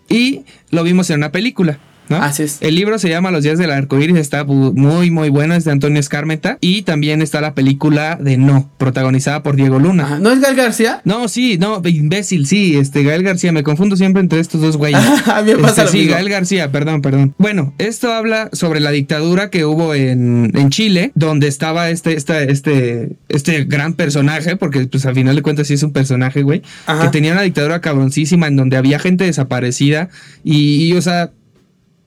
y 0.10 0.42
lo 0.72 0.84
vimos 0.84 1.10
en 1.10 1.18
una 1.18 1.32
película. 1.32 1.78
¿No? 2.10 2.18
Así 2.18 2.44
es. 2.44 2.58
El 2.62 2.76
libro 2.76 3.00
se 3.00 3.10
llama 3.10 3.32
Los 3.32 3.44
días 3.44 3.58
del 3.58 3.72
arco 3.72 4.00
iris, 4.00 4.18
está 4.18 4.44
muy, 4.44 5.12
muy 5.12 5.30
bueno, 5.30 5.54
es 5.56 5.64
de 5.66 5.72
Antonio 5.72 6.00
Escarmeta. 6.00 6.58
Y 6.62 6.84
también 6.84 7.22
está 7.22 7.42
la 7.42 7.54
película 7.54 8.18
de 8.22 8.38
No, 8.38 8.70
protagonizada 8.78 9.44
por 9.44 9.56
Diego 9.56 9.80
Luna. 9.80 10.04
Ajá. 10.06 10.20
¿No 10.20 10.32
es 10.32 10.40
Gal 10.42 10.56
García? 10.56 11.02
No, 11.06 11.28
sí, 11.28 11.58
no, 11.58 11.82
imbécil, 11.86 12.46
sí, 12.48 12.78
este, 12.78 13.04
Gael 13.04 13.24
García, 13.24 13.52
me 13.52 13.64
confundo 13.64 13.96
siempre 13.96 14.22
entre 14.22 14.40
estos 14.40 14.62
dos 14.62 14.78
güeyes. 14.78 15.00
A 15.28 15.42
mí 15.42 15.52
me 15.54 15.58
pasa 15.60 15.70
Este, 15.70 15.84
lo 15.84 15.90
sí, 15.90 15.98
mismo. 16.00 16.14
Gael 16.14 16.30
García, 16.30 16.72
perdón, 16.72 17.02
perdón. 17.02 17.34
Bueno, 17.38 17.74
esto 17.78 18.12
habla 18.14 18.50
sobre 18.54 18.80
la 18.80 18.92
dictadura 18.92 19.50
que 19.50 19.66
hubo 19.66 19.94
en, 19.94 20.52
en 20.56 20.70
Chile, 20.70 21.12
donde 21.16 21.48
estaba 21.48 21.90
este, 21.90 22.16
esta- 22.16 22.42
este, 22.44 23.18
este 23.30 23.64
gran 23.66 23.94
personaje, 23.94 24.56
porque 24.56 24.86
pues 24.88 25.06
al 25.06 25.16
final 25.16 25.36
de 25.36 25.42
cuentas 25.42 25.68
sí 25.68 25.74
es 25.74 25.84
un 25.84 25.92
personaje, 25.94 26.42
güey, 26.44 26.62
Ajá. 26.86 27.04
que 27.04 27.10
tenía 27.10 27.32
una 27.34 27.42
dictadura 27.42 27.82
cabroncísima 27.82 28.48
en 28.48 28.56
donde 28.56 28.78
había 28.78 29.00
gente 29.00 29.24
desaparecida 29.24 30.10
y, 30.44 30.84
y, 30.86 30.94
o 30.94 31.02
sea, 31.02 31.32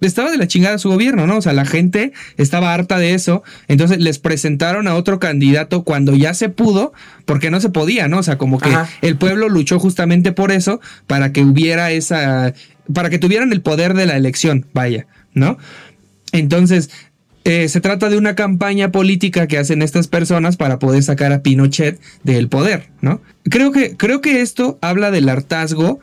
estaba 0.00 0.30
de 0.30 0.36
la 0.38 0.46
chingada 0.46 0.78
su 0.78 0.88
gobierno, 0.88 1.26
¿no? 1.26 1.38
O 1.38 1.42
sea, 1.42 1.52
la 1.52 1.64
gente 1.64 2.12
estaba 2.36 2.72
harta 2.72 2.98
de 2.98 3.14
eso. 3.14 3.42
Entonces 3.66 3.98
les 3.98 4.18
presentaron 4.18 4.86
a 4.88 4.94
otro 4.94 5.18
candidato 5.18 5.82
cuando 5.82 6.14
ya 6.14 6.34
se 6.34 6.48
pudo, 6.48 6.92
porque 7.24 7.50
no 7.50 7.60
se 7.60 7.70
podía, 7.70 8.06
¿no? 8.08 8.18
O 8.18 8.22
sea, 8.22 8.38
como 8.38 8.58
que 8.58 8.68
Ajá. 8.68 8.88
el 9.02 9.16
pueblo 9.16 9.48
luchó 9.48 9.78
justamente 9.80 10.32
por 10.32 10.52
eso, 10.52 10.80
para 11.06 11.32
que 11.32 11.42
hubiera 11.42 11.90
esa. 11.90 12.54
para 12.92 13.10
que 13.10 13.18
tuvieran 13.18 13.52
el 13.52 13.60
poder 13.60 13.94
de 13.94 14.06
la 14.06 14.16
elección, 14.16 14.66
vaya, 14.72 15.06
¿no? 15.34 15.58
Entonces. 16.32 16.90
eh, 17.44 17.68
se 17.68 17.80
trata 17.80 18.10
de 18.10 18.18
una 18.18 18.34
campaña 18.34 18.92
política 18.92 19.46
que 19.46 19.56
hacen 19.56 19.80
estas 19.80 20.06
personas 20.06 20.58
para 20.58 20.78
poder 20.78 21.02
sacar 21.02 21.32
a 21.32 21.40
Pinochet 21.42 21.98
del 22.22 22.48
poder, 22.48 22.90
¿no? 23.00 23.22
Creo 23.44 23.72
que, 23.72 23.96
creo 23.96 24.20
que 24.20 24.42
esto 24.42 24.78
habla 24.82 25.10
del 25.10 25.28
hartazgo 25.30 25.98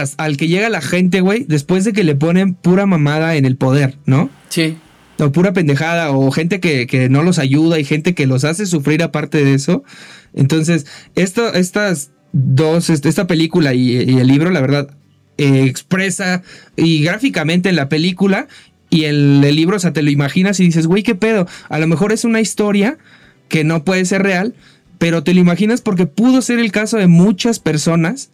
as- 0.00 0.14
al 0.18 0.36
que 0.36 0.48
llega 0.48 0.68
la 0.68 0.80
gente, 0.80 1.20
güey, 1.20 1.44
después 1.48 1.84
de 1.84 1.92
que 1.92 2.04
le 2.04 2.14
ponen 2.14 2.54
pura 2.54 2.86
mamada 2.86 3.36
en 3.36 3.44
el 3.44 3.56
poder, 3.56 3.96
¿no? 4.06 4.30
Sí. 4.48 4.76
O 5.18 5.30
pura 5.32 5.52
pendejada, 5.52 6.10
o 6.10 6.30
gente 6.30 6.60
que, 6.60 6.86
que 6.86 7.08
no 7.08 7.22
los 7.22 7.38
ayuda 7.38 7.78
y 7.78 7.84
gente 7.84 8.14
que 8.14 8.26
los 8.26 8.44
hace 8.44 8.66
sufrir 8.66 9.02
aparte 9.02 9.44
de 9.44 9.54
eso. 9.54 9.84
Entonces, 10.34 10.86
esto, 11.14 11.54
estas 11.54 12.10
dos, 12.32 12.90
esta 12.90 13.26
película 13.26 13.74
y, 13.74 13.92
y 13.92 14.18
el 14.18 14.26
libro, 14.26 14.50
la 14.50 14.60
verdad, 14.60 14.88
eh, 15.38 15.64
expresa 15.64 16.42
y 16.76 17.02
gráficamente 17.02 17.68
en 17.68 17.76
la 17.76 17.88
película 17.88 18.48
y 18.90 19.04
el, 19.04 19.42
el 19.44 19.56
libro, 19.56 19.76
o 19.76 19.80
sea, 19.80 19.92
te 19.92 20.02
lo 20.02 20.10
imaginas 20.10 20.58
y 20.60 20.64
dices, 20.64 20.86
güey, 20.86 21.02
qué 21.02 21.14
pedo. 21.14 21.46
A 21.68 21.78
lo 21.78 21.86
mejor 21.86 22.12
es 22.12 22.24
una 22.24 22.40
historia 22.40 22.98
que 23.48 23.62
no 23.64 23.84
puede 23.84 24.04
ser 24.04 24.22
real, 24.22 24.54
pero 24.98 25.22
te 25.22 25.34
lo 25.34 25.40
imaginas 25.40 25.80
porque 25.80 26.06
pudo 26.06 26.42
ser 26.42 26.58
el 26.58 26.72
caso 26.72 26.96
de 26.96 27.06
muchas 27.06 27.58
personas 27.60 28.30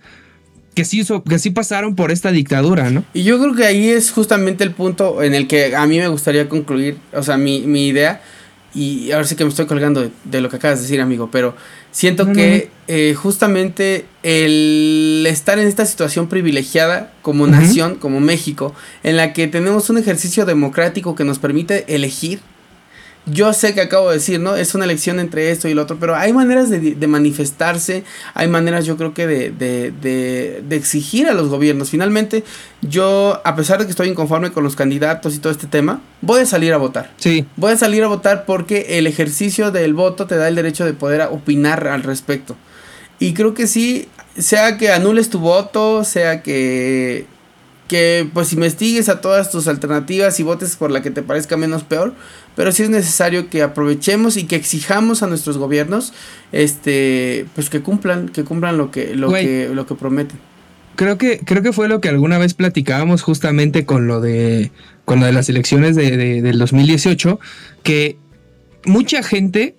que 0.74 0.84
sí, 0.84 1.02
que 1.28 1.38
sí 1.38 1.50
pasaron 1.50 1.94
por 1.96 2.10
esta 2.10 2.30
dictadura, 2.30 2.90
¿no? 2.90 3.04
Y 3.12 3.24
yo 3.24 3.40
creo 3.40 3.54
que 3.54 3.64
ahí 3.64 3.88
es 3.88 4.10
justamente 4.10 4.64
el 4.64 4.72
punto 4.72 5.22
en 5.22 5.34
el 5.34 5.46
que 5.46 5.74
a 5.74 5.86
mí 5.86 5.98
me 5.98 6.08
gustaría 6.08 6.48
concluir, 6.48 6.96
o 7.12 7.22
sea, 7.22 7.36
mi, 7.36 7.62
mi 7.62 7.88
idea, 7.88 8.22
y 8.72 9.10
ahora 9.10 9.26
sí 9.26 9.34
que 9.34 9.44
me 9.44 9.50
estoy 9.50 9.66
colgando 9.66 10.00
de, 10.02 10.10
de 10.24 10.40
lo 10.40 10.48
que 10.48 10.56
acabas 10.56 10.78
de 10.78 10.82
decir, 10.82 11.00
amigo, 11.00 11.28
pero 11.32 11.56
siento 11.90 12.24
No, 12.24 12.32
que 12.32 12.70
eh, 12.86 13.14
justamente 13.14 14.04
el 14.22 15.26
estar 15.28 15.58
en 15.58 15.66
esta 15.66 15.84
situación 15.86 16.28
privilegiada 16.28 17.12
como 17.22 17.48
nación, 17.48 17.96
como 17.96 18.20
México, 18.20 18.72
en 19.02 19.16
la 19.16 19.32
que 19.32 19.48
tenemos 19.48 19.90
un 19.90 19.98
ejercicio 19.98 20.46
democrático 20.46 21.16
que 21.16 21.24
nos 21.24 21.40
permite 21.40 21.84
elegir, 21.94 22.40
yo 23.26 23.52
sé 23.52 23.74
que 23.74 23.80
acabo 23.80 24.08
de 24.08 24.16
decir, 24.16 24.40
¿no? 24.40 24.56
Es 24.56 24.74
una 24.74 24.84
elección 24.84 25.20
entre 25.20 25.50
esto 25.50 25.68
y 25.68 25.74
lo 25.74 25.82
otro, 25.82 25.98
pero 26.00 26.16
hay 26.16 26.32
maneras 26.32 26.70
de, 26.70 26.80
de 26.80 27.06
manifestarse, 27.06 28.04
hay 28.34 28.48
maneras 28.48 28.86
yo 28.86 28.96
creo 28.96 29.14
que 29.14 29.26
de, 29.26 29.50
de, 29.50 29.92
de, 29.92 30.62
de 30.66 30.76
exigir 30.76 31.28
a 31.28 31.34
los 31.34 31.48
gobiernos. 31.48 31.90
Finalmente, 31.90 32.44
yo, 32.82 33.40
a 33.44 33.54
pesar 33.56 33.78
de 33.78 33.84
que 33.84 33.90
estoy 33.90 34.08
inconforme 34.08 34.50
con 34.52 34.64
los 34.64 34.74
candidatos 34.74 35.34
y 35.34 35.38
todo 35.38 35.52
este 35.52 35.66
tema, 35.66 36.00
voy 36.22 36.40
a 36.40 36.46
salir 36.46 36.72
a 36.72 36.78
votar. 36.78 37.12
Sí, 37.18 37.44
Voy 37.56 37.72
a 37.72 37.76
salir 37.76 38.02
a 38.02 38.08
votar 38.08 38.46
porque 38.46 38.98
el 38.98 39.06
ejercicio 39.06 39.70
del 39.70 39.94
voto 39.94 40.26
te 40.26 40.36
da 40.36 40.48
el 40.48 40.54
derecho 40.54 40.84
de 40.84 40.92
poder 40.92 41.20
opinar 41.22 41.86
al 41.88 42.02
respecto. 42.02 42.56
Y 43.18 43.34
creo 43.34 43.52
que 43.54 43.66
sí, 43.66 44.08
sea 44.36 44.78
que 44.78 44.90
anules 44.90 45.28
tu 45.28 45.40
voto, 45.40 46.04
sea 46.04 46.42
que 46.42 47.26
que 47.90 48.24
pues 48.32 48.52
investigues 48.52 49.08
a 49.08 49.20
todas 49.20 49.50
tus 49.50 49.66
alternativas 49.66 50.38
y 50.38 50.44
votes 50.44 50.76
por 50.76 50.92
la 50.92 51.02
que 51.02 51.10
te 51.10 51.22
parezca 51.22 51.56
menos 51.56 51.82
peor, 51.82 52.14
pero 52.54 52.70
sí 52.70 52.84
es 52.84 52.90
necesario 52.90 53.50
que 53.50 53.62
aprovechemos 53.62 54.36
y 54.36 54.44
que 54.44 54.54
exijamos 54.54 55.24
a 55.24 55.26
nuestros 55.26 55.58
gobiernos 55.58 56.12
este 56.52 57.46
pues 57.56 57.68
que 57.68 57.80
cumplan, 57.80 58.28
que 58.28 58.44
cumplan 58.44 58.78
lo 58.78 58.92
que 58.92 59.16
lo 59.16 59.28
Güey. 59.30 59.44
que 59.44 59.68
lo 59.74 59.86
que 59.86 59.96
prometen. 59.96 60.38
creo 60.94 61.18
que, 61.18 61.40
creo 61.40 61.62
que 61.64 61.72
fue 61.72 61.88
lo 61.88 62.00
que 62.00 62.08
alguna 62.08 62.38
vez 62.38 62.54
platicábamos 62.54 63.22
justamente 63.22 63.84
con 63.84 64.06
lo 64.06 64.20
de, 64.20 64.70
con 65.04 65.18
lo 65.18 65.26
de 65.26 65.32
las 65.32 65.48
elecciones 65.48 65.96
de, 65.96 66.16
de- 66.16 66.42
del 66.42 66.58
2018, 66.60 67.40
que 67.82 68.18
mucha 68.84 69.22
gente, 69.24 69.74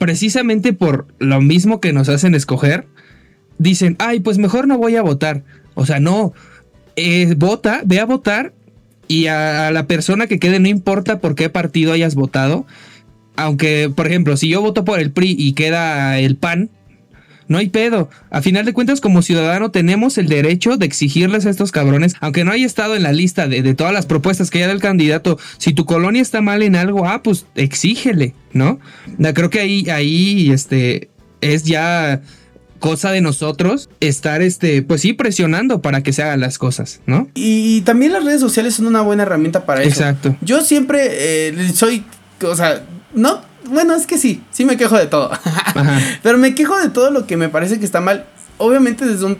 precisamente 0.00 0.72
por 0.72 1.06
lo 1.18 1.40
mismo 1.40 1.80
que 1.80 1.92
nos 1.92 2.08
hacen 2.08 2.34
escoger, 2.34 2.86
dicen, 3.58 3.94
ay, 4.00 4.20
pues 4.20 4.38
mejor 4.38 4.66
no 4.66 4.78
voy 4.78 4.96
a 4.96 5.02
votar. 5.02 5.44
O 5.74 5.86
sea, 5.86 6.00
no, 6.00 6.32
eh, 6.96 7.34
vota, 7.36 7.82
ve 7.84 8.00
a 8.00 8.06
votar 8.06 8.52
y 9.08 9.26
a, 9.26 9.70
la 9.70 9.86
persona 9.86 10.26
que 10.26 10.38
quede 10.38 10.60
no 10.60 10.68
importa 10.68 11.18
por 11.18 11.34
qué 11.34 11.48
partido 11.48 11.92
hayas 11.92 12.14
votado. 12.14 12.66
Aunque, 13.36 13.90
por 13.94 14.06
ejemplo, 14.06 14.36
si 14.36 14.48
yo 14.48 14.60
voto 14.60 14.84
por 14.84 15.00
el 15.00 15.12
PRI 15.12 15.34
y 15.38 15.54
queda 15.54 16.18
el 16.18 16.36
PAN, 16.36 16.70
no 17.48 17.58
hay 17.58 17.68
pedo. 17.68 18.08
A 18.30 18.42
final 18.42 18.64
de 18.64 18.72
cuentas, 18.72 19.00
como 19.00 19.22
ciudadano, 19.22 19.72
tenemos 19.72 20.18
el 20.18 20.28
derecho 20.28 20.76
de 20.76 20.86
exigirles 20.86 21.46
a 21.46 21.50
estos 21.50 21.72
cabrones, 21.72 22.14
aunque 22.20 22.44
no 22.44 22.52
haya 22.52 22.64
estado 22.64 22.94
en 22.94 23.02
la 23.02 23.12
lista 23.12 23.48
de, 23.48 23.74
todas 23.74 23.92
las 23.92 24.06
propuestas 24.06 24.50
que 24.50 24.58
haya 24.58 24.68
del 24.68 24.80
candidato, 24.80 25.36
si 25.58 25.72
tu 25.72 25.84
colonia 25.84 26.22
está 26.22 26.40
mal 26.42 26.62
en 26.62 26.76
algo, 26.76 27.06
ah, 27.06 27.24
pues 27.24 27.46
exígele, 27.56 28.34
¿no? 28.52 28.78
Creo 29.34 29.50
que 29.50 29.58
ahí, 29.58 29.90
ahí, 29.90 30.52
este, 30.52 31.08
es 31.40 31.64
ya 31.64 32.22
cosa 32.80 33.12
de 33.12 33.20
nosotros 33.20 33.88
estar, 34.00 34.42
este, 34.42 34.82
pues 34.82 35.02
sí, 35.02 35.12
presionando 35.12 35.80
para 35.80 36.02
que 36.02 36.12
se 36.12 36.22
hagan 36.24 36.40
las 36.40 36.58
cosas, 36.58 37.00
¿no? 37.06 37.28
Y, 37.34 37.76
y 37.76 37.80
también 37.82 38.12
las 38.12 38.24
redes 38.24 38.40
sociales 38.40 38.74
son 38.74 38.86
una 38.86 39.02
buena 39.02 39.22
herramienta 39.22 39.64
para 39.64 39.82
eso. 39.82 39.90
Exacto. 39.90 40.34
Yo 40.40 40.62
siempre 40.62 41.08
eh, 41.48 41.72
soy, 41.72 42.04
o 42.42 42.56
sea, 42.56 42.82
no, 43.14 43.42
bueno, 43.66 43.94
es 43.94 44.06
que 44.06 44.18
sí, 44.18 44.42
sí 44.50 44.64
me 44.64 44.76
quejo 44.76 44.96
de 44.96 45.06
todo. 45.06 45.30
Pero 46.22 46.38
me 46.38 46.54
quejo 46.54 46.78
de 46.80 46.88
todo 46.88 47.10
lo 47.10 47.26
que 47.26 47.36
me 47.36 47.48
parece 47.48 47.78
que 47.78 47.84
está 47.84 48.00
mal. 48.00 48.26
Obviamente 48.60 49.04
desde 49.06 49.24
un... 49.24 49.38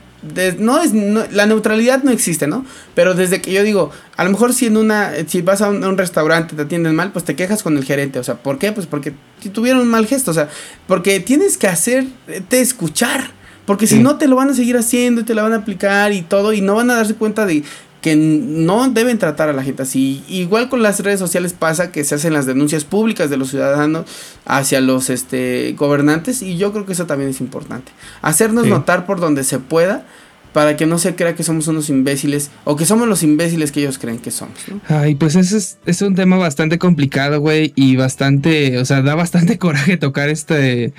no 0.59 0.83
es, 0.83 0.93
no- 0.93 1.25
la 1.31 1.47
neutralidad 1.47 2.03
no 2.03 2.11
existe, 2.11 2.47
¿no? 2.47 2.65
Pero 2.95 3.15
desde 3.15 3.41
que 3.41 3.53
yo 3.53 3.63
digo, 3.63 3.91
a 4.17 4.25
lo 4.25 4.31
mejor 4.31 4.53
si 4.53 4.67
en 4.67 4.77
una... 4.77 5.13
Si 5.27 5.43
vas 5.43 5.61
a 5.63 5.69
un, 5.71 5.85
a 5.85 5.89
un 5.89 5.97
restaurante 5.99 6.57
te 6.57 6.63
atienden 6.63 6.95
mal, 6.97 7.13
pues 7.13 7.25
te 7.25 7.37
quejas 7.37 7.63
con 7.63 7.77
el 7.77 7.85
gerente. 7.85 8.19
O 8.19 8.25
sea, 8.25 8.37
¿por 8.37 8.59
qué? 8.59 8.73
Pues 8.73 8.87
porque 8.87 9.13
si 9.41 9.51
tuvieron 9.51 9.83
un 9.83 9.89
mal 9.89 10.07
gesto. 10.07 10.31
O 10.31 10.35
sea, 10.35 10.49
porque 10.87 11.21
tienes 11.21 11.57
que 11.59 11.69
hacerte 11.69 12.61
escuchar. 12.61 13.31
Porque 13.67 13.87
si 13.87 13.99
no 14.01 14.17
te 14.17 14.27
lo 14.27 14.37
van 14.37 14.51
a 14.51 14.55
seguir 14.55 14.77
haciendo 14.77 15.21
y 15.21 15.25
te 15.25 15.35
la 15.35 15.43
van 15.43 15.53
a 15.53 15.57
aplicar 15.57 16.13
y 16.13 16.23
todo. 16.23 16.53
Y 16.53 16.61
no 16.61 16.75
van 16.75 16.91
a 16.91 16.97
darse 16.97 17.15
cuenta 17.15 17.47
de 17.47 17.63
que 18.01 18.17
no 18.17 18.89
deben 18.91 19.19
tratar 19.19 19.49
a 19.49 19.53
la 19.53 19.63
gente 19.63 19.83
así. 19.83 20.23
Igual 20.29 20.69
con 20.69 20.83
las 20.83 21.01
redes 21.01 21.19
sociales 21.21 21.53
pasa 21.53 21.93
que 21.93 22.03
se 22.05 22.15
hacen 22.15 22.33
las 22.33 22.47
denuncias 22.47 22.85
públicas 22.85 23.29
de 23.31 23.37
los 23.37 23.51
ciudadanos 23.51 24.07
hacia 24.47 24.81
los 24.81 25.11
este, 25.11 25.75
gobernantes 25.77 26.41
y 26.43 26.57
yo 26.57 26.73
creo 26.73 26.87
que 26.87 26.93
eso 26.93 27.07
también 27.07 27.31
es 27.31 27.41
importante. 27.41 27.93
Hacernos 28.23 28.65
Sí. 28.65 28.71
notar 28.71 29.05
por 29.07 29.21
donde 29.21 29.45
se 29.45 29.59
pueda 29.59 30.07
para 30.53 30.77
que 30.77 30.85
no 30.87 30.99
se 30.99 31.15
crea 31.15 31.35
que 31.37 31.45
somos 31.45 31.69
unos 31.69 31.91
imbéciles 31.91 32.51
o 32.65 32.75
que 32.75 32.85
somos 32.85 33.07
los 33.07 33.23
imbéciles 33.23 33.71
que 33.71 33.81
ellos 33.81 33.99
creen 33.99 34.19
que 34.19 34.31
somos. 34.33 34.59
¿no? 34.69 34.81
Ay, 34.89 35.15
pues 35.15 35.37
ese 35.37 35.57
es, 35.59 35.79
es 35.87 36.03
un 36.03 36.15
tema 36.17 36.39
bastante 36.39 36.79
complicado, 36.79 37.39
güey, 37.41 37.73
y 37.77 37.95
bastante, 37.97 38.79
o 38.79 38.85
sea, 38.85 39.03
da 39.03 39.15
bastante 39.15 39.59
coraje 39.61 39.97
tocar 39.97 40.29
este, 40.29 40.93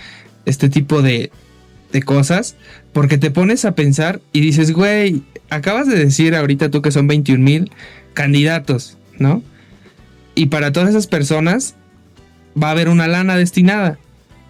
este 0.45 0.69
tipo 0.69 1.01
de, 1.01 1.31
de 1.91 2.01
cosas, 2.01 2.55
porque 2.93 3.17
te 3.17 3.29
pones 3.29 3.65
a 3.65 3.73
pensar 3.75 4.21
y 4.31 4.39
dices, 4.39 4.71
güey, 4.71 5.23
acabas 5.51 5.87
de 5.87 5.95
decir 5.95 6.35
ahorita 6.35 6.71
tú 6.71 6.81
que 6.81 6.91
son 6.91 7.05
21 7.05 7.43
mil 7.43 7.71
candidatos, 8.13 8.97
¿no? 9.19 9.43
Y 10.33 10.47
para 10.47 10.71
todas 10.71 10.89
esas 10.89 11.05
personas 11.05 11.75
va 12.61 12.69
a 12.69 12.71
haber 12.71 12.89
una 12.89 13.07
lana 13.07 13.35
destinada. 13.35 13.99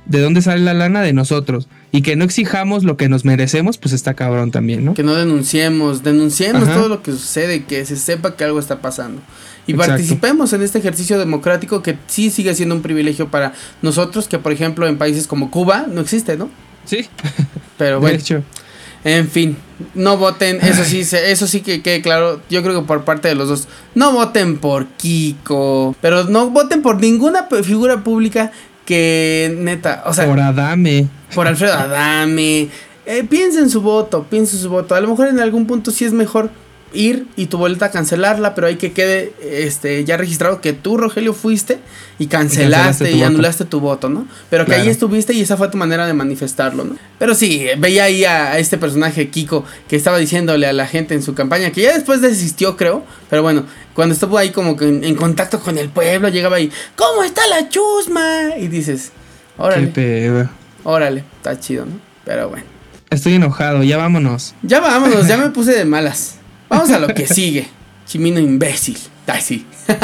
¿De 0.06 0.20
dónde 0.20 0.42
sale 0.42 0.62
la 0.62 0.74
lana? 0.74 1.02
De 1.02 1.14
nosotros. 1.14 1.68
Y 1.92 2.02
que 2.04 2.16
no 2.16 2.24
exijamos 2.24 2.84
lo 2.84 2.98
que 2.98 3.10
nos 3.10 3.26
merecemos, 3.26 3.78
pues 3.78 3.94
está 3.94 4.14
cabrón 4.14 4.52
también, 4.52 4.86
¿no? 4.86 4.94
Que 4.94 5.04
no 5.04 5.16
denunciemos, 5.16 6.04
denunciemos 6.04 6.64
Ajá. 6.64 6.76
todo 6.76 6.90
lo 6.90 7.04
que 7.04 7.12
sucede, 7.12 7.64
que 7.66 7.86
se 7.86 7.98
sepa 7.98 8.36
que 8.36 8.44
algo 8.44 8.60
está 8.60 8.80
pasando. 8.82 9.22
Y 9.68 9.74
Exacto. 9.74 9.92
participemos 9.92 10.54
en 10.54 10.62
este 10.62 10.80
ejercicio 10.80 11.20
democrático 11.20 11.82
que 11.84 11.98
sí 12.08 12.30
sigue 12.30 12.56
siendo 12.56 12.76
un 12.76 12.82
privilegio 12.82 13.30
para 13.30 13.54
nosotros, 13.82 14.28
que 14.28 14.40
por 14.40 14.52
ejemplo 14.52 14.88
en 14.88 14.98
países 14.98 15.28
como 15.28 15.52
Cuba 15.52 15.86
no 15.90 16.02
existe, 16.02 16.38
¿no? 16.38 16.50
Sí, 16.86 17.08
Pero 17.78 17.96
de 17.96 18.02
bueno, 18.02 18.18
hecho. 18.18 18.44
En 19.04 19.28
fin, 19.30 19.58
no 19.96 20.18
voten, 20.18 20.60
eso 20.62 20.84
sí, 20.84 21.02
eso 21.02 21.48
sí 21.48 21.62
que 21.62 21.82
quede 21.82 22.02
claro, 22.02 22.42
yo 22.50 22.62
creo 22.62 22.82
que 22.82 22.88
por 22.88 23.04
parte 23.04 23.28
de 23.28 23.36
los 23.36 23.50
dos, 23.50 23.68
no 23.96 24.12
voten 24.12 24.58
por 24.58 24.88
Kiko, 24.88 25.96
pero 26.02 26.26
no 26.26 26.50
voten 26.50 26.82
por 26.82 27.00
ninguna 27.00 27.48
figura 27.64 28.04
pública 28.04 28.52
que 28.86 29.56
neta, 29.60 30.04
o 30.06 30.14
sea, 30.14 30.26
Por 30.28 30.40
Adame. 30.40 31.08
por 31.34 31.48
Alfredo 31.48 31.74
Adame. 31.74 32.70
Eh, 33.06 33.24
piensen 33.28 33.70
su 33.70 33.82
voto, 33.82 34.26
piensen 34.30 34.60
su 34.60 34.70
voto. 34.70 34.96
A 34.96 35.02
lo 35.02 35.08
mejor 35.08 35.28
en 35.28 35.40
algún 35.40 35.66
punto 35.66 35.92
sí 35.92 36.06
es 36.06 36.14
mejor 36.14 36.50
ir 36.94 37.28
y 37.36 37.48
tu 37.48 37.58
boleta 37.58 37.92
cancelarla, 37.92 38.54
pero 38.56 38.68
hay 38.68 38.76
que 38.76 38.92
quede 38.92 39.34
este 39.42 40.04
ya 40.04 40.18
registrado 40.18 40.62
que 40.62 40.74
tú, 40.74 40.98
Rogelio, 40.98 41.34
fuiste 41.34 41.80
y 42.20 42.28
cancelaste 42.28 43.12
y, 43.12 43.24
anulaste 43.24 43.66
tu 43.66 43.80
voto, 43.80 44.10
¿no? 44.10 44.28
Pero 44.50 44.66
que 44.66 44.76
ahí 44.76 44.90
estuviste 44.90 45.34
y 45.34 45.42
esa 45.42 45.58
fue 45.58 45.70
tu 45.70 45.78
manera 45.78 46.06
de 46.06 46.14
manifestarlo, 46.14 46.84
¿no? 46.84 46.96
Pero 47.18 47.34
sí, 47.36 47.66
veía 47.78 48.06
ahí 48.06 48.26
a, 48.26 48.52
a 48.52 48.60
este 48.60 48.78
personaje, 48.78 49.30
Kiko, 49.30 49.66
que 49.88 49.96
estaba 49.96 50.18
diciéndole 50.18 50.68
a 50.68 50.74
la 50.74 50.88
gente 50.88 51.14
en 51.14 51.24
su 51.24 51.34
campaña, 51.34 51.72
que 51.72 51.82
ya 51.82 51.94
después 51.94 52.22
desistió, 52.22 52.78
creo, 52.78 53.04
pero 53.30 53.42
bueno, 53.42 53.66
cuando 53.94 54.14
estuvo 54.14 54.38
ahí 54.38 54.52
como 54.52 54.76
que 54.76 54.88
en, 54.88 55.04
en 55.04 55.16
contacto 55.16 55.60
con 55.60 55.78
el 55.78 55.90
pueblo, 55.90 56.30
llegaba 56.30 56.58
ahí, 56.58 56.72
¿cómo 56.96 57.24
está 57.24 57.42
la 57.48 57.70
chusma? 57.70 58.58
Y 58.60 58.68
dices, 58.68 59.12
Qué 59.58 59.62
órale. 59.64 59.88
pedo. 59.88 60.50
Órale, 60.84 61.24
está 61.38 61.60
chido, 61.60 61.86
¿no? 61.86 61.94
Pero 62.26 62.50
bueno. 62.50 62.66
Estoy 63.10 63.36
enojado, 63.36 63.84
ya 63.84 63.98
vámonos. 63.98 64.56
Ya 64.62 64.80
vámonos, 64.80 65.28
ya 65.28 65.38
me 65.38 65.50
puse 65.50 65.74
de 65.74 65.86
malas. 65.86 66.36
Vamos 66.72 66.90
a 66.90 66.98
lo 67.00 67.08
que 67.10 67.28
sigue. 67.28 67.68
Chimino 68.08 68.40
imbécil. 68.40 68.98
Ay, 69.28 69.42
sí. 69.42 69.66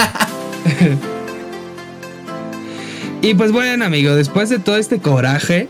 Y 3.20 3.34
pues 3.34 3.52
bueno, 3.52 3.84
amigo, 3.84 4.16
después 4.16 4.48
de 4.50 4.60
todo 4.60 4.78
este 4.78 5.00
coraje 5.00 5.70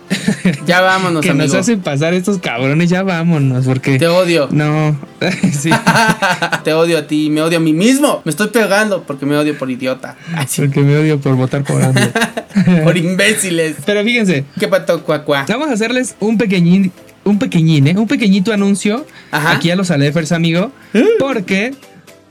Ya 0.65 0.81
vámonos, 0.81 1.23
que 1.23 1.29
amigo. 1.29 1.45
nos 1.45 1.55
hacen 1.55 1.79
pasar 1.79 2.13
estos 2.13 2.39
cabrones, 2.39 2.89
ya 2.89 3.03
vámonos, 3.03 3.65
porque 3.65 3.97
Te 3.97 4.07
odio. 4.07 4.49
no, 4.51 4.99
sí, 5.57 5.69
Te 6.65 6.73
odio 6.73 6.97
a 6.97 7.07
ti, 7.07 7.29
me 7.29 7.41
odio 7.41 7.57
a 7.57 7.61
mí 7.61 7.71
mismo. 7.71 8.21
Me 8.25 8.31
estoy 8.31 8.49
pegando 8.49 9.03
porque 9.03 9.25
me 9.25 9.37
odio 9.37 9.57
por 9.57 9.71
idiota. 9.71 10.17
Ay, 10.35 10.45
sí. 10.49 10.61
porque 10.61 10.81
me 10.81 10.97
odio 10.97 11.19
por 11.21 11.35
votar 11.35 11.63
por 11.63 11.81
AMLO. 11.81 12.83
Por 12.83 12.97
imbéciles. 12.97 13.77
Pero 13.85 14.03
fíjense, 14.03 14.43
¿Qué 14.59 14.67
pato 14.67 15.01
cuacuá? 15.03 15.45
vamos 15.47 15.69
a 15.69 15.73
hacerles 15.73 16.15
un 16.19 16.37
pequeñín, 16.37 16.91
un 17.27 17.39
pequeñín, 17.39 17.87
¿eh? 17.87 17.97
un 17.97 18.07
pequeñito 18.07 18.53
anuncio 18.53 19.05
Ajá. 19.31 19.51
aquí 19.51 19.69
a 19.71 19.75
los 19.75 19.91
Alefers, 19.91 20.31
amigo, 20.31 20.71
porque 21.19 21.73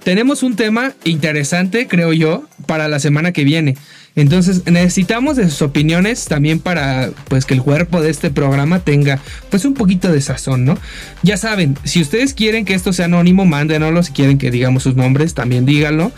tenemos 0.03 0.43
un 0.43 0.57
tema 0.57 0.93
interesante, 1.05 1.89
creo 1.89 2.13
yo, 2.13 2.45
para 2.67 2.89
la 2.89 3.01
semana 3.01 3.33
que 3.33 3.45
viene. 3.45 3.77
Entonces 4.15 4.63
necesitamos 4.65 5.37
de 5.37 5.45
sus 5.51 5.61
opiniones 5.61 6.25
también 6.25 6.59
para 6.59 7.11
pues 7.29 7.45
que 7.45 7.53
el 7.53 7.63
cuerpo 7.63 8.01
de 8.01 8.11
este 8.11 8.31
programa 8.31 8.81
tenga 8.81 9.21
pues 9.51 9.67
un 9.67 9.75
poquito 9.75 10.11
de 10.11 10.23
sazón, 10.23 10.65
¿no? 10.65 10.79
Ya 11.23 11.37
saben, 11.37 11.77
si 11.85 12.01
ustedes 12.01 12.33
quieren 12.33 12.65
que 12.65 12.73
esto 12.73 12.95
sea 12.95 13.05
anónimo, 13.05 13.45
mándenoslo, 13.45 14.03
si 14.03 14.13
quieren 14.13 14.39
que 14.39 14.51
digamos 14.51 14.85
sus 14.85 14.97
nombres, 14.97 15.35
también 15.35 15.67
díganlo. 15.67 16.13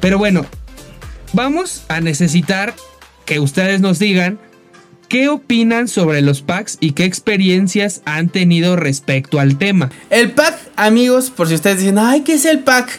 Pero 0.00 0.18
bueno, 0.18 0.46
vamos 1.32 1.84
a 1.88 2.00
necesitar 2.00 2.74
que 3.24 3.40
ustedes 3.40 3.80
nos 3.80 3.98
digan 3.98 4.38
¿Qué 5.12 5.28
opinan 5.28 5.88
sobre 5.88 6.22
los 6.22 6.40
packs 6.40 6.78
y 6.80 6.92
qué 6.92 7.04
experiencias 7.04 8.00
han 8.06 8.30
tenido 8.30 8.76
respecto 8.76 9.40
al 9.40 9.58
tema? 9.58 9.90
El 10.08 10.30
pack, 10.30 10.58
amigos, 10.74 11.28
por 11.28 11.48
si 11.48 11.54
ustedes 11.54 11.80
dicen, 11.80 11.98
ay, 11.98 12.22
¿qué 12.22 12.32
es 12.32 12.46
el 12.46 12.60
pack? 12.60 12.98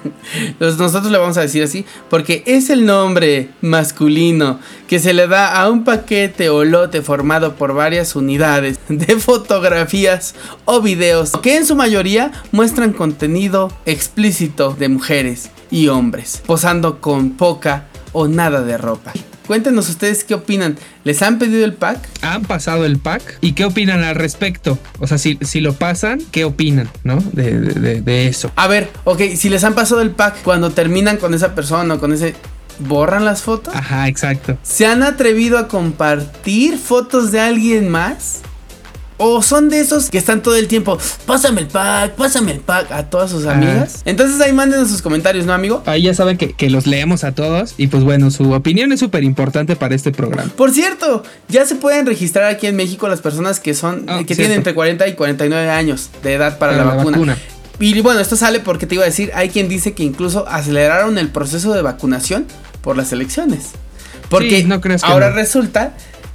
Nosotros 0.58 1.12
le 1.12 1.16
vamos 1.16 1.36
a 1.36 1.42
decir 1.42 1.62
así, 1.62 1.84
porque 2.10 2.42
es 2.46 2.70
el 2.70 2.84
nombre 2.84 3.50
masculino 3.60 4.58
que 4.88 4.98
se 4.98 5.14
le 5.14 5.28
da 5.28 5.54
a 5.54 5.70
un 5.70 5.84
paquete 5.84 6.48
o 6.48 6.64
lote 6.64 7.02
formado 7.02 7.54
por 7.54 7.72
varias 7.72 8.16
unidades 8.16 8.80
de 8.88 9.16
fotografías 9.20 10.34
o 10.64 10.80
videos 10.80 11.34
que 11.40 11.56
en 11.56 11.66
su 11.66 11.76
mayoría 11.76 12.32
muestran 12.50 12.92
contenido 12.92 13.70
explícito 13.86 14.74
de 14.74 14.88
mujeres 14.88 15.50
y 15.70 15.86
hombres, 15.86 16.42
posando 16.44 17.00
con 17.00 17.30
poca 17.36 17.86
o 18.12 18.26
nada 18.26 18.62
de 18.62 18.76
ropa. 18.76 19.12
Cuéntenos 19.46 19.88
ustedes 19.90 20.24
qué 20.24 20.34
opinan. 20.34 20.76
¿Les 21.04 21.20
han 21.22 21.38
pedido 21.38 21.64
el 21.64 21.74
pack? 21.74 21.98
¿Han 22.22 22.42
pasado 22.42 22.84
el 22.86 22.98
pack? 22.98 23.38
¿Y 23.42 23.52
qué 23.52 23.64
opinan 23.66 24.02
al 24.02 24.14
respecto? 24.14 24.78
O 25.00 25.06
sea, 25.06 25.18
si, 25.18 25.38
si 25.42 25.60
lo 25.60 25.74
pasan, 25.74 26.20
¿qué 26.30 26.44
opinan, 26.44 26.88
no? 27.02 27.16
De, 27.32 27.60
de- 27.60 27.80
de- 27.80 28.00
de 28.00 28.26
eso. 28.28 28.50
A 28.56 28.66
ver, 28.68 28.90
ok, 29.04 29.20
si 29.36 29.50
les 29.50 29.62
han 29.64 29.74
pasado 29.74 30.00
el 30.00 30.10
pack 30.12 30.42
cuando 30.42 30.70
terminan 30.70 31.18
con 31.18 31.34
esa 31.34 31.54
persona 31.54 31.94
o 31.94 32.00
con 32.00 32.12
ese... 32.12 32.34
¿Borran 32.80 33.24
las 33.24 33.42
fotos? 33.42 33.72
Ajá, 33.76 34.08
exacto. 34.08 34.58
¿Se 34.64 34.84
han 34.86 35.04
atrevido 35.04 35.58
a 35.58 35.68
compartir 35.68 36.76
fotos 36.76 37.30
de 37.30 37.38
alguien 37.40 37.88
más? 37.88 38.40
¿O 39.16 39.42
son 39.42 39.68
de 39.70 39.78
esos 39.78 40.10
que 40.10 40.18
están 40.18 40.42
todo 40.42 40.56
el 40.56 40.66
tiempo, 40.66 40.98
pásame 41.24 41.60
el 41.60 41.68
pack, 41.68 42.14
pásame 42.16 42.50
el 42.50 42.58
pack 42.58 42.90
a 42.90 43.04
todas 43.04 43.30
sus 43.30 43.46
amigas? 43.46 44.02
Entonces 44.04 44.40
ahí 44.40 44.52
manden 44.52 44.88
sus 44.88 45.02
comentarios, 45.02 45.46
¿no, 45.46 45.52
amigo? 45.52 45.84
Ahí 45.86 46.02
ya 46.02 46.14
saben 46.14 46.36
que, 46.36 46.52
que 46.52 46.68
los 46.68 46.88
leemos 46.88 47.22
a 47.22 47.30
todos 47.32 47.74
y 47.78 47.86
pues 47.86 48.02
bueno, 48.02 48.32
su 48.32 48.52
opinión 48.52 48.90
es 48.90 48.98
súper 48.98 49.22
importante 49.22 49.76
para 49.76 49.94
este 49.94 50.10
programa. 50.10 50.50
Por 50.56 50.72
cierto, 50.72 51.22
ya 51.48 51.64
se 51.64 51.76
pueden 51.76 52.06
registrar 52.06 52.46
aquí 52.46 52.66
en 52.66 52.74
México 52.74 53.06
las 53.08 53.20
personas 53.20 53.60
que 53.60 53.74
son 53.74 54.04
Ah, 54.08 54.18
que 54.18 54.34
cierto. 54.34 54.42
tienen 54.42 54.56
entre 54.58 54.74
40 54.74 55.06
y 55.06 55.14
49 55.14 55.70
años 55.70 56.10
de 56.24 56.34
edad 56.34 56.58
para, 56.58 56.72
Para 56.72 56.84
la, 56.84 56.90
la 56.90 56.96
vacuna. 56.96 57.16
vacuna. 57.18 57.38
Y 57.78 58.00
bueno, 58.00 58.18
esto 58.20 58.34
sale 58.34 58.58
porque 58.60 58.86
te 58.86 58.96
iba 58.96 59.04
a 59.04 59.06
decir, 59.06 59.30
hay 59.34 59.48
quien 59.48 59.68
dice 59.68 59.92
que 59.92 60.02
incluso 60.02 60.48
aceleraron 60.48 61.18
el 61.18 61.28
proceso 61.28 61.72
de 61.72 61.82
vacunación 61.82 62.46
por 62.82 62.96
las 62.96 63.12
elecciones. 63.12 63.66
Porque 64.28 64.60
Sí, 64.62 64.64
no 64.64 64.80
creas 64.80 65.02
que 65.02 65.10
ahora 65.10 65.30
no. 65.30 65.36
resulta 65.36 65.92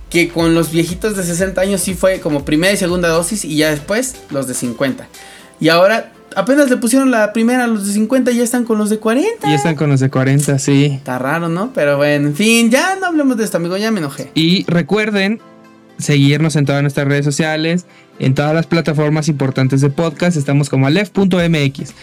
que 0.10 0.30
con 0.30 0.54
los 0.56 0.72
viejitos 0.72 1.16
de 1.16 1.24
60 1.24 1.62
años 1.62 1.82
sí 1.82 1.94
fue 1.94 2.20
como 2.20 2.46
primera 2.46 2.74
y 2.74 2.78
segunda 2.78 3.10
dosis 3.10 3.46
y 3.46 3.58
ya 3.58 3.70
después 3.70 4.16
los 4.32 4.48
de 4.48 4.54
50. 4.54 5.08
Y 5.60 5.70
ahora 5.70 6.12
apenas 6.36 6.70
le 6.70 6.78
pusieron 6.78 7.12
la 7.12 7.34
primera 7.34 7.66
a 7.66 7.68
los 7.68 7.88
de 7.88 7.94
50 7.94 8.32
y 8.32 8.38
ya 8.38 8.44
están 8.44 8.66
con 8.66 8.78
los 8.78 8.90
de 8.90 9.00
40. 9.00 9.50
Y 9.50 9.54
están 9.54 9.76
con 9.76 9.90
los 9.90 10.00
de 10.00 10.10
40, 10.10 10.58
sí. 10.60 10.86
Está 10.86 11.20
raro, 11.20 11.50
¿no? 11.50 11.72
Pero 11.74 11.98
bueno, 11.98 12.30
en 12.30 12.36
fin, 12.36 12.72
ya 12.72 12.96
no 12.96 13.08
hablemos 13.08 13.38
de 13.38 13.44
esto, 13.44 13.58
amigo, 13.58 13.78
ya 13.78 13.92
me 13.92 14.00
enojé. 14.00 14.32
Y 14.34 14.66
recuerden 14.68 15.40
seguirnos 15.98 16.56
en 16.56 16.66
todas 16.66 16.82
nuestras 16.82 17.08
redes 17.08 17.26
sociales, 17.26 17.86
en 18.20 18.34
todas 18.34 18.54
las 18.54 18.66
plataformas 18.66 19.28
importantes 19.28 19.82
de 19.82 19.90
podcast. 19.90 20.38
Estamos 20.38 20.70
como 20.70 20.88
alef.mx. 20.88 21.94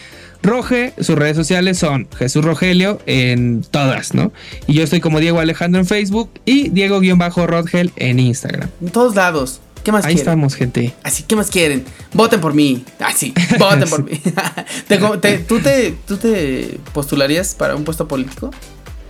Roge, 0.43 0.93
sus 0.99 1.15
redes 1.17 1.35
sociales 1.35 1.77
son 1.77 2.07
Jesús 2.17 2.43
Rogelio 2.45 2.99
en 3.05 3.63
todas, 3.69 4.13
¿no? 4.13 4.31
Y 4.67 4.73
yo 4.73 4.83
estoy 4.83 4.99
como 5.01 5.19
Diego 5.19 5.39
Alejandro 5.39 5.81
en 5.81 5.87
Facebook 5.87 6.29
y 6.45 6.69
Diego-Rodgel 6.69 7.91
en 7.95 8.19
Instagram. 8.19 8.69
En 8.81 8.89
todos 8.89 9.15
lados. 9.15 9.59
¿Qué 9.83 9.91
más 9.91 10.03
Ahí 10.03 10.15
quieren? 10.15 10.19
estamos, 10.31 10.55
gente. 10.55 10.93
Así, 11.03 11.23
¿qué 11.23 11.35
más 11.37 11.49
quieren? 11.49 11.85
Voten 12.13 12.41
por 12.41 12.53
mí. 12.53 12.83
Así, 12.99 13.33
voten 13.59 13.89
por 13.89 14.03
mí. 14.03 14.19
¿Te- 14.87 14.97
te- 14.97 15.37
tú, 15.39 15.59
te, 15.59 15.95
¿Tú 16.05 16.17
te 16.17 16.77
postularías 16.93 17.55
para 17.55 17.75
un 17.75 17.83
puesto 17.85 18.07
político? 18.07 18.51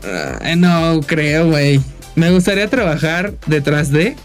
Ah, 0.04 0.56
no 0.56 1.02
creo, 1.06 1.48
güey. 1.50 1.82
Me 2.16 2.32
gustaría 2.32 2.68
trabajar 2.70 3.34
detrás 3.48 3.92
de, 3.92 4.16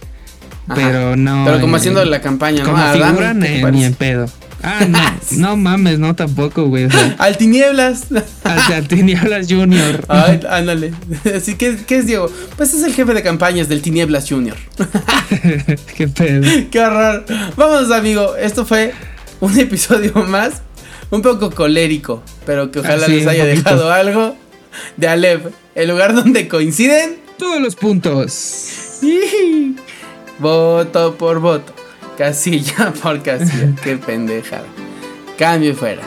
Ajá. 0.66 0.74
pero 0.74 1.16
no. 1.16 1.44
Pero 1.46 1.60
como 1.60 1.76
eh, 1.76 1.78
haciendo 1.78 2.04
la 2.04 2.20
campaña, 2.20 2.64
¿no? 2.64 2.70
Como 2.70 2.92
figura, 2.92 3.32
ni 3.34 3.84
en 3.84 3.94
pedo. 3.94 4.26
Ah, 4.62 4.84
no, 4.88 4.98
no 5.38 5.56
mames, 5.56 5.98
no 5.98 6.14
tampoco, 6.14 6.64
güey. 6.66 6.84
O 6.84 6.90
sea, 6.90 7.14
Al 7.18 7.36
tinieblas. 7.36 8.06
Hasta 8.44 8.82
Tinieblas 8.82 9.46
Junior. 9.48 10.04
Ay, 10.08 10.40
ándale. 10.48 10.92
Así 11.36 11.56
que, 11.56 11.76
¿qué 11.86 11.96
es 11.98 12.06
Diego? 12.06 12.30
Pues 12.56 12.72
es 12.74 12.82
el 12.84 12.94
jefe 12.94 13.12
de 13.14 13.22
campañas 13.22 13.68
del 13.68 13.82
Tinieblas 13.82 14.28
Junior. 14.28 14.56
Qué 15.96 16.08
pedo. 16.08 16.48
Qué 16.70 16.80
horror. 16.80 17.24
Vamos, 17.56 17.90
amigo. 17.90 18.36
Esto 18.36 18.64
fue 18.64 18.92
un 19.40 19.58
episodio 19.58 20.12
más. 20.28 20.62
Un 21.10 21.22
poco 21.22 21.50
colérico. 21.50 22.22
Pero 22.46 22.70
que 22.70 22.78
ojalá 22.80 23.04
Ah, 23.04 23.06
sí, 23.06 23.16
les 23.16 23.26
haya 23.26 23.44
dejado 23.44 23.92
algo 23.92 24.36
de 24.96 25.08
Alep. 25.08 25.52
El 25.74 25.88
lugar 25.88 26.14
donde 26.14 26.48
coinciden. 26.48 27.16
Todos 27.38 27.60
los 27.60 27.74
puntos. 27.74 29.00
Y 29.02 29.74
voto 30.38 31.16
por 31.16 31.40
voto, 31.40 31.74
casilla 32.16 32.92
por 33.02 33.22
casilla. 33.22 33.74
Qué 33.82 33.96
pendejada. 33.96 34.66
Cambio 35.38 35.70
y 35.70 35.74
fuera. 35.74 36.02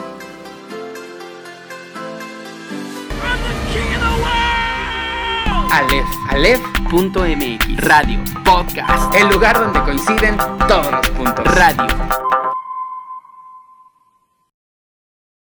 Alef, 5.72 6.06
alef.mx, 6.30 7.78
radio, 7.86 8.20
podcast, 8.44 9.14
El 9.16 9.28
lugar 9.30 9.60
donde 9.60 9.80
coinciden 9.82 10.38
todos 10.68 10.92
los 10.92 11.10
puntos. 11.10 11.46
radio. 11.56 11.88